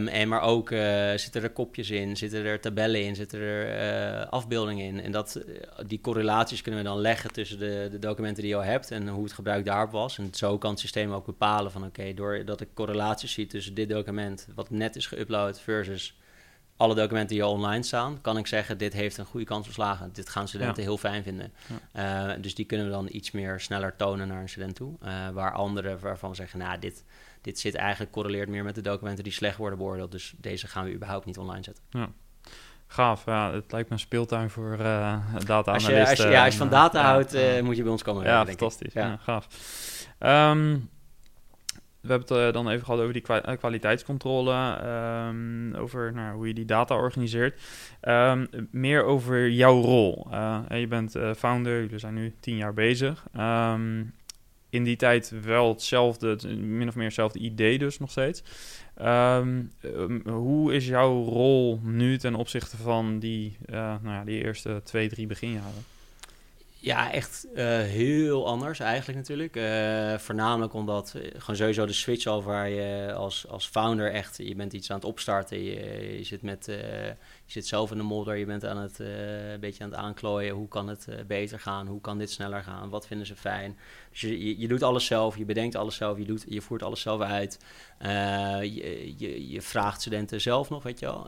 en 0.08 0.28
maar 0.28 0.42
ook 0.42 0.70
uh, 0.70 1.12
zitten 1.14 1.42
er 1.42 1.50
kopjes 1.50 1.90
in, 1.90 2.16
zitten 2.16 2.44
er 2.44 2.60
tabellen 2.60 3.02
in, 3.02 3.14
zitten 3.14 3.40
er 3.40 4.22
uh, 4.22 4.26
afbeeldingen 4.30 4.86
in. 4.86 5.00
En 5.00 5.12
dat, 5.12 5.40
die 5.86 6.00
correlaties 6.00 6.62
kunnen 6.62 6.82
we 6.82 6.88
dan 6.88 6.98
leggen 6.98 7.32
tussen 7.32 7.58
de, 7.58 7.88
de, 7.90 7.98
documenten 7.98 8.42
die 8.42 8.52
je 8.52 8.58
al 8.58 8.64
hebt 8.64 8.90
en 8.90 9.08
hoe 9.08 9.24
het 9.24 9.32
gebruik 9.32 9.64
daarop 9.64 9.90
was. 9.90 10.18
En 10.18 10.28
zo 10.32 10.58
kan 10.58 10.70
het 10.70 10.80
systeem 10.80 11.12
ook 11.12 11.26
bepalen 11.26 11.70
van 11.72 11.84
oké, 11.84 12.00
okay, 12.00 12.14
doordat 12.14 12.60
ik 12.60 12.68
correlaties 12.74 13.32
zie 13.32 13.46
tussen 13.46 13.74
dit 13.74 13.88
document 13.88 14.46
wat 14.54 14.70
net 14.70 14.96
is 14.96 15.14
geüpload 15.14 15.62
versus 15.62 16.16
alle 16.76 16.94
documenten 16.94 17.36
die 17.36 17.46
online 17.46 17.82
staan, 17.82 18.20
kan 18.20 18.36
ik 18.36 18.46
zeggen: 18.46 18.78
dit 18.78 18.92
heeft 18.92 19.18
een 19.18 19.24
goede 19.24 19.46
kans 19.46 19.64
verslagen. 19.64 20.10
Dit 20.12 20.28
gaan 20.28 20.48
studenten 20.48 20.82
heel 20.82 20.98
fijn 20.98 21.22
vinden. 21.22 21.52
Uh, 21.96 22.30
dus 22.40 22.54
die 22.54 22.64
kunnen 22.64 22.86
we 22.86 22.92
dan 22.92 23.08
iets 23.10 23.30
meer 23.30 23.60
sneller 23.60 23.96
tonen 23.96 24.28
naar 24.28 24.40
een 24.40 24.48
student 24.48 24.74
toe. 24.74 24.94
Uh, 25.02 25.28
waar 25.28 25.52
anderen 25.52 26.00
waarvan 26.00 26.30
we 26.30 26.36
zeggen: 26.36 26.58
nou, 26.58 26.78
dit, 26.78 27.04
dit 27.40 27.58
zit 27.58 27.74
eigenlijk 27.74 28.12
correleert 28.12 28.48
meer 28.48 28.64
met 28.64 28.74
de 28.74 28.80
documenten 28.80 29.24
die 29.24 29.32
slecht 29.32 29.56
worden 29.56 29.78
beoordeeld. 29.78 30.10
Dus 30.10 30.34
deze 30.36 30.66
gaan 30.66 30.84
we 30.84 30.92
überhaupt 30.92 31.26
niet 31.26 31.38
online 31.38 31.64
zetten. 31.64 31.84
Ja. 31.90 32.08
Gaaf, 32.86 33.24
ja, 33.24 33.52
het 33.52 33.72
lijkt 33.72 33.88
me 33.88 33.94
een 33.94 34.00
speeltuin 34.00 34.50
voor 34.50 34.76
uh, 34.80 35.18
data 35.46 35.72
als 35.72 35.86
je, 35.86 36.08
als 36.08 36.18
je, 36.18 36.28
ja, 36.28 36.44
als 36.44 36.52
je 36.52 36.58
van 36.58 36.68
data 36.68 37.02
houdt, 37.02 37.62
moet 37.62 37.76
je 37.76 37.82
bij 37.82 37.92
ons 37.92 38.02
komen. 38.02 38.24
Ja, 38.24 38.46
fantastisch. 38.46 38.92
Ja. 38.92 39.16
gaaf. 39.16 39.46
Um, 40.18 40.90
we 42.04 42.10
hebben 42.10 42.36
het 42.36 42.46
uh, 42.46 42.52
dan 42.52 42.68
even 42.68 42.84
gehad 42.84 43.00
over 43.00 43.12
die 43.12 43.22
kwa 43.22 43.48
uh, 43.48 43.56
kwaliteitscontrole, 43.56 44.80
um, 45.28 45.74
over 45.74 46.12
nou, 46.12 46.36
hoe 46.36 46.46
je 46.46 46.54
die 46.54 46.64
data 46.64 46.94
organiseert. 46.96 47.60
Um, 48.02 48.48
meer 48.70 49.04
over 49.04 49.50
jouw 49.50 49.80
rol. 49.80 50.26
Uh, 50.30 50.60
je 50.68 50.86
bent 50.86 51.16
founder, 51.36 51.80
jullie 51.80 51.98
zijn 51.98 52.14
nu 52.14 52.34
tien 52.40 52.56
jaar 52.56 52.74
bezig. 52.74 53.26
Um, 53.38 54.14
in 54.70 54.84
die 54.84 54.96
tijd 54.96 55.32
wel 55.42 55.68
hetzelfde, 55.68 56.38
min 56.58 56.88
of 56.88 56.94
meer 56.94 57.04
hetzelfde 57.04 57.38
idee 57.38 57.78
dus 57.78 57.98
nog 57.98 58.10
steeds. 58.10 58.42
hoe 60.24 60.74
is 60.74 60.86
jouw 60.86 61.24
rol 61.24 61.80
nu 61.82 62.18
ten 62.18 62.34
opzichte 62.34 62.76
van 62.76 63.18
die, 63.18 63.56
nou 63.66 64.08
ja, 64.08 64.24
die 64.24 64.44
eerste 64.44 64.80
twee, 64.84 65.08
drie 65.08 65.26
beginjaren? 65.26 65.93
Ja, 66.84 67.12
echt 67.12 67.46
uh, 67.54 67.64
heel 67.80 68.46
anders 68.46 68.78
eigenlijk 68.78 69.18
natuurlijk. 69.18 69.56
Uh, 69.56 70.18
voornamelijk 70.18 70.72
omdat 70.72 71.14
uh, 71.16 71.22
gewoon 71.36 71.56
sowieso 71.56 71.86
de 71.86 71.92
switch 71.92 72.26
al 72.26 72.42
waar 72.42 72.68
je 72.68 73.12
als, 73.12 73.48
als 73.48 73.66
founder 73.66 74.12
echt... 74.12 74.36
je 74.36 74.54
bent 74.54 74.72
iets 74.72 74.90
aan 74.90 74.96
het 74.96 75.04
opstarten, 75.04 75.62
je, 75.62 76.16
je 76.18 76.24
zit 76.24 76.42
met 76.42 76.78
je 77.46 77.52
zit 77.52 77.66
zelf 77.66 77.90
in 77.90 77.96
de 77.96 78.02
modder, 78.02 78.36
je 78.36 78.44
bent 78.44 78.64
aan 78.64 78.76
het, 78.76 79.00
uh, 79.00 79.52
een 79.52 79.60
beetje 79.60 79.84
aan 79.84 79.90
het 79.90 79.98
aanklooien. 79.98 80.54
Hoe 80.54 80.68
kan 80.68 80.88
het 80.88 81.06
uh, 81.08 81.16
beter 81.26 81.60
gaan? 81.60 81.86
Hoe 81.86 82.00
kan 82.00 82.18
dit 82.18 82.30
sneller 82.30 82.62
gaan? 82.62 82.88
Wat 82.90 83.06
vinden 83.06 83.26
ze 83.26 83.36
fijn? 83.36 83.78
Dus 84.10 84.20
je, 84.20 84.58
je, 84.58 84.68
doet 84.68 84.82
alles 84.82 85.06
zelf, 85.06 85.36
je 85.36 85.44
bedenkt 85.44 85.74
alles 85.74 85.96
zelf, 85.96 86.18
je, 86.18 86.24
doet, 86.24 86.44
je 86.48 86.60
voert 86.60 86.82
alles 86.82 87.00
zelf 87.00 87.20
uit. 87.20 87.58
Uh, 88.02 88.08
je, 88.62 89.48
je, 89.50 89.62
vraagt 89.62 90.00
studenten 90.00 90.40
zelf 90.40 90.70
nog, 90.70 90.82
weet 90.82 90.98
je 90.98 91.06
wel. 91.06 91.26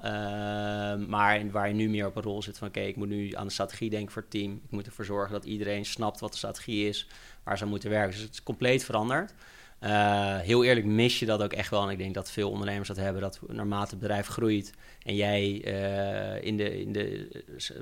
maar 1.09 1.51
waar 1.51 1.69
je 1.69 1.75
nu 1.75 1.89
meer 1.89 2.07
op 2.07 2.17
een 2.17 2.23
rol 2.23 2.43
zit 2.43 2.59
van... 2.59 2.69
oké, 2.69 2.81
ik 2.81 2.97
moet 2.97 3.09
nu 3.09 3.35
aan 3.35 3.47
de 3.47 3.53
strategie 3.53 3.91
denken 3.91 4.13
voor 4.13 4.23
het 4.23 4.31
team. 4.31 4.53
Ik 4.65 4.71
moet 4.71 4.87
ervoor 4.87 5.05
zorgen 5.05 5.33
dat 5.33 5.45
iedereen 5.45 5.85
snapt 5.85 6.21
wat 6.21 6.31
de 6.31 6.39
strategie 6.39 6.89
is... 6.89 7.09
waar 7.45 7.59
ze 7.59 7.67
moeten 7.67 7.91
werken. 7.91 8.11
Dus 8.11 8.21
het 8.21 8.33
is 8.33 8.43
compleet 8.43 8.85
veranderd. 8.85 9.35
Uh, 9.81 10.39
heel 10.39 10.65
eerlijk 10.65 10.87
mis 10.87 11.19
je 11.19 11.27
dat 11.27 11.43
ook 11.43 11.53
echt 11.53 11.71
wel. 11.71 11.83
En 11.83 11.89
ik 11.89 11.99
denk 11.99 12.15
dat 12.15 12.31
veel 12.31 12.51
ondernemers 12.51 12.89
dat 12.89 12.97
hebben. 12.97 13.23
Dat 13.23 13.41
naarmate 13.47 13.91
het 13.91 13.99
bedrijf 13.99 14.27
groeit 14.27 14.73
en 15.03 15.15
jij 15.15 15.63
uh, 15.65 16.43
in 16.43 16.57
de, 16.57 16.81
in 16.81 16.93
de 16.93 17.29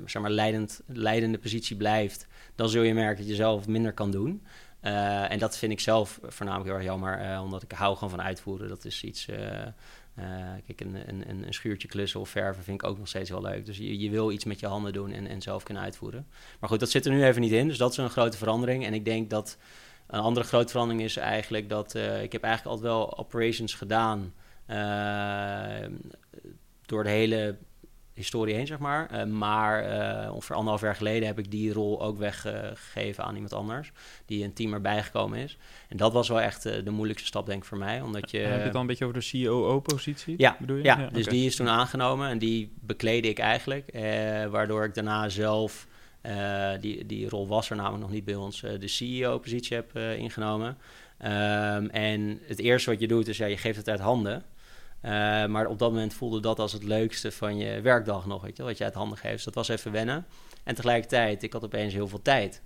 zeg 0.05 0.21
maar, 0.21 0.31
leidend, 0.31 0.81
leidende 0.85 1.37
positie 1.37 1.75
blijft, 1.75 2.27
dan 2.55 2.69
zul 2.69 2.83
je 2.83 2.93
merken 2.93 3.17
dat 3.17 3.27
je 3.27 3.35
zelf 3.35 3.67
minder 3.67 3.93
kan 3.93 4.11
doen. 4.11 4.43
Uh, 4.81 5.31
en 5.31 5.39
dat 5.39 5.57
vind 5.57 5.71
ik 5.71 5.79
zelf 5.79 6.19
voornamelijk 6.23 6.69
heel 6.69 6.77
erg 6.77 6.85
jammer, 6.85 7.41
omdat 7.41 7.63
ik 7.63 7.71
hou 7.71 7.93
gewoon 7.93 8.09
van 8.09 8.21
uitvoeren. 8.21 8.69
Dat 8.69 8.85
is 8.85 9.03
iets. 9.03 9.25
kijk, 10.65 10.81
een, 10.81 10.95
een, 11.07 11.45
een 11.47 11.53
schuurtje 11.53 11.87
klussen 11.87 12.19
of 12.19 12.29
verven 12.29 12.63
vind 12.63 12.81
ik 12.81 12.87
ook 12.87 12.97
nog 12.97 13.07
steeds 13.07 13.29
wel 13.29 13.41
leuk. 13.41 13.65
Dus 13.65 13.77
je, 13.77 13.99
je 13.99 14.09
wil 14.09 14.31
iets 14.31 14.45
met 14.45 14.59
je 14.59 14.67
handen 14.67 14.93
doen 14.93 15.11
en, 15.11 15.27
en 15.27 15.41
zelf 15.41 15.63
kunnen 15.63 15.83
uitvoeren. 15.83 16.27
Maar 16.59 16.69
goed, 16.69 16.79
dat 16.79 16.89
zit 16.89 17.05
er 17.05 17.11
nu 17.11 17.23
even 17.25 17.41
niet 17.41 17.51
in. 17.51 17.67
Dus 17.67 17.77
dat 17.77 17.91
is 17.91 17.97
een 17.97 18.09
grote 18.09 18.37
verandering. 18.37 18.85
En 18.85 18.93
ik 18.93 19.05
denk 19.05 19.29
dat 19.29 19.57
een 20.07 20.19
andere 20.19 20.45
grote 20.45 20.71
verandering 20.71 21.03
is 21.03 21.17
eigenlijk 21.17 21.69
dat 21.69 21.95
uh, 21.95 22.23
ik 22.23 22.31
heb 22.31 22.43
eigenlijk 22.43 22.75
altijd 22.75 22.93
wel 22.93 23.17
operations 23.17 23.73
gedaan 23.73 24.33
uh, 24.69 25.87
door 26.85 27.03
de 27.03 27.09
hele 27.09 27.57
historie 28.13 28.55
heen, 28.55 28.67
zeg 28.67 28.79
maar. 28.79 29.09
Uh, 29.13 29.23
maar 29.23 29.83
ongeveer 30.31 30.55
anderhalf 30.55 30.81
jaar 30.81 30.95
geleden 30.95 31.27
heb 31.27 31.39
ik 31.39 31.51
die 31.51 31.73
rol 31.73 32.01
ook 32.01 32.17
weggegeven 32.17 33.23
aan 33.23 33.33
iemand 33.33 33.53
anders, 33.53 33.91
die 34.25 34.43
een 34.43 34.53
team 34.53 34.73
erbij 34.73 35.03
gekomen 35.03 35.39
is. 35.39 35.57
En 35.89 35.97
dat 35.97 36.13
was 36.13 36.27
wel 36.27 36.41
echt 36.41 36.63
de 36.63 36.91
moeilijkste 36.91 37.27
stap, 37.27 37.45
denk 37.45 37.61
ik, 37.61 37.67
voor 37.67 37.77
mij. 37.77 38.01
Omdat 38.01 38.31
je, 38.31 38.37
heb 38.37 38.57
je 38.57 38.63
het 38.63 38.71
dan 38.71 38.81
een 38.81 38.87
beetje 38.87 39.05
over 39.05 39.19
de 39.19 39.43
COO-positie? 39.43 40.35
Ja, 40.37 40.57
bedoel 40.59 40.77
je? 40.77 40.83
ja, 40.83 40.99
ja 40.99 41.07
dus 41.07 41.25
die 41.25 41.45
is 41.45 41.55
toen 41.55 41.69
aangenomen 41.69 42.29
en 42.29 42.37
die 42.37 42.73
bekleedde 42.79 43.29
ik 43.29 43.39
eigenlijk, 43.39 43.91
waardoor 44.49 44.83
ik 44.83 44.93
daarna 44.93 45.29
zelf 45.29 45.87
die, 46.81 47.05
die 47.05 47.29
rol 47.29 47.47
was 47.47 47.69
er 47.69 47.75
namelijk 47.75 48.01
nog 48.01 48.11
niet 48.11 48.25
bij 48.25 48.35
ons, 48.35 48.61
uh, 48.61 48.79
de 48.79 48.87
CEO-positie 48.87 49.75
heb 49.75 49.91
uh, 49.93 50.17
ingenomen. 50.17 50.77
Um, 51.23 51.89
en 51.89 52.39
het 52.45 52.59
eerste 52.59 52.89
wat 52.89 52.99
je 52.99 53.07
doet 53.07 53.27
is, 53.27 53.37
ja, 53.37 53.45
je 53.45 53.57
geeft 53.57 53.77
het 53.77 53.89
uit 53.89 53.99
handen. 53.99 54.43
maar 55.49 55.67
op 55.67 55.79
dat 55.79 55.91
moment 55.91 56.13
voelde 56.13 56.39
dat 56.39 56.59
als 56.59 56.73
het 56.73 56.83
leukste 56.83 57.31
van 57.31 57.57
je 57.57 57.81
werkdag 57.81 58.25
nog, 58.25 58.41
weet 58.41 58.57
je, 58.57 58.63
wat 58.63 58.77
je 58.77 58.83
uit 58.83 58.93
handen 58.93 59.17
geeft. 59.17 59.33
Dus 59.33 59.43
dat 59.43 59.55
was 59.55 59.67
even 59.67 59.91
wennen. 59.91 60.25
En 60.63 60.75
tegelijkertijd, 60.75 61.43
ik 61.43 61.53
had 61.53 61.63
opeens 61.63 61.93
heel 61.93 62.07
veel 62.07 62.21
tijd. 62.21 62.61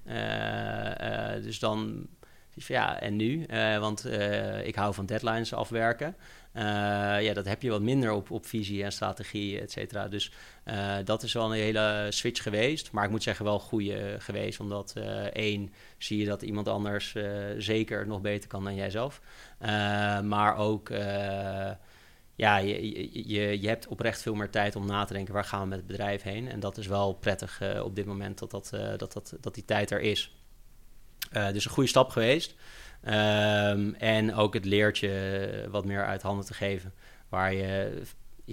dus 1.43 1.59
dan, 1.59 2.07
ja, 2.53 2.99
en 3.01 3.15
nu? 3.15 3.45
want 3.79 4.05
ik 4.63 4.75
hou 4.75 4.93
van 4.93 5.05
deadlines 5.05 5.53
afwerken. 5.53 6.15
Uh, 6.55 6.63
ja, 7.21 7.33
dat 7.33 7.45
heb 7.45 7.61
je 7.61 7.69
wat 7.69 7.81
minder 7.81 8.11
op, 8.11 8.31
op 8.31 8.45
visie 8.45 8.83
en 8.83 8.91
strategie, 8.91 9.59
et 9.59 9.71
cetera. 9.71 10.07
Dus 10.07 10.31
dat 11.03 11.23
is 11.23 11.33
wel 11.33 11.45
een 11.45 11.59
hele 11.59 12.07
switch 12.09 12.43
geweest. 12.43 12.91
Maar 12.91 13.03
ik 13.03 13.09
moet 13.09 13.23
zeggen, 13.23 13.45
wel 13.45 13.59
goede 13.59 14.15
geweest. 14.19 14.59
Omdat 14.59 14.93
één, 15.33 15.73
zie 15.97 16.19
je 16.19 16.25
dat 16.25 16.41
iemand 16.41 16.67
anders 16.67 17.15
zeker 17.57 18.07
nog 18.07 18.21
beter 18.21 18.49
kan 18.49 18.63
dan 18.63 18.75
jijzelf. 18.75 19.21
maar 20.23 20.57
ook, 20.57 20.89
ja, 22.35 22.57
je, 22.57 23.29
je, 23.29 23.61
je 23.61 23.67
hebt 23.67 23.87
oprecht 23.87 24.21
veel 24.21 24.35
meer 24.35 24.49
tijd 24.49 24.75
om 24.75 24.85
na 24.85 25.03
te 25.05 25.13
denken... 25.13 25.33
waar 25.33 25.45
gaan 25.45 25.61
we 25.61 25.67
met 25.67 25.77
het 25.77 25.87
bedrijf 25.87 26.21
heen? 26.21 26.49
En 26.49 26.59
dat 26.59 26.77
is 26.77 26.87
wel 26.87 27.13
prettig 27.13 27.61
op 27.83 27.95
dit 27.95 28.05
moment 28.05 28.39
dat, 28.39 28.51
dat, 28.51 28.69
dat, 28.97 29.13
dat, 29.13 29.33
dat 29.41 29.53
die 29.53 29.65
tijd 29.65 29.91
er 29.91 30.01
is. 30.01 30.38
Dus 31.29 31.65
een 31.65 31.71
goede 31.71 31.89
stap 31.89 32.09
geweest. 32.09 32.55
Ehm, 33.01 33.93
en 33.93 34.35
ook 34.35 34.53
het 34.53 34.65
leertje 34.65 35.67
wat 35.71 35.85
meer 35.85 36.05
uit 36.05 36.21
handen 36.21 36.45
te 36.45 36.53
geven. 36.53 36.93
Waar 37.29 37.53
je 37.53 38.01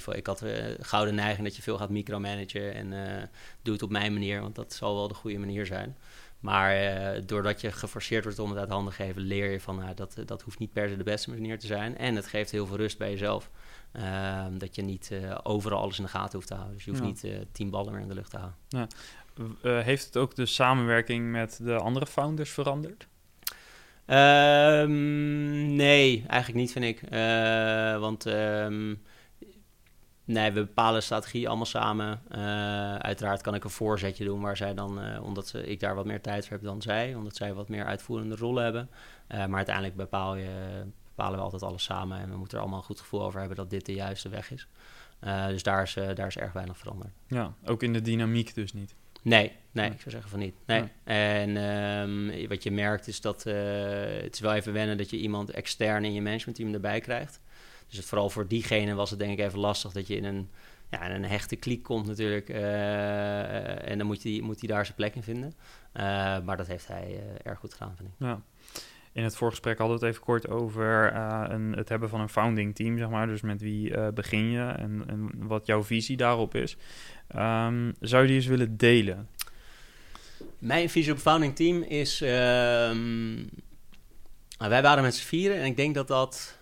ik 0.04 0.26
had 0.26 0.42
uh, 0.42 0.64
gouden 0.80 1.14
neiging 1.14 1.46
dat 1.46 1.56
je 1.56 1.62
veel 1.62 1.78
gaat 1.78 1.90
micromanagen 1.90 2.74
en 2.74 2.92
uh, 2.92 3.22
doe 3.62 3.72
het 3.72 3.82
op 3.82 3.90
mijn 3.90 4.12
manier, 4.12 4.40
want 4.40 4.54
dat 4.54 4.72
zal 4.72 4.94
wel 4.94 5.08
de 5.08 5.14
goede 5.14 5.38
manier 5.38 5.66
zijn. 5.66 5.96
Maar 6.40 6.82
uh, 7.16 7.22
doordat 7.26 7.60
je 7.60 7.72
geforceerd 7.72 8.24
wordt 8.24 8.38
om 8.38 8.50
het 8.50 8.58
uit 8.58 8.68
handen 8.68 8.94
te 8.94 9.02
geven, 9.02 9.22
leer 9.22 9.50
je 9.50 9.60
van 9.60 9.82
dat, 9.94 10.16
dat 10.26 10.42
hoeft 10.42 10.58
niet 10.58 10.72
per 10.72 10.88
se 10.88 10.96
de 10.96 11.04
beste 11.04 11.30
manier 11.30 11.58
te 11.58 11.66
zijn. 11.66 11.98
En 11.98 12.14
het 12.14 12.26
geeft 12.26 12.50
heel 12.50 12.66
veel 12.66 12.76
rust 12.76 12.98
bij 12.98 13.10
jezelf. 13.10 13.50
Ehm, 13.92 14.58
dat 14.58 14.74
je 14.74 14.82
niet 14.82 15.12
overal 15.42 15.80
alles 15.80 15.98
in 15.98 16.04
de 16.04 16.10
gaten 16.10 16.34
hoeft 16.34 16.46
te 16.46 16.54
houden. 16.54 16.74
Dus 16.74 16.84
je 16.84 16.90
hoeft 16.90 17.02
niet 17.02 17.26
tien 17.52 17.70
ballen 17.70 17.92
meer 17.92 18.02
in 18.02 18.08
de 18.08 18.14
lucht 18.14 18.30
te 18.30 18.36
houden. 18.36 18.58
Ja. 18.68 18.86
Heeft 19.62 20.04
het 20.04 20.16
ook 20.16 20.34
de 20.34 20.46
samenwerking 20.46 21.30
met 21.30 21.58
de 21.62 21.76
andere 21.76 22.06
founders 22.06 22.50
veranderd? 22.50 23.06
Um, 24.06 25.76
nee, 25.76 26.24
eigenlijk 26.28 26.54
niet, 26.54 26.72
vind 26.72 26.84
ik. 26.84 27.00
want 28.00 28.26
um, 28.26 29.00
Nee, 30.26 30.52
we 30.52 30.60
bepalen 30.60 31.02
strategie 31.02 31.48
allemaal 31.48 31.66
samen. 31.66 32.20
Uh, 32.30 32.38
uiteraard 32.96 33.42
kan 33.42 33.54
ik 33.54 33.64
een 33.64 33.70
voorzetje 33.70 34.24
doen 34.24 34.40
waar 34.40 34.56
zij 34.56 34.74
dan, 34.74 35.04
uh, 35.04 35.22
omdat 35.22 35.48
ze, 35.48 35.66
ik 35.66 35.80
daar 35.80 35.94
wat 35.94 36.04
meer 36.04 36.20
tijd 36.20 36.46
voor 36.46 36.56
heb 36.56 36.64
dan 36.64 36.82
zij, 36.82 37.14
omdat 37.14 37.36
zij 37.36 37.54
wat 37.54 37.68
meer 37.68 37.84
uitvoerende 37.84 38.36
rollen 38.36 38.64
hebben. 38.64 38.90
Maar 39.28 39.54
uiteindelijk 39.54 39.96
bepaal 39.96 40.34
je, 40.34 40.84
bepalen 41.08 41.38
we 41.38 41.44
altijd 41.44 41.62
alles 41.62 41.84
samen 41.84 42.18
en 42.18 42.30
we 42.30 42.36
moeten 42.36 42.56
er 42.56 42.62
allemaal 42.62 42.80
een 42.80 42.86
goed 42.86 43.00
gevoel 43.00 43.22
over 43.22 43.38
hebben 43.38 43.56
dat 43.56 43.70
dit 43.70 43.86
de 43.86 43.94
juiste 43.94 44.28
weg 44.28 44.50
is. 44.50 44.68
dus 45.48 45.62
daar 45.62 45.82
is, 45.82 45.94
daar 45.94 46.26
is 46.26 46.36
erg 46.36 46.52
weinig 46.52 46.78
veranderd. 46.78 47.12
Ja, 47.26 47.54
ook 47.64 47.82
in 47.82 47.92
de 47.92 48.02
dynamiek 48.02 48.54
dus 48.54 48.72
niet? 48.72 48.94
Nee, 49.28 49.52
nee, 49.72 49.90
ik 49.90 50.00
zou 50.00 50.10
zeggen 50.10 50.30
van 50.30 50.38
niet. 50.38 50.54
Nee. 50.66 50.84
En 51.04 51.56
um, 51.56 52.48
wat 52.48 52.62
je 52.62 52.70
merkt 52.70 53.06
is 53.06 53.20
dat 53.20 53.42
het 53.44 54.34
is 54.34 54.40
wel 54.40 54.54
even 54.54 54.72
wennen 54.72 54.96
dat 54.96 55.10
je 55.10 55.16
iemand 55.16 55.50
extern 55.50 56.04
in 56.04 56.12
je 56.12 56.22
managementteam 56.22 56.74
erbij 56.74 57.00
krijgt. 57.00 57.40
Dus 57.88 58.04
vooral 58.04 58.30
voor 58.30 58.46
diegene 58.46 58.94
was 58.94 59.10
het 59.10 59.18
denk 59.18 59.38
ik 59.38 59.44
even 59.44 59.58
lastig 59.58 59.92
dat 59.92 60.06
je 60.06 60.16
in 60.16 60.24
een, 60.24 60.50
ja, 60.90 61.02
in 61.02 61.14
een 61.14 61.30
hechte 61.30 61.56
kliek 61.56 61.82
komt 61.82 62.06
natuurlijk. 62.06 62.48
Uh, 62.48 63.88
en 63.88 63.98
dan 63.98 64.06
moet 64.06 64.22
hij 64.22 64.40
moet 64.40 64.68
daar 64.68 64.84
zijn 64.84 64.96
plek 64.96 65.14
in 65.14 65.22
vinden. 65.22 65.54
Uh, 65.94 66.02
maar 66.40 66.56
dat 66.56 66.66
heeft 66.66 66.88
hij 66.88 67.22
erg 67.42 67.58
goed 67.58 67.72
gedaan, 67.72 67.96
vind 67.96 68.08
ik. 68.08 68.14
Ja. 68.18 68.42
In 69.16 69.24
het 69.24 69.36
voorgesprek 69.36 69.78
hadden 69.78 69.98
we 69.98 70.04
het 70.04 70.14
even 70.14 70.26
kort 70.26 70.48
over 70.48 71.14
een, 71.50 71.72
het 71.72 71.88
hebben 71.88 72.08
van 72.08 72.20
een 72.20 72.28
founding 72.28 72.74
team, 72.74 72.98
zeg 72.98 73.08
maar. 73.08 73.26
Dus 73.26 73.40
met 73.40 73.60
wie 73.60 74.12
begin 74.12 74.50
je 74.50 74.60
en, 74.60 75.04
en, 75.06 75.30
wat 75.36 75.66
jouw 75.66 75.82
visie 75.82 76.16
daarop 76.16 76.54
is. 76.54 76.76
Um, 77.36 77.94
zou 78.00 78.22
je 78.22 78.28
die 78.28 78.36
eens 78.36 78.46
willen 78.46 78.76
delen? 78.76 79.28
Mijn 80.58 80.90
visie 80.90 81.12
op 81.12 81.18
founding 81.18 81.56
team 81.56 81.82
is... 81.82 82.20
Um, 82.20 83.48
wij 84.58 84.82
waren 84.82 85.02
met 85.02 85.14
z'n 85.14 85.26
vieren 85.26 85.56
en 85.56 85.64
ik 85.64 85.76
denk 85.76 85.94
dat 85.94 86.08
dat 86.08 86.58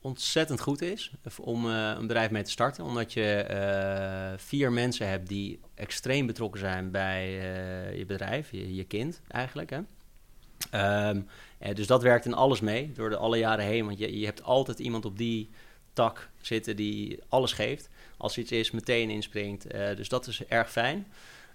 ontzettend 0.00 0.60
goed 0.60 0.82
is 0.82 1.12
om 1.40 1.66
uh, 1.66 1.94
een 1.96 2.06
bedrijf 2.06 2.30
mee 2.30 2.42
te 2.42 2.50
starten. 2.50 2.84
Omdat 2.84 3.12
je 3.12 4.34
vier 4.36 4.72
mensen 4.72 5.08
hebt 5.08 5.28
die 5.28 5.60
extreem 5.74 6.26
betrokken 6.26 6.60
zijn 6.60 6.90
bij 6.90 7.30
je 7.96 8.04
bedrijf, 8.06 8.50
je, 8.50 8.74
je, 8.74 8.84
kind 8.84 9.20
eigenlijk. 9.28 9.70
Hè? 9.70 9.80
Um, 10.76 11.26
dus 11.74 11.86
dat 11.86 12.02
werkt 12.02 12.24
in 12.24 12.34
alles 12.34 12.60
mee, 12.60 12.92
door 12.92 13.10
de 13.10 13.16
alle 13.16 13.38
jaren 13.38 13.64
heen. 13.64 13.86
Want 13.86 13.98
je, 13.98 14.18
je 14.18 14.24
hebt 14.24 14.42
altijd 14.42 14.78
iemand 14.78 15.04
op 15.04 15.18
die 15.18 15.50
tak 15.92 16.30
zitten 16.40 16.76
die 16.76 17.18
alles 17.28 17.52
geeft. 17.52 17.88
Als 18.16 18.38
iets 18.38 18.52
is, 18.52 18.70
meteen 18.70 19.10
inspringt. 19.10 19.70
dus 19.70 20.08
dat 20.08 20.26
is 20.26 20.44
erg 20.44 20.70
fijn. 20.70 21.06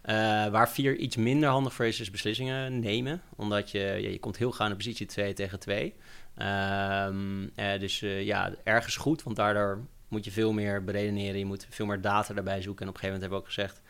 Uh, 0.06 0.48
waar 0.48 0.70
vier 0.70 0.96
iets 0.96 1.16
minder 1.16 1.50
handig 1.50 1.74
voor 1.74 1.86
is, 1.86 2.00
is 2.00 2.12
beslissingen 2.12 2.80
nemen. 2.80 3.22
Omdat 3.36 3.72
je, 3.72 3.80
ja, 3.80 4.10
je 4.10 4.20
komt 4.20 4.38
heel 4.38 4.52
gauw 4.52 4.66
in 4.66 4.72
de 4.72 4.78
positie 4.78 5.06
2 5.06 5.34
tegen 5.34 5.60
2. 5.60 5.96
Um, 6.38 7.44
uh, 7.56 7.80
dus 7.80 8.00
ja, 8.00 8.54
ergens 8.64 8.96
goed, 8.96 9.24
want 9.24 9.36
daardoor 9.36 9.80
moet 10.08 10.26
je 10.26 10.32
veel 10.32 10.52
meer 10.52 10.84
beredeneren. 10.84 11.40
Je 11.40 11.46
moet 11.46 11.68
veel 11.70 11.86
meer 11.86 12.02
data 12.02 12.34
daarbij 12.34 12.62
zoeken. 12.62 12.84
En 12.84 12.90
op 12.90 12.96
een 12.96 13.00
gegeven 13.00 13.22
moment 13.22 13.22
hebben 13.22 13.38
we 13.40 13.44
ook 13.44 13.78
gezegd... 13.78 13.82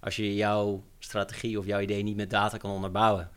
als 0.00 0.16
je 0.16 0.34
jouw 0.34 0.84
strategie 0.98 1.58
of 1.58 1.66
jouw 1.66 1.80
idee 1.80 2.02
niet 2.02 2.16
met 2.16 2.30
data 2.30 2.56
kan 2.56 2.70
onderbouwen... 2.70 3.30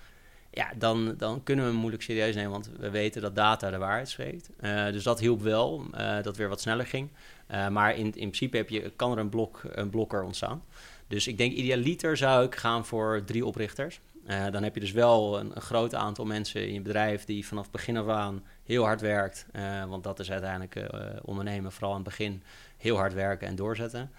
ja, 0.53 0.71
dan, 0.77 1.13
dan 1.17 1.43
kunnen 1.43 1.65
we 1.65 1.71
hem 1.71 1.79
moeilijk 1.79 2.03
serieus 2.03 2.35
nemen... 2.35 2.51
want 2.51 2.69
we 2.79 2.89
weten 2.89 3.21
dat 3.21 3.35
data 3.35 3.69
de 3.69 3.77
waarheid 3.77 4.09
spreekt. 4.09 4.49
Uh, 4.61 4.85
dus 4.85 5.03
dat 5.03 5.19
hielp 5.19 5.41
wel, 5.41 5.85
dat 6.21 6.37
weer 6.37 6.49
wat 6.49 6.61
sneller 6.61 6.85
ging. 6.85 7.09
maar 7.47 7.95
in, 7.95 8.05
in 8.05 8.11
principe 8.11 8.57
heb 8.57 8.69
je, 8.69 8.91
kan 8.95 9.11
er 9.11 9.17
een, 9.17 9.29
blok, 9.29 9.61
een 9.71 9.89
blokker 9.89 10.23
ontstaan. 10.23 10.63
Dus 11.07 11.27
ik 11.27 11.37
denk 11.37 11.53
idealiter 11.53 12.17
zou 12.17 12.45
ik 12.45 12.55
gaan 12.55 12.85
voor 12.85 13.23
drie 13.25 13.45
oprichters... 13.45 13.99
Uh, 14.27 14.45
dan 14.51 14.63
heb 14.63 14.73
je 14.73 14.79
dus 14.79 14.91
wel 14.91 15.39
een, 15.39 15.61
groot 15.61 15.95
aantal 15.95 16.25
mensen 16.25 16.67
in 16.67 16.73
je 16.73 16.81
bedrijf 16.81 17.25
die 17.25 17.47
vanaf 17.47 17.71
begin 17.71 17.97
af 17.97 18.07
aan 18.07 18.43
heel 18.63 18.83
hard 18.83 19.01
werkt. 19.01 19.45
Uh, 19.55 19.85
want 19.85 20.03
dat 20.03 20.19
is 20.19 20.31
uiteindelijk 20.31 20.75
uh, 20.75 21.09
ondernemen, 21.21 21.71
vooral 21.71 21.89
aan 21.89 21.95
het 21.95 22.07
begin 22.07 22.43
heel 22.77 22.95
hard 22.95 23.13
werken 23.13 23.47
en 23.47 23.55
doorzetten. 23.55 24.11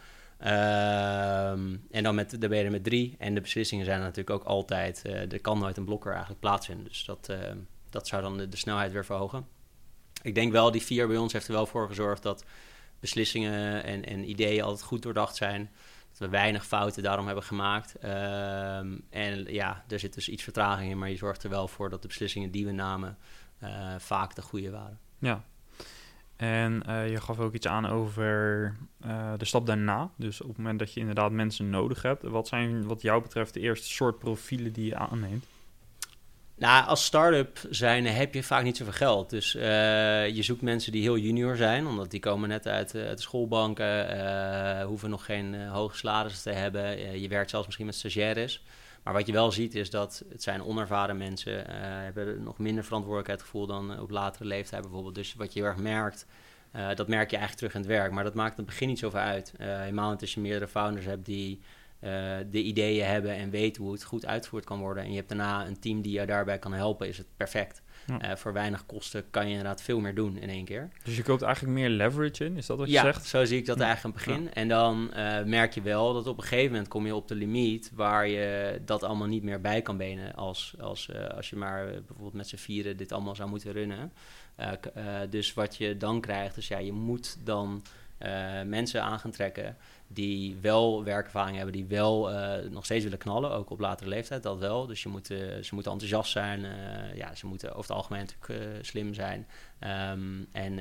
Ehm, 0.44 1.76
en 1.90 2.02
dan 2.02 2.14
met, 2.14 2.40
de 2.40 2.48
ben 2.48 2.70
met 2.70 2.84
drie. 2.84 3.14
En 3.18 3.34
de 3.34 3.40
beslissingen 3.40 3.84
zijn 3.84 4.00
natuurlijk 4.00 4.30
ook 4.30 4.44
altijd, 4.44 5.04
er 5.04 5.40
kan 5.40 5.58
nooit 5.58 5.76
een 5.76 5.84
blokker 5.84 6.10
eigenlijk 6.10 6.40
plaatsvinden. 6.40 6.84
Dus 6.84 7.04
dat, 7.04 7.32
dat 7.90 8.08
zou 8.08 8.22
dan 8.22 8.36
de, 8.36 8.56
snelheid 8.56 8.92
weer 8.92 9.04
verhogen. 9.04 9.46
Ik 10.22 10.34
denk 10.34 10.52
wel, 10.52 10.70
die 10.70 10.82
vier 10.82 11.06
bij 11.06 11.16
ons 11.16 11.32
heeft 11.32 11.46
er 11.46 11.52
wel 11.52 11.66
voor 11.66 11.88
gezorgd 11.88 12.22
dat 12.22 12.44
beslissingen 13.00 13.84
en, 13.84 14.04
en 14.04 14.28
ideeën 14.30 14.62
altijd 14.62 14.82
goed 14.82 15.02
doordacht 15.02 15.36
zijn 15.36 15.70
dat 16.10 16.18
we 16.18 16.28
weinig 16.28 16.66
fouten 16.66 17.02
daarom 17.02 17.26
hebben 17.26 17.44
gemaakt. 17.44 17.96
Ehm, 17.98 18.98
en 19.10 19.44
ja, 19.52 19.84
er 19.88 19.98
zit 19.98 20.14
dus 20.14 20.28
iets 20.28 20.42
vertraging 20.42 20.90
in, 20.90 20.98
maar 20.98 21.10
je 21.10 21.16
zorgt 21.16 21.42
er 21.42 21.50
wel 21.50 21.68
voor 21.68 21.90
dat 21.90 22.02
de 22.02 22.08
beslissingen 22.08 22.50
die 22.50 22.66
we 22.66 22.72
namen 22.72 23.18
uh, 23.62 23.94
vaak 23.98 24.34
de 24.34 24.42
goede 24.42 24.70
waren. 24.70 24.98
Ja. 25.18 25.44
En 26.36 26.82
uh, 26.88 27.10
je 27.10 27.20
gaf 27.20 27.38
ook 27.38 27.54
iets 27.54 27.66
aan 27.66 27.86
over 27.86 28.64
uh, 29.06 29.32
de 29.36 29.44
stap 29.44 29.66
daarna. 29.66 30.10
Dus 30.16 30.40
op 30.40 30.48
het 30.48 30.56
moment 30.56 30.78
dat 30.78 30.94
je 30.94 31.00
inderdaad 31.00 31.32
mensen 31.32 31.70
nodig 31.70 32.02
hebt, 32.02 32.22
wat 32.22 32.48
zijn 32.48 32.86
wat 32.86 33.02
jou 33.02 33.22
betreft 33.22 33.54
de 33.54 33.60
eerste 33.60 33.88
soort 33.88 34.18
profielen 34.18 34.72
die 34.72 34.86
je 34.86 34.96
aanneemt? 34.96 35.44
Nou, 36.56 36.86
als 36.86 37.04
start-up 37.04 37.58
zijn 37.70 38.06
heb 38.06 38.34
je 38.34 38.42
vaak 38.42 38.62
niet 38.62 38.76
zoveel 38.76 38.92
geld. 38.92 39.30
Dus 39.30 39.54
uh, 39.54 39.62
je 40.28 40.42
zoekt 40.42 40.62
mensen 40.62 40.92
die 40.92 41.02
heel 41.02 41.18
junior 41.18 41.56
zijn, 41.56 41.86
omdat 41.86 42.10
die 42.10 42.20
komen 42.20 42.48
net 42.48 42.66
uit, 42.66 42.94
uit 42.94 43.16
de 43.16 43.22
schoolbanken, 43.22 44.82
hoeven 44.82 45.10
nog 45.10 45.24
geen 45.24 45.68
hoge 45.68 45.96
salarissen 45.96 46.52
te 46.52 46.58
hebben. 46.58 47.20
je 47.20 47.28
werkt 47.28 47.50
zelfs 47.50 47.66
misschien 47.66 47.86
met 47.86 47.94
stagiaires. 47.94 48.62
Maar 49.04 49.12
wat 49.12 49.26
je 49.26 49.32
wel 49.32 49.52
ziet 49.52 49.74
is 49.74 49.90
dat 49.90 50.24
het 50.28 50.42
zijn 50.42 50.62
onervaren 50.62 51.16
mensen, 51.16 51.64
hebben 52.04 52.42
nog 52.42 52.58
minder 52.58 52.84
verantwoordelijkheidsgevoel 52.84 53.66
dan 53.66 54.00
op 54.00 54.10
latere 54.10 54.44
leeftijd 54.44 54.82
bijvoorbeeld. 54.82 55.14
Dus 55.14 55.34
wat 55.34 55.52
je 55.52 55.60
heel 55.60 55.68
erg 55.68 55.78
merkt, 55.78 56.26
dat 56.72 57.08
merk 57.08 57.30
je 57.30 57.36
eigenlijk 57.36 57.56
terug 57.56 57.74
in 57.74 57.80
het 57.80 57.88
werk. 57.88 58.12
Maar 58.12 58.24
dat 58.24 58.34
maakt 58.34 58.58
in 58.58 58.64
het 58.64 58.66
begin 58.66 58.88
niet 58.88 58.98
zoveel 58.98 59.20
uit. 59.20 59.52
helemaal 59.58 60.16
als 60.20 60.34
je 60.34 60.40
meerdere 60.40 60.68
founders 60.68 61.06
hebt 61.06 61.24
die 61.24 61.60
uh, 62.04 62.10
de 62.50 62.62
ideeën 62.62 63.06
hebben 63.06 63.34
en 63.34 63.50
weten 63.50 63.82
hoe 63.82 63.92
het 63.92 64.04
goed 64.04 64.26
uitgevoerd 64.26 64.64
kan 64.64 64.78
worden. 64.78 65.02
En 65.02 65.10
je 65.10 65.16
hebt 65.16 65.28
daarna 65.28 65.66
een 65.66 65.78
team 65.78 66.02
die 66.02 66.20
je 66.20 66.26
daarbij 66.26 66.58
kan 66.58 66.72
helpen, 66.72 67.08
is 67.08 67.18
het 67.18 67.26
perfect. 67.36 67.82
Uh, 68.08 68.34
voor 68.34 68.52
weinig 68.52 68.86
kosten 68.86 69.24
kan 69.30 69.44
je 69.44 69.50
inderdaad 69.50 69.82
veel 69.82 70.00
meer 70.00 70.14
doen 70.14 70.36
in 70.36 70.48
één 70.48 70.64
keer. 70.64 70.88
Dus 71.02 71.16
je 71.16 71.22
koopt 71.22 71.42
eigenlijk 71.42 71.74
meer 71.74 71.88
leverage 71.88 72.44
in, 72.44 72.56
is 72.56 72.66
dat 72.66 72.78
wat 72.78 72.86
je 72.86 72.92
ja, 72.92 73.02
zegt? 73.02 73.26
zo 73.26 73.44
zie 73.44 73.58
ik 73.58 73.66
dat 73.66 73.80
eigenlijk 73.80 74.16
aan 74.16 74.22
het 74.22 74.30
begin. 74.30 74.54
En 74.54 74.68
dan 74.68 75.10
uh, 75.16 75.42
merk 75.42 75.74
je 75.74 75.82
wel 75.82 76.12
dat 76.12 76.26
op 76.26 76.36
een 76.36 76.42
gegeven 76.42 76.70
moment 76.70 76.88
kom 76.88 77.06
je 77.06 77.14
op 77.14 77.28
de 77.28 77.34
limiet... 77.34 77.90
waar 77.94 78.28
je 78.28 78.80
dat 78.84 79.02
allemaal 79.02 79.28
niet 79.28 79.42
meer 79.42 79.60
bij 79.60 79.82
kan 79.82 79.96
benen... 79.96 80.34
als, 80.34 80.74
als, 80.80 81.10
als 81.34 81.50
je 81.50 81.56
maar 81.56 81.86
bijvoorbeeld 81.86 82.32
met 82.32 82.48
z'n 82.48 82.56
vieren 82.56 82.96
dit 82.96 83.12
allemaal 83.12 83.34
zou 83.34 83.48
moeten 83.48 83.72
runnen. 83.72 84.12
dus 85.30 85.54
wat 85.54 85.76
je 85.76 85.96
dan 85.96 86.20
krijgt, 86.20 86.56
is 86.56 86.68
ja, 86.68 86.78
je 86.78 86.92
moet 86.92 87.36
dan 87.44 87.82
mensen 88.64 89.02
aan 89.02 89.18
gaan 89.18 89.30
trekken 89.30 89.76
die 90.08 90.56
wel 90.60 91.04
werkervaring 91.04 91.56
hebben, 91.56 91.74
die 91.74 91.86
wel 91.86 92.32
uh, 92.32 92.70
nog 92.70 92.84
steeds 92.84 93.04
willen 93.04 93.18
knallen, 93.18 93.50
ook 93.50 93.70
op 93.70 93.80
latere 93.80 94.08
leeftijd, 94.08 94.42
dat 94.42 94.58
wel. 94.58 94.86
Dus 94.86 95.02
je 95.02 95.08
moet, 95.08 95.30
uh, 95.30 95.38
ze 95.38 95.74
moeten 95.74 95.92
enthousiast 95.92 96.30
zijn, 96.30 96.60
uh, 96.60 97.16
ja, 97.16 97.34
ze 97.34 97.46
moeten 97.46 97.68
over 97.68 97.80
het 97.80 97.90
algemeen 97.90 98.26
natuurlijk 98.26 98.84
slim 98.84 99.14
zijn 99.14 99.46
um, 99.80 100.46
en 100.52 100.80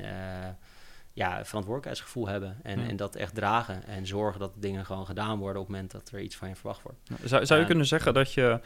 ja, 1.14 1.46
verantwoordelijkheidsgevoel 1.46 2.28
hebben 2.28 2.58
en, 2.64 2.80
ja. 2.80 2.88
en 2.88 2.96
dat 2.96 3.16
echt 3.16 3.36
dragen 3.36 3.86
en 3.86 4.08
zorgen 4.08 4.40
dat 4.40 4.54
dingen 4.56 4.86
gewoon 4.86 5.06
gedaan 5.06 5.40
worden 5.40 5.62
op 5.62 5.68
het 5.68 5.76
moment 5.76 5.92
dat 5.92 6.12
er 6.14 6.20
iets 6.20 6.36
van 6.36 6.48
je 6.50 6.56
verwacht 6.56 6.82
wordt. 6.82 7.00
Zou, 7.24 7.46
zou 7.46 7.60
je 7.60 7.66
kunnen 7.66 7.86
zeggen 7.86 8.14
dat 8.14 8.34
je 8.34 8.60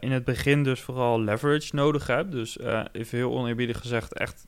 in 0.00 0.12
het 0.12 0.24
begin 0.24 0.64
dus 0.64 0.80
vooral 0.80 1.20
leverage 1.20 1.74
nodig 1.74 2.06
hebt, 2.06 2.32
dus 2.32 2.58
even 2.92 3.18
heel 3.18 3.32
oneerbiedig 3.32 3.78
gezegd 3.78 4.12
echt 4.12 4.46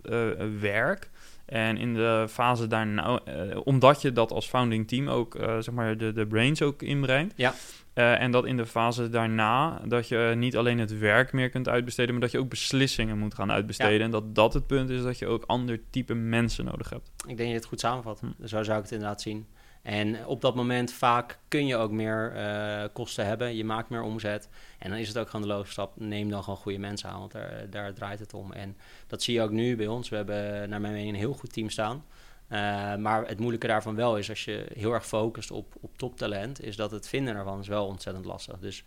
werk, 0.60 1.10
en 1.52 1.76
in 1.76 1.94
de 1.94 2.26
fase 2.28 2.66
daarna, 2.66 3.20
uh, 3.28 3.60
omdat 3.64 4.02
je 4.02 4.12
dat 4.12 4.32
als 4.32 4.46
founding 4.46 4.88
team 4.88 5.08
ook, 5.08 5.34
uh, 5.34 5.42
zeg 5.42 5.74
maar, 5.74 5.96
de, 5.96 6.12
de 6.12 6.26
brains 6.26 6.62
ook 6.62 6.82
inbrengt, 6.82 7.32
ja. 7.36 7.54
Eh, 7.92 8.20
en 8.20 8.30
dat 8.30 8.44
in 8.44 8.56
de 8.56 8.66
fase 8.66 9.08
daarna, 9.08 9.80
dat 9.84 10.08
je 10.08 10.32
niet 10.36 10.56
alleen 10.56 10.78
het 10.78 10.98
werk 10.98 11.32
meer 11.32 11.48
kunt 11.48 11.68
uitbesteden, 11.68 12.12
maar 12.12 12.20
dat 12.20 12.30
je 12.30 12.38
ook 12.38 12.48
beslissingen 12.48 13.18
moet 13.18 13.34
gaan 13.34 13.52
uitbesteden. 13.52 14.00
En 14.00 14.10
dat 14.10 14.34
dat 14.34 14.54
het 14.54 14.66
punt 14.66 14.90
is 14.90 15.02
dat 15.02 15.18
je 15.18 15.26
ook 15.26 15.44
ander 15.46 15.80
type 15.90 16.14
mensen 16.14 16.64
nodig 16.64 16.90
hebt. 16.90 17.10
Ik 17.16 17.24
denk 17.26 17.38
dat 17.38 17.48
je 17.48 17.54
het 17.54 17.64
goed 17.64 17.80
samenvat. 17.80 18.20
Hm. 18.20 18.46
Zo 18.46 18.62
zou 18.62 18.76
ik 18.76 18.82
het 18.82 18.92
inderdaad 18.92 19.22
zien. 19.22 19.46
En 19.82 20.26
op 20.26 20.40
dat 20.40 20.54
moment 20.54 20.92
vaak 20.92 21.38
kun 21.48 21.66
je 21.66 21.76
ook 21.76 21.90
meer 21.90 22.32
eh, 22.34 22.84
kosten 22.92 23.26
hebben. 23.26 23.56
Je 23.56 23.64
maakt 23.64 23.88
meer 23.88 24.02
omzet. 24.02 24.48
En 24.78 24.90
dan 24.90 24.98
is 24.98 25.08
het 25.08 25.18
ook 25.18 25.30
gewoon 25.30 25.46
de 25.46 25.52
logische 25.52 25.72
stap. 25.72 25.92
Neem 25.96 26.30
dan 26.30 26.42
gewoon 26.42 26.58
goede 26.58 26.78
mensen 26.78 27.08
aan, 27.08 27.18
want 27.18 27.32
daar, 27.32 27.70
daar 27.70 27.94
draait 27.94 28.18
het 28.18 28.34
om. 28.34 28.52
En 28.52 28.76
dat 29.06 29.22
zie 29.22 29.34
je 29.34 29.42
ook 29.42 29.50
nu 29.50 29.76
bij 29.76 29.86
ons. 29.86 30.08
We 30.08 30.16
hebben 30.16 30.68
naar 30.68 30.80
mijn 30.80 30.92
mening 30.92 31.12
een 31.12 31.18
heel 31.18 31.34
goed 31.34 31.52
team 31.52 31.70
staan. 31.70 32.04
Uh, 32.52 32.94
maar 32.96 33.26
het 33.26 33.38
moeilijke 33.38 33.66
daarvan 33.66 33.94
wel 33.94 34.16
is, 34.16 34.28
als 34.28 34.44
je 34.44 34.66
heel 34.74 34.92
erg 34.92 35.06
focust 35.06 35.50
op, 35.50 35.74
op 35.80 35.98
toptalent, 35.98 36.62
is 36.62 36.76
dat 36.76 36.90
het 36.90 37.08
vinden 37.08 37.34
daarvan 37.34 37.60
is 37.60 37.68
wel 37.68 37.86
ontzettend 37.86 38.24
lastig. 38.24 38.58
Dus 38.58 38.84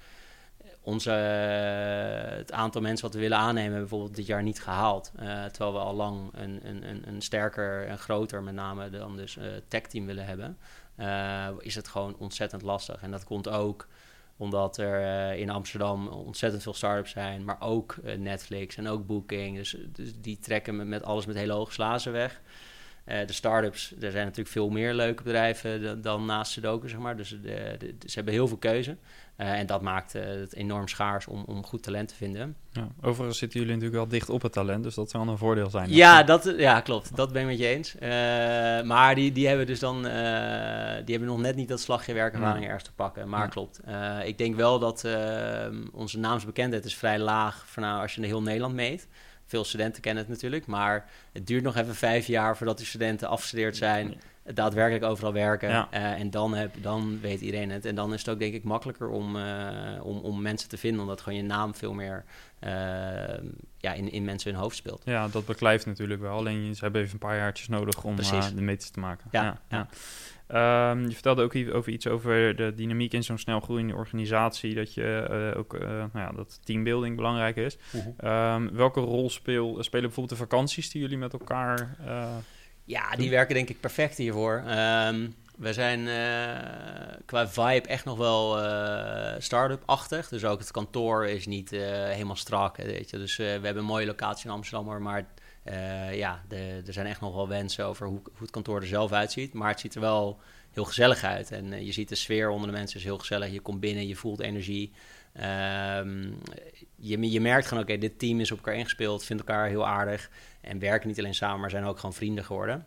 onze, 0.81 1.09
uh, 1.09 2.37
het 2.37 2.51
aantal 2.51 2.81
mensen 2.81 3.05
wat 3.05 3.13
we 3.13 3.19
willen 3.19 3.37
aannemen, 3.37 3.79
bijvoorbeeld 3.79 4.15
dit 4.15 4.25
jaar 4.25 4.43
niet 4.43 4.61
gehaald. 4.61 5.11
Uh, 5.19 5.45
terwijl 5.45 5.73
we 5.73 5.79
al 5.79 5.95
lang 5.95 6.29
een, 6.33 6.59
een, 6.63 7.07
een 7.07 7.21
sterker 7.21 7.87
en 7.87 7.97
groter, 7.97 8.43
met 8.43 8.53
name 8.53 8.89
dan 8.89 9.17
dus 9.17 9.37
tech-team 9.67 10.05
willen 10.05 10.25
hebben. 10.25 10.57
Is 11.59 11.75
het 11.75 11.87
gewoon 11.87 12.15
ontzettend 12.17 12.61
lastig. 12.61 13.01
En 13.01 13.11
dat 13.11 13.23
komt 13.23 13.49
ook 13.49 13.87
omdat 14.37 14.77
er 14.77 15.31
in 15.33 15.49
Amsterdam 15.49 16.07
ontzettend 16.07 16.63
veel 16.63 16.73
startups 16.73 17.11
zijn, 17.11 17.43
maar 17.43 17.61
ook 17.61 17.95
Netflix 18.17 18.77
en 18.77 18.87
ook 18.87 19.05
Booking. 19.05 19.57
Dus, 19.57 19.77
dus 19.87 20.11
die 20.21 20.39
trekken 20.39 20.89
met, 20.89 21.03
alles 21.03 21.25
met 21.25 21.35
hele 21.35 21.53
hoge 21.53 21.71
slazen 21.71 22.11
weg. 22.11 22.41
De 23.05 23.33
start-ups, 23.33 23.93
er 24.01 24.11
zijn 24.11 24.23
natuurlijk 24.23 24.49
veel 24.49 24.69
meer 24.69 24.93
leuke 24.93 25.23
bedrijven 25.23 25.81
dan, 25.81 26.01
dan 26.01 26.25
naast 26.25 26.51
Sudoku, 26.51 26.89
zeg 26.89 26.99
maar. 26.99 27.17
Dus 27.17 27.29
de, 27.41 27.77
ze 28.05 28.13
hebben 28.13 28.33
heel 28.33 28.47
veel 28.47 28.57
keuze. 28.57 28.97
Uh, 29.37 29.51
en 29.51 29.65
dat 29.65 29.81
maakt 29.81 30.15
uh, 30.15 30.23
het 30.25 30.55
enorm 30.55 30.87
schaars 30.87 31.27
om, 31.27 31.43
om 31.47 31.65
goed 31.65 31.83
talent 31.83 32.07
te 32.07 32.15
vinden. 32.15 32.55
Ja, 32.71 32.87
overigens 33.01 33.37
zitten 33.37 33.59
jullie 33.59 33.75
natuurlijk 33.75 34.01
wel 34.01 34.11
dicht 34.11 34.29
op 34.29 34.41
het 34.41 34.51
talent, 34.51 34.83
dus 34.83 34.95
dat 34.95 35.09
zou 35.09 35.27
een 35.27 35.37
voordeel 35.37 35.69
zijn. 35.69 35.91
Ja, 35.91 36.23
dat, 36.23 36.53
ja 36.57 36.81
klopt. 36.81 37.15
Dat 37.15 37.33
ben 37.33 37.41
ik 37.41 37.47
met 37.47 37.57
je 37.57 37.67
eens. 37.67 37.95
maar 38.87 39.15
die, 39.15 39.31
die 39.31 39.47
hebben 39.47 39.65
dus 39.65 39.79
dan, 39.79 40.01
die 40.01 40.11
hebben 41.15 41.25
nog 41.25 41.39
net 41.39 41.55
niet 41.55 41.67
dat 41.67 41.79
slagje 41.79 42.13
werkervaring 42.13 42.63
ja. 42.63 42.69
ergens 42.69 42.83
te 42.89 42.93
pakken. 42.95 43.29
Maar 43.29 43.41
ja. 43.41 43.47
klopt. 43.47 43.79
ik 44.25 44.37
denk 44.37 44.55
wel 44.55 44.79
dat 44.79 45.07
onze 45.91 46.19
naamsbekendheid 46.19 46.85
is 46.85 46.95
vrij 46.95 47.19
laag, 47.19 47.65
nou, 47.75 48.01
als 48.01 48.15
je 48.15 48.21
in 48.21 48.27
heel 48.27 48.41
Nederland 48.41 48.73
meet. 48.73 49.07
Veel 49.45 49.63
studenten 49.63 50.01
kennen 50.01 50.23
het 50.23 50.31
natuurlijk, 50.31 50.65
maar 50.65 51.09
het 51.31 51.47
duurt 51.47 51.63
nog 51.63 51.75
even 51.75 51.95
vijf 51.95 52.27
jaar 52.27 52.57
voordat 52.57 52.77
die 52.77 52.85
studenten 52.85 53.27
afgestudeerd 53.27 53.77
zijn, 53.77 54.15
daadwerkelijk 54.53 55.03
overal 55.03 55.33
werken. 55.33 55.69
Ja. 55.69 55.87
Uh, 55.93 56.19
en 56.19 56.29
dan, 56.29 56.53
heb, 56.53 56.75
dan 56.81 57.19
weet 57.21 57.41
iedereen 57.41 57.69
het. 57.69 57.85
En 57.85 57.95
dan 57.95 58.13
is 58.13 58.19
het 58.19 58.29
ook 58.29 58.39
denk 58.39 58.53
ik 58.53 58.63
makkelijker 58.63 59.09
om, 59.09 59.35
uh, 59.35 59.43
om, 60.01 60.17
om 60.17 60.41
mensen 60.41 60.69
te 60.69 60.77
vinden, 60.77 61.01
omdat 61.01 61.21
gewoon 61.21 61.37
je 61.37 61.43
naam 61.43 61.75
veel 61.75 61.93
meer 61.93 62.23
uh, 62.63 62.71
ja, 63.77 63.93
in, 63.93 64.11
in 64.11 64.25
mensen 64.25 64.51
hun 64.51 64.61
hoofd 64.61 64.75
speelt. 64.75 65.01
Ja, 65.05 65.27
dat 65.27 65.45
beklijft 65.45 65.85
natuurlijk 65.85 66.21
wel. 66.21 66.37
Alleen 66.37 66.75
ze 66.75 66.83
hebben 66.83 67.01
even 67.01 67.13
een 67.13 67.19
paar 67.19 67.37
jaartjes 67.37 67.67
nodig 67.67 68.03
om 68.03 68.15
de 68.15 68.61
meters 68.61 68.89
te 68.89 68.99
maken. 68.99 69.27
Ja, 69.31 69.43
ja. 69.43 69.59
ja. 69.69 69.87
Um, 70.91 71.07
je 71.07 71.13
vertelde 71.13 71.43
ook 71.43 71.55
over 71.73 71.91
iets 71.91 72.07
over 72.07 72.55
de 72.55 72.73
dynamiek 72.75 73.13
in 73.13 73.23
zo'n 73.23 73.37
snel 73.37 73.59
groeiende 73.59 73.95
organisatie. 73.95 74.75
Dat 74.75 74.93
je 74.93 75.27
uh, 75.53 75.59
ook 75.59 75.73
uh, 75.73 75.81
nou 75.89 76.09
ja, 76.13 76.31
dat 76.31 76.59
teambuilding 76.63 77.15
belangrijk 77.15 77.55
is. 77.55 77.77
Uh 77.91 78.01
-huh. 78.17 78.53
um, 78.55 78.75
welke 78.75 78.99
rol 78.99 79.29
speel, 79.29 79.83
spelen 79.83 80.05
bijvoorbeeld 80.05 80.39
de 80.39 80.45
vakanties 80.45 80.89
die 80.89 81.01
jullie 81.01 81.17
met 81.17 81.33
elkaar. 81.33 81.95
Uh, 82.85 82.95
ja, 82.95 83.15
die 83.15 83.29
werken 83.29 83.55
denk 83.55 83.69
ik 83.69 83.79
perfect 83.79 84.17
hiervoor. 84.17 84.63
Um, 84.67 85.35
we 85.57 85.73
zijn 85.73 86.05
qua 87.25 87.47
vibe 87.47 87.87
echt 87.87 88.05
nog 88.05 88.17
wel 88.17 88.57
start-up-achtig. 89.41 90.27
Dus 90.27 90.45
ook 90.45 90.59
het 90.59 90.71
kantoor 90.71 91.27
is 91.27 91.45
niet 91.45 91.69
helemaal 91.69 92.35
strak. 92.35 92.77
Weet 92.77 93.09
je. 93.09 93.17
Dus 93.17 93.35
we 93.35 93.43
hebben 93.43 93.77
een 93.77 93.83
mooie 93.83 94.05
locatie 94.05 94.45
in 94.45 94.55
Amsterdam, 94.55 95.01
maar 95.01 95.25
uh, 95.65 96.15
ja, 96.15 96.43
de, 96.47 96.81
er 96.85 96.93
zijn 96.93 97.05
echt 97.05 97.21
nog 97.21 97.35
wel 97.35 97.47
wensen 97.47 97.85
over 97.85 98.07
hoe, 98.07 98.19
hoe, 98.23 98.41
het 98.41 98.51
kantoor 98.51 98.81
er 98.81 98.87
zelf 98.87 99.11
uitziet. 99.11 99.53
Maar 99.53 99.69
het 99.69 99.79
ziet 99.79 99.95
er 99.95 100.01
wel 100.01 100.39
heel 100.71 100.85
gezellig 100.85 101.23
uit. 101.23 101.51
En 101.51 101.65
uh, 101.73 101.81
je 101.81 101.91
ziet 101.91 102.09
de 102.09 102.15
sfeer 102.15 102.49
onder 102.49 102.67
de 102.67 102.77
mensen 102.77 102.99
is 102.99 103.05
heel 103.05 103.17
gezellig. 103.17 103.51
Je 103.51 103.59
komt 103.59 103.79
binnen, 103.79 104.07
je 104.07 104.15
voelt 104.15 104.39
energie. 104.39 104.91
Um, 105.35 106.37
je, 106.95 107.31
je 107.31 107.41
merkt 107.41 107.67
gewoon, 107.67 107.83
oké, 107.83 107.93
okay, 107.93 108.09
dit 108.09 108.19
team 108.19 108.39
is 108.39 108.51
op 108.51 108.57
elkaar 108.57 108.75
ingespeeld, 108.75 109.25
vindt 109.25 109.47
elkaar 109.47 109.67
heel 109.67 109.87
aardig. 109.87 110.29
En 110.65 110.79
werken 110.79 111.07
niet 111.07 111.19
alleen 111.19 111.35
samen, 111.35 111.59
maar 111.59 111.69
zijn 111.69 111.83
ook 111.83 111.99
gewoon 111.99 112.15
vrienden 112.15 112.45
geworden. 112.45 112.85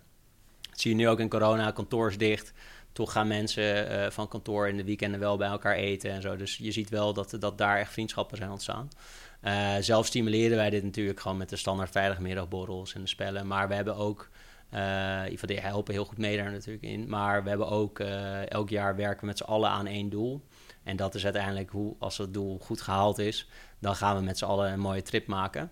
Dat 0.71 0.81
zie 0.81 0.91
je 0.91 0.97
nu 0.97 1.09
ook 1.09 1.21
in 1.21 1.29
corona, 1.29 1.71
kantoor 1.71 2.09
is 2.09 2.19
dicht. 2.19 2.53
Toch 2.93 3.13
gaan 3.13 3.27
mensen 3.27 3.93
uh, 3.93 4.11
van 4.11 4.29
kantoor 4.29 4.69
in 4.69 4.77
de 4.77 4.85
weekenden 4.85 5.21
wel 5.21 5.37
bij 5.37 5.49
elkaar 5.49 5.75
eten 5.75 6.11
en 6.11 6.23
zo. 6.23 6.37
Dus 6.37 6.57
je 6.57 6.73
ziet 6.73 6.89
wel 6.89 7.13
dat, 7.13 7.37
dat 7.39 7.59
daar 7.59 7.79
echt 7.79 7.93
vriendschappen 7.93 8.37
zijn 8.37 8.51
ontstaan. 8.51 8.89
Uh, 9.43 9.75
zelf 9.81 10.07
stimuleren 10.07 10.57
wij 10.57 10.71
dit 10.71 10.85
natuurlijk 10.85 11.21
gewoon 11.21 11.37
met 11.37 11.49
de 11.49 11.57
standaard 11.57 11.91
vrijdagmiddagborrels 11.91 12.95
en 12.95 13.01
de 13.01 13.09
spellen. 13.09 13.47
Maar 13.47 13.69
we 13.69 13.75
hebben 13.75 13.97
ook, 13.97 14.29
uh, 14.75 15.29
in 15.29 15.39
die 15.41 15.61
helpen 15.61 15.95
heel 15.95 16.05
goed 16.05 16.19
mee 16.19 16.37
daar 16.37 16.51
natuurlijk 16.51 16.85
in. 16.85 17.09
Maar 17.09 17.43
we 17.43 17.49
hebben 17.49 17.69
ook, 17.69 17.99
elk 18.49 18.69
jaar 18.69 18.97
werken 18.97 19.21
we 19.21 19.27
met 19.27 19.39
z'n 19.39 19.45
allen 19.45 19.71
aan 19.71 19.87
één 19.87 20.09
doel. 20.09 20.43
En 20.83 20.97
dat 20.97 21.15
is 21.15 21.25
uiteindelijk 21.25 21.71
hoe, 21.71 21.95
als 21.99 22.19
het 22.19 22.35
doel 22.35 22.59
goed 22.59 22.81
gehaald 22.81 23.19
is, 23.19 23.49
dan 23.79 23.97
gaan 23.97 24.17
we 24.17 24.23
met 24.23 24.39
z'n 24.39 24.45
allen 24.45 24.73
een 24.73 24.81
mooie 24.81 25.03
trip 25.03 25.27
maken. 25.27 25.71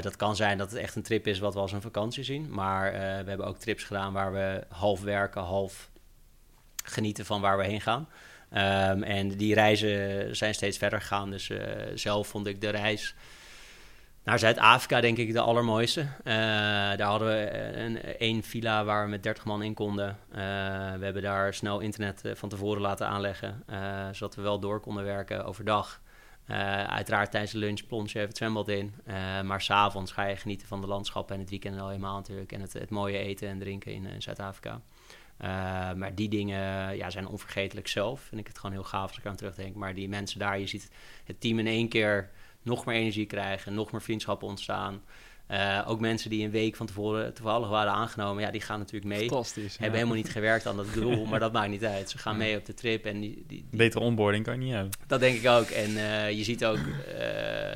Dat 0.00 0.16
kan 0.16 0.36
zijn 0.36 0.58
dat 0.58 0.70
het 0.70 0.80
echt 0.80 0.96
een 0.96 1.02
trip 1.02 1.26
is 1.26 1.38
wat 1.38 1.54
we 1.54 1.60
als 1.60 1.72
een 1.72 1.80
vakantie 1.80 2.24
zien. 2.24 2.50
Maar 2.50 2.92
we 2.92 3.28
hebben 3.28 3.46
ook 3.46 3.58
trips 3.58 3.84
gedaan 3.84 4.12
waar 4.12 4.32
we 4.32 4.64
half 4.68 5.00
werken, 5.00 5.42
half 5.42 5.90
genieten 6.84 7.24
van 7.24 7.40
waar 7.40 7.58
we 7.58 7.64
heen 7.64 7.80
gaan. 7.80 8.08
Um, 8.52 9.02
en 9.02 9.28
die 9.28 9.54
reizen 9.54 10.36
zijn 10.36 10.54
steeds 10.54 10.78
verder 10.78 11.00
gegaan. 11.00 11.30
Dus 11.30 11.48
uh, 11.48 11.58
zelf 11.94 12.28
vond 12.28 12.46
ik 12.46 12.60
de 12.60 12.68
reis 12.68 13.14
naar 14.24 14.38
Zuid-Afrika 14.38 15.00
denk 15.00 15.16
ik 15.16 15.32
de 15.32 15.40
allermooiste. 15.40 16.06
Daar 16.24 17.02
hadden 17.02 17.28
we 17.28 17.50
een, 17.78 18.02
één 18.02 18.42
villa 18.42 18.84
waar 18.84 19.04
we 19.04 19.10
met 19.10 19.22
30 19.22 19.44
man 19.44 19.62
in 19.62 19.74
konden. 19.74 20.18
We 20.98 21.04
hebben 21.04 21.22
daar 21.22 21.54
snel 21.54 21.80
internet 21.80 22.22
van 22.34 22.48
tevoren 22.48 22.82
laten 22.82 23.06
aanleggen. 23.06 23.64
zodat 24.12 24.34
we 24.34 24.42
wel 24.42 24.58
door 24.58 24.80
konden 24.80 25.04
werken 25.04 25.44
overdag. 25.44 26.00
Uiteraard 26.86 27.30
tijdens 27.30 27.52
de 27.52 27.58
lunch 27.58 27.86
plons 27.86 28.12
je 28.12 28.18
even 28.18 28.28
het 28.28 28.38
zwembad 28.38 28.68
in. 28.68 28.94
maar 29.44 29.62
s'avonds 29.62 30.12
ga 30.12 30.26
je 30.26 30.36
genieten 30.36 30.68
van 30.68 30.80
de 30.80 30.86
landschappen 30.86 31.34
en 31.34 31.40
het 31.40 31.50
weekend 31.50 31.80
al 31.80 31.88
helemaal 31.88 32.16
natuurlijk. 32.16 32.52
En 32.52 32.60
het, 32.60 32.72
het 32.72 32.90
mooie 32.90 33.18
eten 33.18 33.48
en 33.48 33.58
drinken 33.58 33.92
in, 33.92 34.06
in 34.06 34.22
Zuid-Afrika. 34.22 34.80
Uh, 35.42 35.48
maar 35.92 36.14
die 36.14 36.28
dingen 36.28 36.96
ja, 36.96 37.10
zijn 37.10 37.26
onvergetelijk 37.26 37.88
zelf. 37.88 38.20
Vind 38.20 38.40
ik 38.40 38.46
het 38.46 38.58
gewoon 38.58 38.74
heel 38.74 38.84
gaaf 38.84 39.08
als 39.08 39.18
ik 39.18 39.26
aan 39.26 39.36
terugdenk. 39.36 39.74
Maar 39.74 39.94
die 39.94 40.08
mensen 40.08 40.38
daar, 40.38 40.58
je 40.58 40.66
ziet 40.66 40.90
het 41.24 41.40
team 41.40 41.58
in 41.58 41.66
één 41.66 41.88
keer 41.88 42.30
nog 42.62 42.84
meer 42.84 42.96
energie 42.96 43.26
krijgen, 43.26 43.74
nog 43.74 43.92
meer 43.92 44.02
vriendschappen 44.02 44.48
ontstaan. 44.48 45.02
Uh, 45.50 45.84
ook 45.86 46.00
mensen 46.00 46.30
die 46.30 46.44
een 46.44 46.50
week 46.50 46.76
van 46.76 46.86
tevoren 46.86 47.34
toevallig 47.34 47.68
waren 47.68 47.92
aangenomen, 47.92 48.42
ja, 48.42 48.50
die 48.50 48.60
gaan 48.60 48.78
natuurlijk 48.78 49.12
mee. 49.14 49.28
Fantastisch. 49.28 49.76
Hebben 49.76 49.98
helemaal 49.98 50.16
niet 50.16 50.30
gewerkt 50.30 50.66
aan 50.66 50.76
dat 50.76 50.94
doel, 50.94 51.24
maar 51.30 51.40
dat 51.40 51.52
maakt 51.52 51.70
niet 51.70 51.84
uit. 51.84 52.10
Ze 52.10 52.18
gaan 52.18 52.36
mee 52.36 52.56
op 52.56 52.66
de 52.66 52.74
trip 52.74 53.04
en 53.04 53.20
die, 53.20 53.44
die, 53.46 53.64
die... 53.70 53.78
betere 53.78 54.04
onboarding 54.04 54.44
kan 54.44 54.54
je 54.54 54.60
niet 54.60 54.72
hebben. 54.72 54.90
Dat 55.06 55.20
denk 55.20 55.36
ik 55.36 55.48
ook. 55.48 55.66
En 55.66 55.90
uh, 55.90 56.30
je 56.30 56.44
ziet 56.44 56.64
ook, 56.64 56.78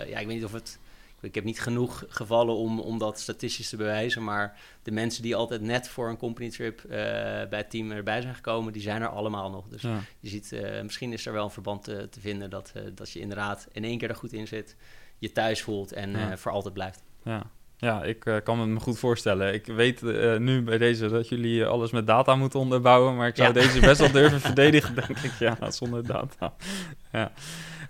ja, 0.09 0.19
ik 0.19 0.27
weet 0.27 0.37
niet 0.37 0.45
of 0.45 0.53
het 0.53 0.79
ik 1.25 1.35
heb 1.35 1.45
niet 1.45 1.61
genoeg 1.61 2.05
gevallen 2.09 2.55
om, 2.55 2.81
om 2.81 2.99
dat 2.99 3.21
statistisch 3.21 3.69
te 3.69 3.77
bewijzen. 3.77 4.25
Maar 4.25 4.59
de 4.83 4.91
mensen 4.91 5.23
die 5.23 5.37
altijd 5.37 5.61
net 5.61 5.89
voor 5.89 6.09
een 6.09 6.17
company 6.17 6.51
trip 6.51 6.83
uh, 6.85 6.91
bij 6.91 7.59
het 7.59 7.71
team 7.71 7.91
erbij 7.91 8.21
zijn 8.21 8.35
gekomen, 8.35 8.73
die 8.73 8.83
zijn 8.83 9.03
er 9.03 9.09
allemaal 9.09 9.51
nog. 9.51 9.69
Dus 9.69 9.83
ja. 9.83 10.01
je 10.21 10.29
ziet, 10.29 10.53
uh, 10.53 10.83
misschien 10.83 11.13
is 11.13 11.27
er 11.27 11.33
wel 11.33 11.45
een 11.45 11.51
verband 11.51 11.85
te, 11.85 12.09
te 12.09 12.21
vinden 12.21 12.51
dat, 12.51 12.73
uh, 12.77 12.83
dat 12.95 13.11
je 13.11 13.21
inderdaad 13.21 13.69
in 13.73 13.85
één 13.85 13.99
keer 13.99 14.09
er 14.09 14.17
goed 14.17 14.33
in 14.33 14.47
zit, 14.47 14.77
je 15.19 15.33
thuis 15.33 15.63
voelt 15.63 15.93
en 15.93 16.11
Ja. 16.11 16.37
voor 16.37 16.53
altijd 16.53 16.75
blijft. 16.75 17.03
Ja. 17.23 17.51
Ja, 17.85 18.03
ik 18.03 18.25
uh, 18.25 18.37
kan 18.45 18.73
me 18.73 18.81
goed 18.81 18.99
voorstellen. 18.99 19.55
Ik 19.55 19.67
weet 19.67 20.03
uh, 20.03 20.37
nu 20.37 20.63
bij 20.63 20.79
deze 20.79 21.09
dat 21.09 21.29
jullie 21.29 21.67
alles 21.67 21.91
met 21.91 22.07
data 22.07 22.35
moeten 22.37 22.61
onderbouwen, 22.61 23.17
maar 23.17 23.29
ik 23.29 23.37
zou 23.37 23.49
Ja. 23.49 23.55
deze 23.55 23.81
best 23.81 24.01
wel 24.01 24.11
durven 24.11 24.41
verdedigen, 24.51 24.95
denk 24.95 25.19
ik. 25.19 25.33
Ja, 25.39 25.57
zonder 25.71 26.07
data. 26.07 26.55
Ja. 27.13 27.33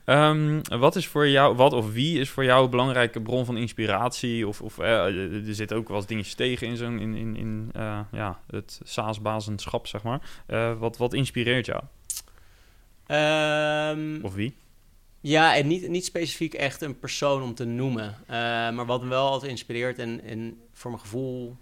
Um, 0.07 0.61
wat 0.79 0.97
is 0.97 1.07
voor 1.07 1.29
jou, 1.29 1.57
wat 1.57 1.73
of 1.73 1.93
wie 1.93 2.21
is 2.21 2.31
voor 2.31 2.45
jou 2.45 2.65
een 2.65 2.71
belangrijke 2.71 3.21
bron 3.21 3.45
van 3.45 3.57
inspiratie? 3.57 4.49
Of, 4.49 4.61
of 4.61 4.79
uh, 4.79 5.47
er 5.49 5.55
zitten 5.55 5.77
ook 5.77 5.89
wel 5.89 5.97
eens 5.97 6.07
dingetjes 6.07 6.35
tegen 6.35 6.67
in, 6.67 6.77
zo'n, 6.77 6.99
in, 6.99 7.15
in, 7.15 7.37
in 7.37 7.71
ja, 8.13 8.39
het 8.51 8.81
SaaS-bazenschap, 8.85 9.87
zeg 9.87 10.03
maar. 10.03 10.21
wat, 10.79 10.97
wat 10.97 11.13
inspireert 11.13 11.67
jou? 11.67 11.83
Um, 13.07 14.19
of 14.23 14.35
wie? 14.35 14.55
Ja, 15.27 15.57
en 15.57 15.67
niet, 15.67 15.89
niet 15.89 16.05
specifiek 16.05 16.55
echt 16.55 16.81
een 16.81 16.99
persoon 16.99 17.43
om 17.43 17.55
te 17.55 17.65
noemen. 17.65 18.15
Uh, 18.23 18.29
maar 18.71 18.87
wat 18.87 19.03
me 19.03 19.09
wel 19.09 19.29
altijd 19.29 19.51
inspireert, 19.51 19.99
en, 19.99 20.21
en 20.25 20.61
voor 20.73 20.91
mijn 20.91 21.03
gevoel 21.03 21.57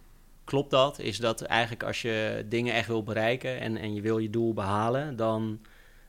klopt 0.44 0.70
dat, 0.70 0.98
is 0.98 1.18
dat 1.18 1.42
eigenlijk 1.42 1.82
als 1.82 2.02
je 2.02 2.46
dingen 2.48 2.74
echt 2.74 2.86
wil 2.86 3.02
bereiken 3.02 3.60
en, 3.60 3.76
en 3.76 3.94
je 3.94 4.00
wil 4.00 4.18
je 4.18 4.30
doel 4.30 4.54
behalen, 4.54 5.16
dan 5.16 5.60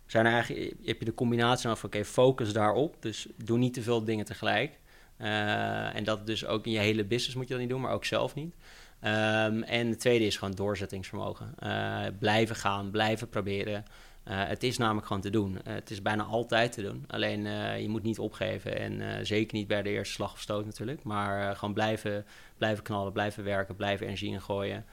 zijn 0.05 0.25
er 0.25 0.31
eigenlijk, 0.31 0.73
heb 0.83 0.99
je 0.99 1.05
de 1.05 1.13
combinatie 1.13 1.69
van, 1.69 1.89
oké, 1.89 2.05
focus 2.05 2.53
daarop. 2.53 2.95
Dus 2.99 3.27
doe 3.43 3.57
niet 3.57 3.73
te 3.73 3.81
veel 3.81 4.03
dingen 4.03 4.25
tegelijk. 4.25 4.79
Uh, 5.17 5.95
en 5.95 6.03
dat 6.03 6.27
dus 6.27 6.45
ook 6.45 6.65
in 6.65 6.71
je 6.71 6.79
hele 6.79 7.05
business 7.05 7.35
moet 7.35 7.47
je 7.47 7.53
dat 7.53 7.61
niet 7.61 7.71
doen, 7.71 7.81
maar 7.81 7.93
ook 7.93 8.05
zelf 8.05 8.35
niet. 8.35 8.55
Um, 9.03 9.63
en 9.63 9.89
de 9.89 9.95
tweede 9.95 10.25
is 10.25 10.37
gewoon 10.37 10.55
doorzettingsvermogen. 10.55 11.55
Blijven 12.19 12.55
gaan, 12.55 12.91
blijven 12.91 13.29
proberen. 13.29 13.85
Uh, 14.27 14.47
het 14.47 14.63
is 14.63 14.77
namelijk 14.77 15.07
gewoon 15.07 15.21
te 15.21 15.29
doen. 15.29 15.51
Uh, 15.53 15.73
het 15.73 15.91
is 15.91 16.01
bijna 16.01 16.23
altijd 16.23 16.71
te 16.71 16.81
doen. 16.81 17.05
Alleen 17.07 17.45
uh, 17.45 17.81
je 17.81 17.89
moet 17.89 18.03
niet 18.03 18.19
opgeven. 18.19 18.79
En 18.79 19.25
zeker 19.25 19.57
niet 19.57 19.67
bij 19.67 19.81
de 19.81 19.89
eerste 19.89 20.13
slag 20.13 20.33
of 20.33 20.39
stoot 20.39 20.65
natuurlijk. 20.65 21.03
Maar 21.03 21.55
gewoon 21.55 21.73
blijven, 21.73 22.25
blijven 22.57 22.83
knallen, 22.83 23.11
blijven 23.11 23.43
werken, 23.43 23.75
blijven 23.75 24.05
energie 24.05 24.31
ingooien. 24.31 24.85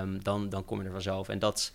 Um, 0.00 0.22
dan, 0.22 0.48
dan 0.48 0.64
kom 0.64 0.78
je 0.78 0.84
er 0.84 0.92
vanzelf. 0.92 1.28
En 1.28 1.38
dat 1.38 1.72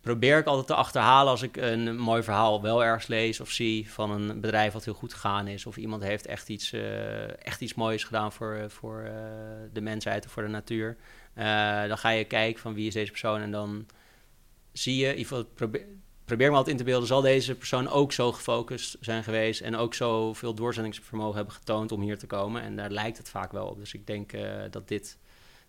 probeer 0.00 0.38
ik 0.38 0.46
altijd 0.46 0.66
te 0.66 0.74
achterhalen 0.74 1.30
als 1.30 1.42
ik 1.42 1.56
een 1.56 1.98
mooi 1.98 2.22
verhaal 2.22 2.62
wel 2.62 2.84
ergens 2.84 3.06
lees 3.06 3.40
of 3.40 3.50
zie 3.50 3.90
van 3.90 4.10
een 4.10 4.40
bedrijf 4.40 4.72
wat 4.72 4.84
heel 4.84 4.94
goed 4.94 5.12
gegaan 5.12 5.46
is. 5.46 5.66
Of 5.66 5.76
iemand 5.76 6.02
heeft 6.02 6.26
echt 6.26 6.48
iets, 6.48 6.72
echt 7.38 7.60
iets 7.60 7.74
moois 7.74 8.04
gedaan 8.04 8.32
voor, 8.32 8.64
voor 8.70 9.10
de 9.72 9.80
mensheid 9.80 10.26
of 10.26 10.32
voor 10.32 10.42
de 10.42 10.48
natuur. 10.48 10.96
dan 11.88 11.98
ga 11.98 12.08
je 12.08 12.24
kijken 12.24 12.60
van 12.60 12.74
wie 12.74 12.86
is 12.86 12.94
deze 12.94 13.10
persoon 13.10 13.40
en 13.40 13.50
dan 13.50 13.86
zie 14.82 14.96
je, 14.96 15.04
in 15.04 15.16
ieder 15.16 15.26
geval 15.26 15.44
probeer, 15.44 15.86
probeer 16.28 16.50
me 16.50 16.56
altijd 16.56 16.76
in 16.76 16.84
te 16.84 16.90
beelden, 16.90 17.08
zal 17.08 17.20
deze 17.20 17.54
persoon 17.54 17.88
ook 17.88 18.12
zo 18.12 18.32
gefocust 18.32 18.96
zijn 19.00 19.24
geweest 19.24 19.60
en 19.60 19.76
ook 19.76 19.94
zoveel 19.94 20.54
doorzettingsvermogen 20.54 21.36
hebben 21.36 21.54
getoond 21.54 21.92
om 21.92 22.00
hier 22.00 22.18
te 22.18 22.26
komen. 22.26 22.62
En 22.62 22.76
daar 22.76 22.90
lijkt 22.90 23.18
het 23.18 23.28
vaak 23.28 23.52
wel 23.52 23.66
op. 23.66 23.78
Dus 23.78 23.94
ik 23.94 24.06
denk 24.06 24.32
uh, 24.32 24.62
dat 24.70 24.88
dit, 24.88 25.18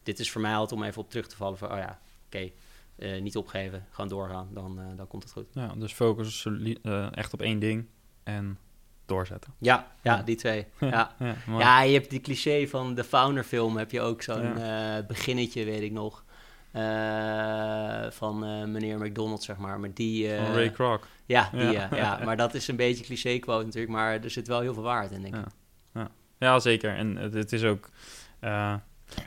dit 0.03 0.19
is 0.19 0.31
voor 0.31 0.41
mij 0.41 0.55
altijd 0.55 0.79
om 0.79 0.85
even 0.85 1.01
op 1.01 1.09
terug 1.09 1.27
te 1.27 1.35
vallen 1.35 1.57
van, 1.57 1.71
oh 1.71 1.77
ja, 1.77 1.99
oké, 2.25 2.37
okay, 2.37 2.53
uh, 2.95 3.15
eh, 3.15 3.21
niet 3.21 3.37
opgeven, 3.37 3.85
gewoon 3.91 4.09
doorgaan, 4.09 4.47
dan, 4.51 4.79
uh, 4.79 4.85
dan 4.95 5.07
komt 5.07 5.23
het 5.23 5.31
goed. 5.31 5.45
Ja, 5.53 5.73
dus 5.77 5.93
focus 5.93 6.47
echt 7.11 7.33
op 7.33 7.41
één 7.41 7.59
ding 7.59 7.85
en 8.23 8.57
doorzetten. 9.05 9.53
Ja, 9.57 9.95
ja, 10.03 10.21
die 10.21 10.35
twee. 10.35 10.65
Ja, 10.79 11.15
ja, 11.19 11.35
ja, 11.47 11.81
je 11.81 11.93
hebt 11.93 12.09
die 12.09 12.21
cliché 12.21 12.67
van 12.67 12.95
de 12.95 13.03
founder 13.03 13.43
film, 13.43 13.77
heb 13.77 13.91
je 13.91 14.01
ook 14.01 14.21
zo'n 14.21 14.53
beginnetje, 15.07 15.65
weet 15.65 15.81
ik 15.81 15.91
nog. 15.91 16.23
Uh, 16.73 18.11
van 18.11 18.43
uh, 18.43 18.65
meneer 18.65 18.97
McDonald, 18.97 19.43
zeg 19.43 19.57
maar. 19.57 19.79
Maar 19.79 19.93
die, 19.93 20.27
uh, 20.27 20.45
van 20.45 20.53
Ray 20.53 20.69
Kroc. 20.69 21.07
Ja, 21.25 21.49
die, 21.51 21.71
ja. 21.71 21.89
ja. 21.95 22.19
maar 22.25 22.37
dat 22.37 22.53
is 22.53 22.67
een 22.67 22.75
beetje 22.75 23.03
cliché-quote 23.03 23.65
natuurlijk, 23.65 23.93
maar 23.93 24.23
er 24.23 24.29
zit 24.29 24.47
wel 24.47 24.59
heel 24.59 24.73
veel 24.73 24.83
waarheid 24.83 25.11
in, 25.11 25.21
denk 25.21 25.35
ik. 25.35 25.45
Ja, 25.93 26.11
ja. 26.39 26.59
zeker. 26.59 26.95
En 26.95 27.15
het 27.15 27.51
is 27.53 27.63
ook... 27.63 27.89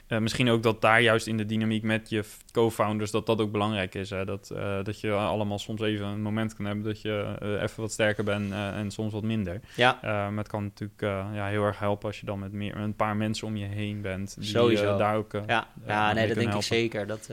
Uh, 0.09 0.19
misschien 0.19 0.51
ook 0.51 0.63
dat 0.63 0.81
daar 0.81 1.01
juist 1.01 1.27
in 1.27 1.37
de 1.37 1.47
dynamiek 1.47 1.83
met 1.83 2.09
je 2.11 2.25
co-founders 2.53 3.11
dat 3.11 3.27
dat 3.27 3.41
ook 3.41 3.53
belangrijk 3.53 3.95
is. 3.95 4.11
Hè? 4.11 4.25
Dat, 4.25 4.51
uh, 4.53 4.85
dat 4.85 5.01
je 5.01 5.13
allemaal 5.13 5.59
soms 5.59 5.81
even 5.81 6.07
een 6.07 6.23
moment 6.23 6.55
kan 6.55 6.65
hebben 6.65 6.85
dat 6.85 7.01
je 7.01 7.37
uh, 7.43 7.63
even 7.63 7.81
wat 7.81 7.93
sterker 7.93 8.25
bent 8.25 8.53
en 8.53 8.91
soms 8.91 9.13
wat 9.13 9.23
minder. 9.23 9.61
Ja. 9.77 9.99
maar 10.03 10.37
het 10.37 10.49
kan 10.49 10.63
natuurlijk 10.63 11.01
ja, 11.35 11.47
heel 11.47 11.65
erg 11.65 11.79
helpen 11.79 12.07
als 12.07 12.21
je 12.21 12.27
dan 12.27 12.39
met 12.39 12.53
meer, 12.53 12.77
een 12.77 12.97
paar 12.97 13.17
mensen 13.17 13.47
om 13.47 13.57
je 13.57 13.67
heen 13.67 14.01
bent. 14.01 14.35
Die, 14.39 14.49
Sowieso. 14.49 14.97
daar 14.97 15.17
ook. 15.17 15.33
ja, 15.47 15.67
ja 15.87 16.13
nee, 16.13 16.27
dat 16.27 16.37
denk 16.37 16.55
ik 16.55 16.63
zeker. 16.63 17.07
Dat, 17.07 17.27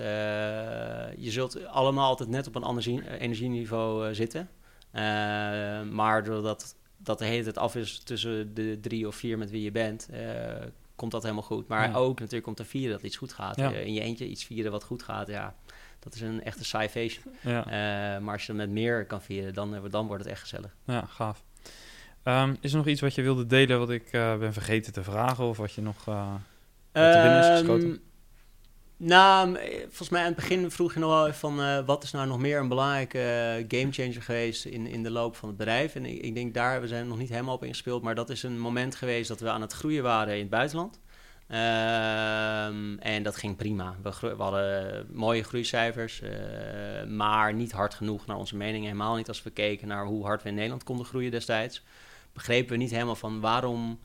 je 1.18 1.32
zult 1.32 1.68
allemaal 1.68 2.08
altijd 2.08 2.30
net 2.30 2.48
op 2.48 2.56
een 2.56 2.64
ander 2.64 3.04
energieniveau 3.20 4.14
zitten. 4.14 4.50
maar 5.92 6.24
doordat 6.24 6.76
dat 6.98 7.20
de 7.20 7.26
hele 7.26 7.44
tijd 7.44 7.58
af 7.58 7.76
is 7.76 8.00
tussen 8.00 8.54
de 8.54 8.78
drie 8.82 9.08
of 9.08 9.16
vier 9.16 9.38
met 9.38 9.52
wie 9.52 9.64
je 9.64 9.72
bent, 9.72 10.10
komt 11.00 11.12
dat 11.12 11.24
helemaal 11.24 11.44
goed. 11.44 11.68
Maar 11.68 11.96
ook 11.96 12.20
natuurlijk 12.20 12.48
om 12.48 12.56
te 12.56 12.66
vieren 12.66 12.92
dat 12.92 13.04
iets 13.04 13.18
goed 13.18 13.34
gaat. 13.34 13.56
Ja. 13.56 13.72
Uh, 13.72 13.86
in 13.86 13.94
je 13.94 14.02
eentje 14.02 14.28
iets 14.28 14.44
vieren 14.44 14.72
wat 14.72 14.84
goed 14.84 15.04
gaat, 15.04 15.28
ja, 15.28 15.56
dat 16.00 16.16
is 16.16 16.22
een 16.22 16.44
echte 16.44 16.66
sci 16.66 16.88
feestje. 16.90 17.22
Ja. 17.42 17.66
Uh, 17.66 18.22
maar 18.22 18.34
als 18.34 18.46
je 18.46 18.54
met 18.54 18.70
meer 18.70 19.06
kan 19.06 19.22
vieren, 19.22 19.54
dan, 19.54 19.76
eh, 19.76 19.82
dan 19.90 20.08
wordt 20.08 20.24
het 20.24 20.32
echt 20.32 20.42
gezellig. 20.42 20.76
Ja, 20.86 21.06
gaaf. 21.06 21.44
Um, 22.24 22.58
is 22.62 22.72
er 22.72 22.78
nog 22.78 22.88
iets 22.88 23.02
wat 23.02 23.16
je 23.16 23.22
wilde 23.22 23.46
delen 23.46 23.80
wat 23.80 23.90
ik 23.90 24.12
ben 24.12 24.54
vergeten 24.54 24.94
te 24.94 25.04
vragen 25.04 25.44
of 25.44 25.58
wat 25.58 25.74
je 25.74 25.82
nog 25.82 26.08
uh, 26.08 26.34
binnen 26.92 27.40
is 27.40 27.46
ehm, 27.46 27.58
geschoten? 27.58 28.02
Nou, 29.02 29.58
volgens 29.82 30.10
mij 30.10 30.22
aan 30.22 30.28
het 30.28 30.36
begin 30.36 30.72
vroeg 30.72 30.94
je 30.94 31.00
nog 31.00 31.10
wel 31.10 31.34
van 31.34 31.60
uh, 31.60 31.86
wat 31.86 32.04
is 32.04 32.12
nou 32.12 32.28
nog 32.28 32.40
meer 32.40 32.60
een 32.60 32.68
belangrijke 32.68 33.18
uh, 33.18 33.80
gamechanger 33.80 34.22
geweest 34.22 34.66
in, 34.66 34.88
in 34.88 35.04
de 35.04 35.12
loop 35.12 35.36
van 35.36 35.48
het 35.48 35.58
bedrijf. 35.58 35.96
En 35.96 36.06
ik, 36.06 36.36
denk 36.36 36.54
daar, 36.54 36.82
we 36.82 36.88
zijn 36.88 37.08
nog 37.08 37.18
niet 37.18 37.30
helemaal 37.30 37.56
op 37.56 37.64
ingespeeld, 37.64 38.02
maar 38.02 38.16
dat 38.16 38.30
is 38.30 38.44
een 38.44 38.60
moment 38.60 38.96
geweest 38.96 39.28
dat 39.28 39.40
we 39.40 39.50
aan 39.50 39.62
het 39.62 39.74
groeien 39.74 40.04
waren 40.04 40.34
in 40.34 40.40
het 40.40 40.50
buitenland. 40.50 41.00
Um, 41.50 43.00
en 43.00 43.24
dat 43.24 43.36
ging 43.36 43.56
prima. 43.56 43.96
We, 44.02 44.12
we 44.20 44.44
hadden 44.44 45.08
mooie 45.12 45.44
groeicijfers, 45.44 46.22
maar 47.08 47.54
niet 47.54 47.72
hard 47.72 47.94
genoeg 47.94 48.26
naar 48.26 48.38
onze 48.38 48.56
mening. 48.56 48.84
Helemaal 48.84 49.16
niet 49.16 49.28
als 49.28 49.44
we 49.44 49.50
keken 49.50 49.88
naar 49.88 50.06
hoe 50.06 50.26
hard 50.26 50.44
we 50.44 50.50
in 50.50 50.56
Nederland 50.56 50.84
konden 50.84 51.06
groeien 51.06 51.32
destijds. 51.32 51.84
Begrepen 52.34 52.72
we 52.72 52.78
niet 52.78 52.92
helemaal 52.92 53.16
van 53.16 53.40
waarom 53.40 54.00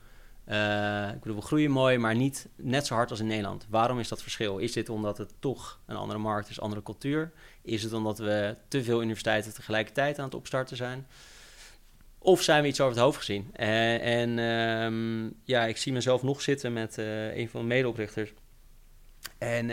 uh, 0.47 1.09
ik 1.13 1.19
bedoel, 1.19 1.35
we 1.37 1.41
groeien 1.41 1.71
mooi, 1.71 1.97
maar 1.97 2.15
niet 2.15 2.47
net 2.55 2.85
zo 2.85 2.93
hard 2.93 3.09
als 3.09 3.19
in 3.19 3.27
Nederland. 3.27 3.65
Waarom 3.69 3.99
is 3.99 4.07
dat 4.07 4.21
verschil? 4.21 4.57
Is 4.57 4.71
dit 4.71 4.89
omdat 4.89 5.17
het 5.17 5.33
toch 5.39 5.79
een 5.85 5.95
andere 5.95 6.19
markt 6.19 6.49
is, 6.49 6.59
andere 6.59 6.83
cultuur? 6.83 7.31
Is 7.61 7.83
het 7.83 7.93
omdat 7.93 8.17
we 8.17 8.55
te 8.67 8.83
veel 8.83 9.01
universiteiten 9.01 9.53
tegelijkertijd 9.53 10.19
aan 10.19 10.25
het 10.25 10.35
opstarten 10.35 10.77
zijn? 10.77 11.07
Of 12.17 12.41
zijn 12.41 12.61
we 12.61 12.67
iets 12.67 12.81
over 12.81 12.93
het 12.93 13.03
hoofd 13.03 13.17
gezien? 13.17 13.51
Uh, 13.59 14.21
en 14.21 14.39
um, 14.39 15.33
ja, 15.43 15.65
ik 15.65 15.77
zie 15.77 15.93
mezelf 15.93 16.23
nog 16.23 16.41
zitten 16.41 16.73
met 16.73 16.97
uh, 16.97 17.35
een 17.37 17.49
van 17.49 17.61
de 17.61 17.67
medeoprichters. 17.67 18.33
En 19.37 19.69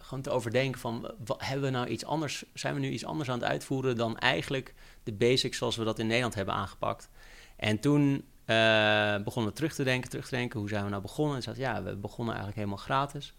gewoon 0.00 0.22
te 0.22 0.30
overdenken 0.30 0.80
van, 0.80 1.14
wat, 1.24 1.44
hebben 1.44 1.64
we 1.64 1.70
nou 1.70 1.86
iets 1.86 2.04
anders, 2.04 2.44
zijn 2.54 2.74
we 2.74 2.80
nu 2.80 2.90
iets 2.90 3.04
anders 3.04 3.30
aan 3.30 3.38
het 3.38 3.48
uitvoeren 3.48 3.96
dan 3.96 4.18
eigenlijk 4.18 4.74
de 5.02 5.12
basics 5.12 5.58
zoals 5.58 5.76
we 5.76 5.84
dat 5.84 5.98
in 5.98 6.06
Nederland 6.06 6.34
hebben 6.34 6.54
aangepakt? 6.54 7.08
En 7.56 7.78
toen 7.78 8.24
begonnen 9.24 9.50
we 9.50 9.56
terug 9.56 9.74
te 9.74 9.84
denken, 9.84 10.10
terug 10.10 10.28
te 10.28 10.36
denken, 10.36 10.60
hoe 10.60 10.68
zijn 10.68 10.84
we 10.84 10.90
nou 10.90 11.02
begonnen? 11.02 11.36
En 11.36 11.42
zei, 11.42 11.58
ja, 11.58 11.82
we 11.82 11.96
begonnen 11.96 12.34
eigenlijk 12.34 12.56
helemaal 12.56 12.84
gratis. 12.84 13.34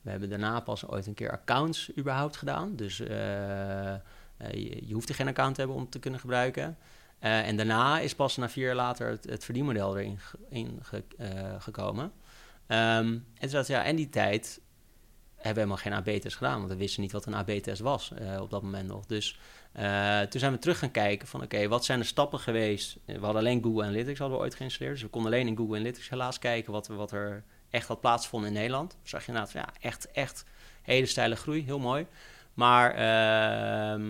We 0.00 0.10
hebben 0.10 0.28
daarna 0.28 0.60
pas 0.60 0.86
ooit 0.86 1.06
een 1.06 1.14
keer 1.14 1.30
accounts 1.30 1.96
überhaupt 1.96 2.36
gedaan. 2.36 2.76
Dus 2.76 3.00
uh, 3.00 3.08
je, 3.08 4.86
je, 4.86 4.94
hoeft 4.94 5.08
er 5.08 5.14
geen 5.14 5.28
account 5.28 5.54
te 5.54 5.60
hebben 5.60 5.78
om 5.78 5.88
te 5.88 5.98
kunnen 5.98 6.20
gebruiken. 6.20 6.78
en 7.18 7.56
daarna 7.56 7.98
is 7.98 8.14
pas 8.14 8.36
na 8.36 8.48
vier 8.48 8.66
jaar 8.66 8.74
later 8.74 9.18
het, 9.28 9.44
verdienmodel 9.44 9.98
erin 9.98 10.18
in 10.48 10.78
ge, 10.82 11.04
gekomen. 11.58 12.04
Um, 12.04 13.26
en 13.38 13.48
toen 13.48 13.64
ja, 13.66 13.84
en 13.84 13.96
die 13.96 14.08
tijd 14.08 14.60
hebben 15.36 15.66
we 15.66 15.70
helemaal 15.70 16.02
geen 16.04 16.14
AB-test 16.14 16.36
gedaan, 16.36 16.58
want 16.58 16.68
we 16.70 16.76
wisten 16.76 17.02
niet 17.02 17.12
wat 17.12 17.26
een 17.26 17.34
AB-test 17.34 17.80
was 17.80 18.12
op 18.40 18.50
dat 18.50 18.62
moment 18.62 18.88
nog. 18.88 19.06
Dus 19.06 19.38
uh, 19.78 20.20
toen 20.20 20.40
zijn 20.40 20.52
we 20.52 20.58
terug 20.58 20.78
gaan 20.78 20.90
kijken 20.90 21.28
van 21.28 21.42
oké, 21.42 21.68
wat 21.68 21.84
zijn 21.84 21.98
de 21.98 22.04
stappen 22.04 22.38
geweest? 22.38 22.96
We 23.04 23.12
hadden 23.12 23.36
alleen 23.36 23.62
Google 23.62 23.82
Analytics 23.82 24.18
hadden 24.18 24.38
we 24.38 24.44
ooit 24.44 24.54
geïnstalleerd. 24.54 24.94
Dus 24.94 25.04
we 25.04 25.10
konden 25.10 25.32
alleen 25.32 25.46
in 25.46 25.56
Google 25.56 25.76
Analytics 25.76 26.08
helaas 26.08 26.38
kijken 26.38 26.72
wat, 26.72 26.86
wat 26.86 27.12
er 27.12 27.44
echt 27.70 27.88
had 27.88 28.00
plaatsgevonden 28.00 28.48
in 28.48 28.56
Nederland. 28.56 28.96
Zag 29.02 29.20
je 29.20 29.32
inderdaad 29.32 29.52
ja, 29.52 29.68
echt, 29.80 30.10
echt 30.10 30.44
hele 30.82 31.06
steile 31.06 31.36
groei, 31.36 31.64
heel 31.64 31.78
mooi. 31.78 32.06
Maar 32.54 32.90
uh, 32.90 34.06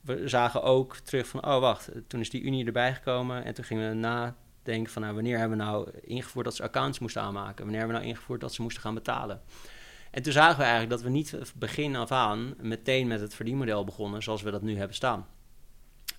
we 0.00 0.28
zagen 0.28 0.62
ook 0.62 0.96
terug 0.96 1.28
van, 1.28 1.46
oh 1.46 1.60
wacht, 1.60 1.90
toen 2.06 2.20
is 2.20 2.30
die 2.30 2.42
Unie 2.42 2.66
erbij 2.66 2.94
gekomen. 2.94 3.44
En 3.44 3.54
toen 3.54 3.64
gingen 3.64 3.88
we 3.88 3.94
nadenken 3.94 4.92
van, 4.92 5.02
nou, 5.02 5.14
wanneer 5.14 5.38
hebben 5.38 5.58
we 5.58 5.64
nou 5.64 5.90
ingevoerd 6.00 6.44
dat 6.44 6.54
ze 6.54 6.62
accounts 6.62 6.98
moesten 6.98 7.22
aanmaken? 7.22 7.64
Wanneer 7.64 7.78
hebben 7.78 7.96
we 7.96 8.02
nou 8.02 8.14
ingevoerd 8.14 8.40
dat 8.40 8.54
ze 8.54 8.62
moesten 8.62 8.82
gaan 8.82 8.94
betalen? 8.94 9.40
En 10.10 10.22
toen 10.22 10.32
zagen 10.32 10.56
we 10.56 10.62
eigenlijk 10.62 10.90
dat 10.90 11.02
we 11.02 11.08
niet 11.08 11.52
begin 11.54 11.96
af 11.96 12.10
aan 12.10 12.54
meteen 12.60 13.06
met 13.06 13.20
het 13.20 13.34
verdienmodel 13.34 13.84
begonnen 13.84 14.22
zoals 14.22 14.42
we 14.42 14.50
dat 14.50 14.62
nu 14.62 14.76
hebben 14.76 14.96
staan. 14.96 15.26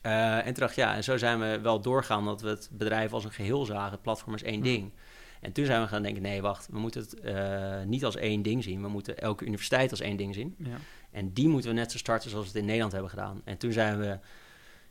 Uh, 0.06 0.38
en 0.38 0.44
toen 0.44 0.54
dacht 0.54 0.76
ja, 0.76 0.96
en 0.96 1.04
zo 1.04 1.18
zijn 1.18 1.40
we 1.40 1.60
wel 1.62 1.82
doorgaan 1.82 2.26
dat 2.26 2.42
we 2.42 2.50
het 2.50 2.70
bedrijf 2.72 3.14
als 3.14 3.24
een 3.24 3.32
geheel 3.32 3.66
zagen. 3.66 3.92
Het 3.92 4.02
platform 4.02 4.36
is 4.36 4.44
één 4.44 4.62
ding. 4.62 4.92
En 5.42 5.52
toen 5.52 5.66
zijn 5.66 5.82
we 5.82 5.88
gaan 5.88 6.02
denken, 6.02 6.22
nee, 6.22 6.42
wacht, 6.42 6.68
we 6.72 6.80
moeten 6.80 7.02
het 7.02 7.16
uh, 7.24 7.84
niet 7.84 8.06
als 8.06 8.16
één 8.16 8.42
ding 8.42 8.64
zien. 8.64 8.82
We 8.82 8.88
moeten 8.88 9.18
elke 9.18 9.46
universiteit 9.46 9.92
als 9.92 10.00
één 10.00 10.18
ding 10.18 10.34
zien. 10.34 10.56
Ja. 10.58 10.78
En 11.12 11.34
die 11.34 11.48
moeten 11.48 11.70
we 11.70 11.76
net 11.76 11.92
zo 11.92 11.98
starten 11.98 12.30
zoals 12.30 12.46
we 12.46 12.52
het 12.52 12.60
in 12.60 12.66
Nederland 12.66 12.92
hebben 12.92 13.10
gedaan. 13.10 13.42
En 13.44 13.58
toen 13.58 13.72
zijn 13.72 14.00
we 14.00 14.20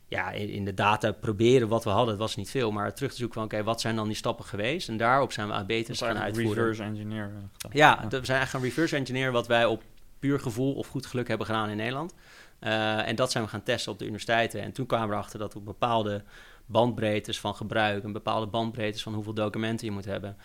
ja, 0.09 0.31
in, 0.31 0.65
de 0.65 0.73
data 0.73 1.11
proberen 1.11 1.67
wat 1.67 1.83
we 1.83 1.89
hadden. 1.89 2.09
Het 2.09 2.19
was 2.19 2.35
niet 2.35 2.49
veel, 2.49 2.71
maar 2.71 2.93
terug 2.93 3.11
te 3.11 3.17
zoeken 3.17 3.35
van... 3.35 3.43
oké, 3.43 3.63
wat 3.63 3.81
zijn 3.81 3.95
dan 3.95 4.07
die 4.07 4.15
stappen 4.15 4.45
geweest? 4.45 4.89
En 4.89 4.97
daarop 4.97 5.31
zijn 5.31 5.47
we 5.47 5.53
AB-tests 5.53 6.01
gaan 6.01 6.17
uitvoeren. 6.17 6.63
reverse 6.63 6.83
engineer. 6.83 7.31
Ja, 7.71 7.95
we 7.95 8.09
zijn 8.09 8.11
eigenlijk 8.11 8.49
gaan 8.49 8.61
reverse 8.61 8.95
engineer... 8.95 9.31
wat 9.31 9.47
wij 9.47 9.65
op 9.65 9.83
puur 10.19 10.39
gevoel 10.39 10.73
of 10.73 10.87
goed 10.87 11.05
geluk 11.05 11.27
hebben 11.27 11.45
gedaan 11.45 11.69
in 11.69 11.77
Nederland. 11.77 12.13
Uh, 12.61 13.07
en 13.07 13.15
dat 13.15 13.31
zijn 13.31 13.43
we 13.43 13.49
gaan 13.49 13.63
testen 13.63 13.91
op 13.91 13.97
de 13.97 14.03
universiteiten. 14.03 14.61
En 14.61 14.71
toen 14.71 14.85
kwamen 14.85 15.07
we 15.07 15.13
erachter 15.13 15.39
dat 15.39 15.55
op 15.55 15.65
bepaalde 15.65 16.23
bandbreedtes 16.65 17.39
van 17.39 17.55
gebruik... 17.55 18.03
en 18.03 18.11
bepaalde 18.11 18.47
bandbreedtes 18.47 19.03
van 19.03 19.13
hoeveel 19.13 19.33
documenten 19.33 19.85
je 19.87 19.91
moet 19.91 20.05
hebben... 20.05 20.37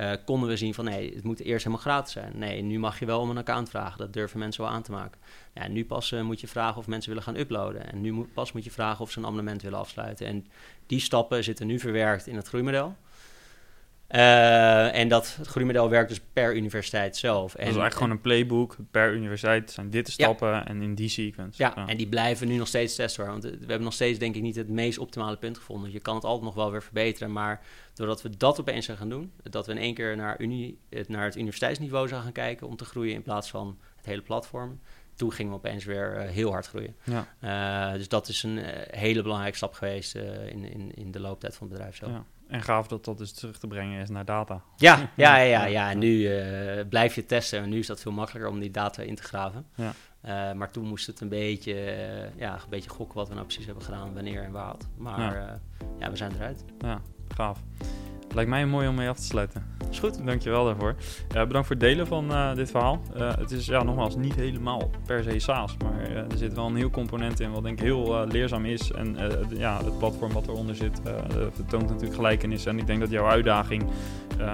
Uh, 0.00 0.12
konden 0.24 0.48
we 0.48 0.56
zien 0.56 0.74
van 0.74 0.84
nee, 0.84 1.14
het 1.14 1.24
moet 1.24 1.40
eerst 1.40 1.64
helemaal 1.64 1.84
gratis 1.84 2.12
zijn. 2.12 2.32
Nee, 2.38 2.62
nu 2.62 2.78
mag 2.78 2.98
je 2.98 3.06
wel 3.06 3.20
om 3.20 3.30
een 3.30 3.38
account 3.38 3.68
vragen. 3.68 3.98
Dat 3.98 4.12
durven 4.12 4.38
mensen 4.38 4.62
wel 4.62 4.72
aan 4.72 4.82
te 4.82 4.90
maken. 4.90 5.20
Ja, 5.54 5.68
nu 5.68 5.84
pas 5.84 6.10
uh, 6.10 6.22
moet 6.22 6.40
je 6.40 6.48
vragen 6.48 6.76
of 6.76 6.86
mensen 6.86 7.08
willen 7.08 7.24
gaan 7.24 7.36
uploaden. 7.36 7.92
En 7.92 8.00
nu 8.00 8.22
pas 8.34 8.52
moet 8.52 8.64
je 8.64 8.70
vragen 8.70 9.00
of 9.00 9.10
ze 9.10 9.18
een 9.18 9.24
abonnement 9.24 9.62
willen 9.62 9.78
afsluiten. 9.78 10.26
En 10.26 10.46
die 10.86 11.00
stappen 11.00 11.44
zitten 11.44 11.66
nu 11.66 11.78
verwerkt 11.78 12.26
in 12.26 12.36
het 12.36 12.48
groeimodel. 12.48 12.96
Uh, 14.12 14.94
en 14.94 15.08
dat 15.08 15.36
het 15.36 15.46
groeimodel 15.46 15.88
werkt 15.88 16.08
dus 16.08 16.20
per 16.32 16.56
universiteit 16.56 17.16
zelf. 17.16 17.54
En, 17.54 17.58
dat 17.58 17.60
is 17.60 17.64
eigenlijk 17.64 17.94
gewoon 17.94 18.10
een 18.10 18.20
playbook. 18.20 18.76
Per 18.90 19.12
universiteit 19.12 19.70
zijn 19.70 19.90
dit 19.90 20.06
de 20.06 20.12
stappen 20.12 20.66
en 20.66 20.82
in 20.82 20.94
die 20.94 21.08
sequence. 21.08 21.62
Ja, 21.62 21.86
en 21.86 21.96
die 21.96 22.08
blijven 22.08 22.48
nu 22.48 22.56
nog 22.56 22.68
steeds 22.68 22.94
testen. 22.94 23.26
Want 23.26 23.42
we 23.42 23.56
hebben 23.58 23.82
nog 23.82 23.92
steeds 23.92 24.18
denk 24.18 24.34
ik 24.34 24.42
niet 24.42 24.56
het 24.56 24.68
meest 24.68 24.98
optimale 24.98 25.36
punt 25.36 25.56
gevonden. 25.56 25.92
Je 25.92 26.00
kan 26.00 26.14
het 26.14 26.24
altijd 26.24 26.44
nog 26.44 26.54
wel 26.54 26.70
weer 26.70 26.82
verbeteren. 26.82 27.32
Maar 27.32 27.60
doordat 27.94 28.22
we 28.22 28.36
dat 28.36 28.60
opeens 28.60 28.84
zijn 28.84 28.96
gaan 28.96 29.08
doen... 29.08 29.32
dat 29.42 29.66
we 29.66 29.72
in 29.72 29.78
één 29.78 29.94
keer 29.94 30.16
naar, 30.16 30.40
uni, 30.40 30.78
naar 31.06 31.24
het 31.24 31.36
universiteitsniveau 31.36 32.08
zijn 32.08 32.22
gaan 32.22 32.32
kijken... 32.32 32.66
om 32.66 32.76
te 32.76 32.84
groeien 32.84 33.14
in 33.14 33.22
plaats 33.22 33.50
van 33.50 33.78
het 33.96 34.06
hele 34.06 34.22
platform 34.22 34.80
toen 35.14 35.32
gingen 35.32 35.52
we 35.52 35.58
opeens 35.58 35.84
weer 35.84 36.18
heel 36.18 36.50
hard 36.50 36.66
groeien. 36.66 36.96
Ja. 37.04 37.96
dus 37.96 38.08
dat 38.08 38.28
is 38.28 38.42
een 38.42 38.58
hele 38.90 39.22
belangrijke 39.22 39.56
stap 39.56 39.74
geweest 39.74 40.14
in, 40.14 40.64
in, 40.64 40.94
in 40.94 41.10
de 41.10 41.20
looptijd 41.20 41.56
van 41.56 41.66
het 41.66 41.76
bedrijf 41.76 41.96
zelf. 41.96 42.10
Ja. 42.10 42.24
En 42.52 42.62
gaaf 42.62 42.86
dat 42.86 43.04
dat 43.04 43.18
dus 43.18 43.32
terug 43.32 43.58
te 43.58 43.66
brengen 43.66 44.00
is 44.00 44.08
naar 44.08 44.24
data. 44.24 44.62
Ja, 44.76 45.10
ja, 45.16 45.36
ja, 45.36 45.64
ja. 45.64 45.94
nu 45.94 46.30
blijf 46.88 47.14
je 47.14 47.26
testen 47.26 47.62
en 47.62 47.68
nu 47.68 47.78
is 47.78 47.86
dat 47.86 48.00
veel 48.00 48.12
makkelijker 48.12 48.50
om 48.50 48.60
die 48.60 48.70
data 48.70 49.02
in 49.02 49.14
te 49.14 49.22
graven. 49.22 49.66
Ja. 49.74 49.92
Uh, 50.24 50.52
maar 50.52 50.70
toen 50.70 50.86
moest 50.86 51.06
het 51.06 51.20
een 51.20 51.28
beetje, 51.28 51.74
uh, 51.74 52.38
ja, 52.38 52.54
een 52.54 52.68
beetje 52.68 52.90
gokken 52.90 53.16
wat 53.16 53.28
we 53.28 53.34
nou 53.34 53.46
precies 53.46 53.66
hebben 53.66 53.84
gedaan, 53.84 54.14
wanneer 54.14 54.42
en 54.42 54.52
waar. 54.52 54.76
Maar 54.96 55.34
ja, 55.34 55.60
ja 55.98 56.10
we 56.10 56.16
zijn 56.16 56.32
eruit. 56.34 56.64
Ja, 56.78 57.00
gaaf. 57.34 57.58
Lijkt 58.34 58.50
mij 58.50 58.66
mooi 58.66 58.88
om 58.88 58.94
mee 58.94 59.08
af 59.08 59.16
te 59.16 59.22
sluiten. 59.22 59.66
Is 59.90 59.98
goed. 59.98 60.26
Dankjewel 60.26 60.64
daarvoor. 60.64 60.94
bedankt 61.28 61.66
voor 61.66 61.76
het 61.76 61.80
delen 61.80 62.06
van 62.06 62.30
uh, 62.30 62.54
dit 62.54 62.70
verhaal. 62.70 63.00
Uh, 63.16 63.30
het 63.38 63.50
is 63.50 63.66
ja, 63.66 63.82
nogmaals 63.82 64.16
niet 64.16 64.34
helemaal 64.34 64.90
per 65.06 65.22
se 65.22 65.38
SaaS, 65.38 65.76
maar 65.82 66.10
uh, 66.10 66.16
er 66.16 66.36
zit 66.36 66.54
wel 66.54 66.66
een 66.66 66.76
heel 66.76 66.90
component 66.90 67.40
in 67.40 67.52
wat 67.52 67.62
denk 67.62 67.78
ik 67.78 67.84
heel 67.84 68.26
leerzaam 68.26 68.64
is. 68.64 68.92
En 68.92 69.16
ja, 69.56 69.84
het 69.84 69.98
platform 69.98 70.32
wat 70.32 70.46
eronder 70.46 70.74
zit 70.76 71.00
vertoont 71.54 71.88
natuurlijk 71.88 72.14
gelijkenis. 72.14 72.66
En 72.66 72.78
ik 72.78 72.86
denk 72.86 73.00
dat 73.00 73.10
jouw 73.10 73.26
uitdaging 73.26 73.84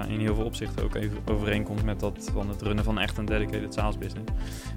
in 0.07 0.19
heel 0.19 0.35
veel 0.35 0.45
opzichten 0.45 0.83
ook 0.83 0.95
even 0.95 1.17
overeenkomt 1.25 1.83
met 1.83 1.99
dat 1.99 2.31
van 2.33 2.49
het 2.49 2.61
runnen 2.61 2.83
van 2.83 2.99
echt 2.99 3.17
een 3.17 3.25
dedicated 3.25 3.73
SaaS 3.73 3.97
business. 3.97 4.31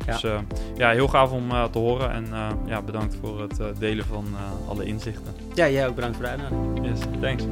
Ja. 0.07 0.13
Dus 0.13 0.41
ja, 0.77 0.91
heel 0.91 1.09
gaaf 1.09 1.31
om 1.31 1.49
te 1.71 1.79
horen 1.79 2.11
en 2.11 2.27
ja, 2.67 2.83
bedankt 2.83 3.17
voor 3.23 3.41
het 3.41 3.61
delen 3.79 4.05
van 4.05 4.25
alle 4.69 4.85
inzichten. 4.85 5.35
Ja, 5.55 5.69
jij 5.69 5.89
ook 5.89 5.95
bedankt 5.95 6.17
voor 6.17 6.25
de 6.25 6.31
uitnodiging. 6.31 6.87
Yes, 6.87 7.01
thanks. 7.21 7.45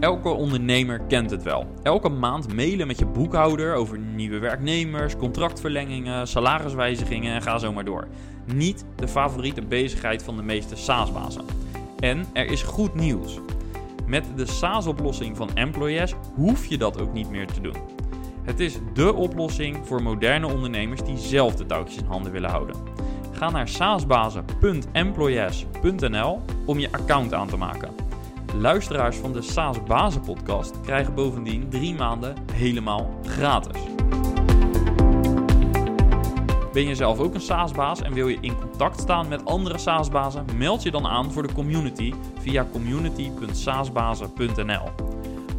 Elke 0.00 0.28
ondernemer 0.28 1.00
kent 1.00 1.30
het 1.30 1.42
wel. 1.42 1.66
Elke 1.82 2.08
maand 2.08 2.54
mailen 2.54 2.86
met 2.86 2.98
je 2.98 3.06
boekhouder 3.06 3.74
over 3.74 3.98
nieuwe 3.98 4.38
werknemers, 4.38 5.16
contractverlengingen, 5.16 6.28
salariswijzigingen 6.28 7.34
en 7.34 7.42
ga 7.42 7.58
zo 7.58 7.72
maar 7.72 7.84
door. 7.84 8.08
Niet 8.54 8.84
de 8.96 9.08
favoriete 9.08 9.62
bezigheid 9.62 10.22
van 10.22 10.36
de 10.36 10.42
meeste 10.42 10.76
SaaS-bazen. 10.76 11.44
En 11.98 12.24
er 12.32 12.46
is 12.46 12.62
goed 12.62 12.94
nieuws. 12.94 13.38
Met 14.06 14.24
de 14.36 14.46
SaaS-oplossing 14.46 15.36
van 15.36 15.50
Employees 15.54 16.14
hoef 16.34 16.66
je 16.66 16.78
dat 16.78 17.00
ook 17.00 17.12
niet 17.12 17.30
meer 17.30 17.46
te 17.46 17.60
doen. 17.60 17.76
Het 18.42 18.60
is 18.60 18.78
dé 18.94 19.08
oplossing 19.08 19.86
voor 19.86 20.02
moderne 20.02 20.46
ondernemers 20.46 21.02
die 21.02 21.18
zelf 21.18 21.56
de 21.56 21.66
touwtjes 21.66 22.02
in 22.02 22.08
handen 22.08 22.32
willen 22.32 22.50
houden. 22.50 22.76
Ga 23.32 23.50
naar 23.50 23.68
saasbazen.employees.nl 23.68 26.40
om 26.66 26.78
je 26.78 26.92
account 26.92 27.34
aan 27.34 27.48
te 27.48 27.56
maken. 27.56 28.09
Luisteraars 28.54 29.16
van 29.16 29.32
de 29.32 29.42
SaaS 29.42 29.82
Bazen 29.82 30.20
podcast 30.20 30.80
krijgen 30.80 31.14
bovendien 31.14 31.68
drie 31.68 31.94
maanden 31.94 32.36
helemaal 32.52 33.18
gratis. 33.24 33.82
Ben 36.72 36.86
je 36.86 36.94
zelf 36.94 37.18
ook 37.18 37.34
een 37.34 37.40
SaaS-baas 37.40 38.02
en 38.02 38.12
wil 38.12 38.28
je 38.28 38.38
in 38.40 38.56
contact 38.60 39.00
staan 39.00 39.28
met 39.28 39.44
andere 39.44 39.78
SaaS-bazen? 39.78 40.44
Meld 40.56 40.82
je 40.82 40.90
dan 40.90 41.06
aan 41.06 41.32
voor 41.32 41.46
de 41.46 41.52
community 41.52 42.14
via 42.38 42.66
community.saasbazen.nl. 42.72 44.90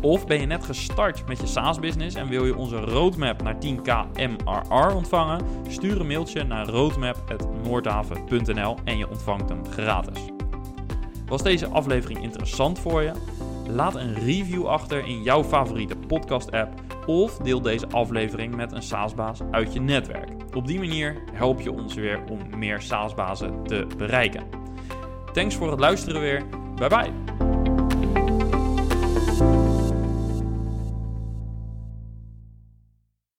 Of 0.02 0.28
ben 0.28 0.40
je 0.40 0.46
net 0.46 0.66
gestart 0.66 1.28
met 1.28 1.40
je 1.40 1.48
SaaS-business 1.48 2.16
en 2.16 2.28
wil 2.28 2.46
je 2.46 2.56
onze 2.56 2.80
roadmap 2.80 3.42
naar 3.42 3.56
10k 3.56 3.92
MRR 4.16 4.96
ontvangen? 4.96 5.46
Stuur 5.68 6.00
een 6.00 6.08
mailtje 6.08 6.44
naar 6.44 6.68
roadmap.noordhaven.nl 6.68 8.78
en 8.84 8.98
je 8.98 9.10
ontvangt 9.10 9.50
hem 9.50 9.66
gratis. 9.66 10.41
Was 11.32 11.44
deze 11.44 11.68
aflevering 11.68 12.22
interessant 12.22 12.80
voor 12.80 13.02
je? 13.02 13.12
Laat 13.70 13.96
een 13.96 14.14
review 14.14 14.66
achter 14.66 15.06
in 15.06 15.24
jouw 15.24 15.44
favoriete 15.44 15.96
podcast-app 16.08 16.82
of 17.06 17.38
deel 17.38 17.62
deze 17.62 17.88
aflevering 17.88 18.56
met 18.56 18.72
een 18.72 18.82
SaaS-baas 18.82 19.40
uit 19.52 19.74
je 19.74 19.82
netwerk. 19.82 20.30
Op 20.54 20.68
die 20.68 20.80
manier 20.80 21.24
help 21.34 21.62
je 21.62 21.72
ons 21.72 21.94
weer 21.94 22.24
om 22.30 22.60
meer 22.60 22.82
SaaS-bazen 22.82 23.64
te 23.64 23.88
bereiken. 23.98 24.44
Thanks 25.34 25.56
voor 25.56 25.72
het 25.72 25.80
luisteren 25.80 26.22
weer. 26.22 26.44
Bye 26.76 26.90
bye. 26.90 27.61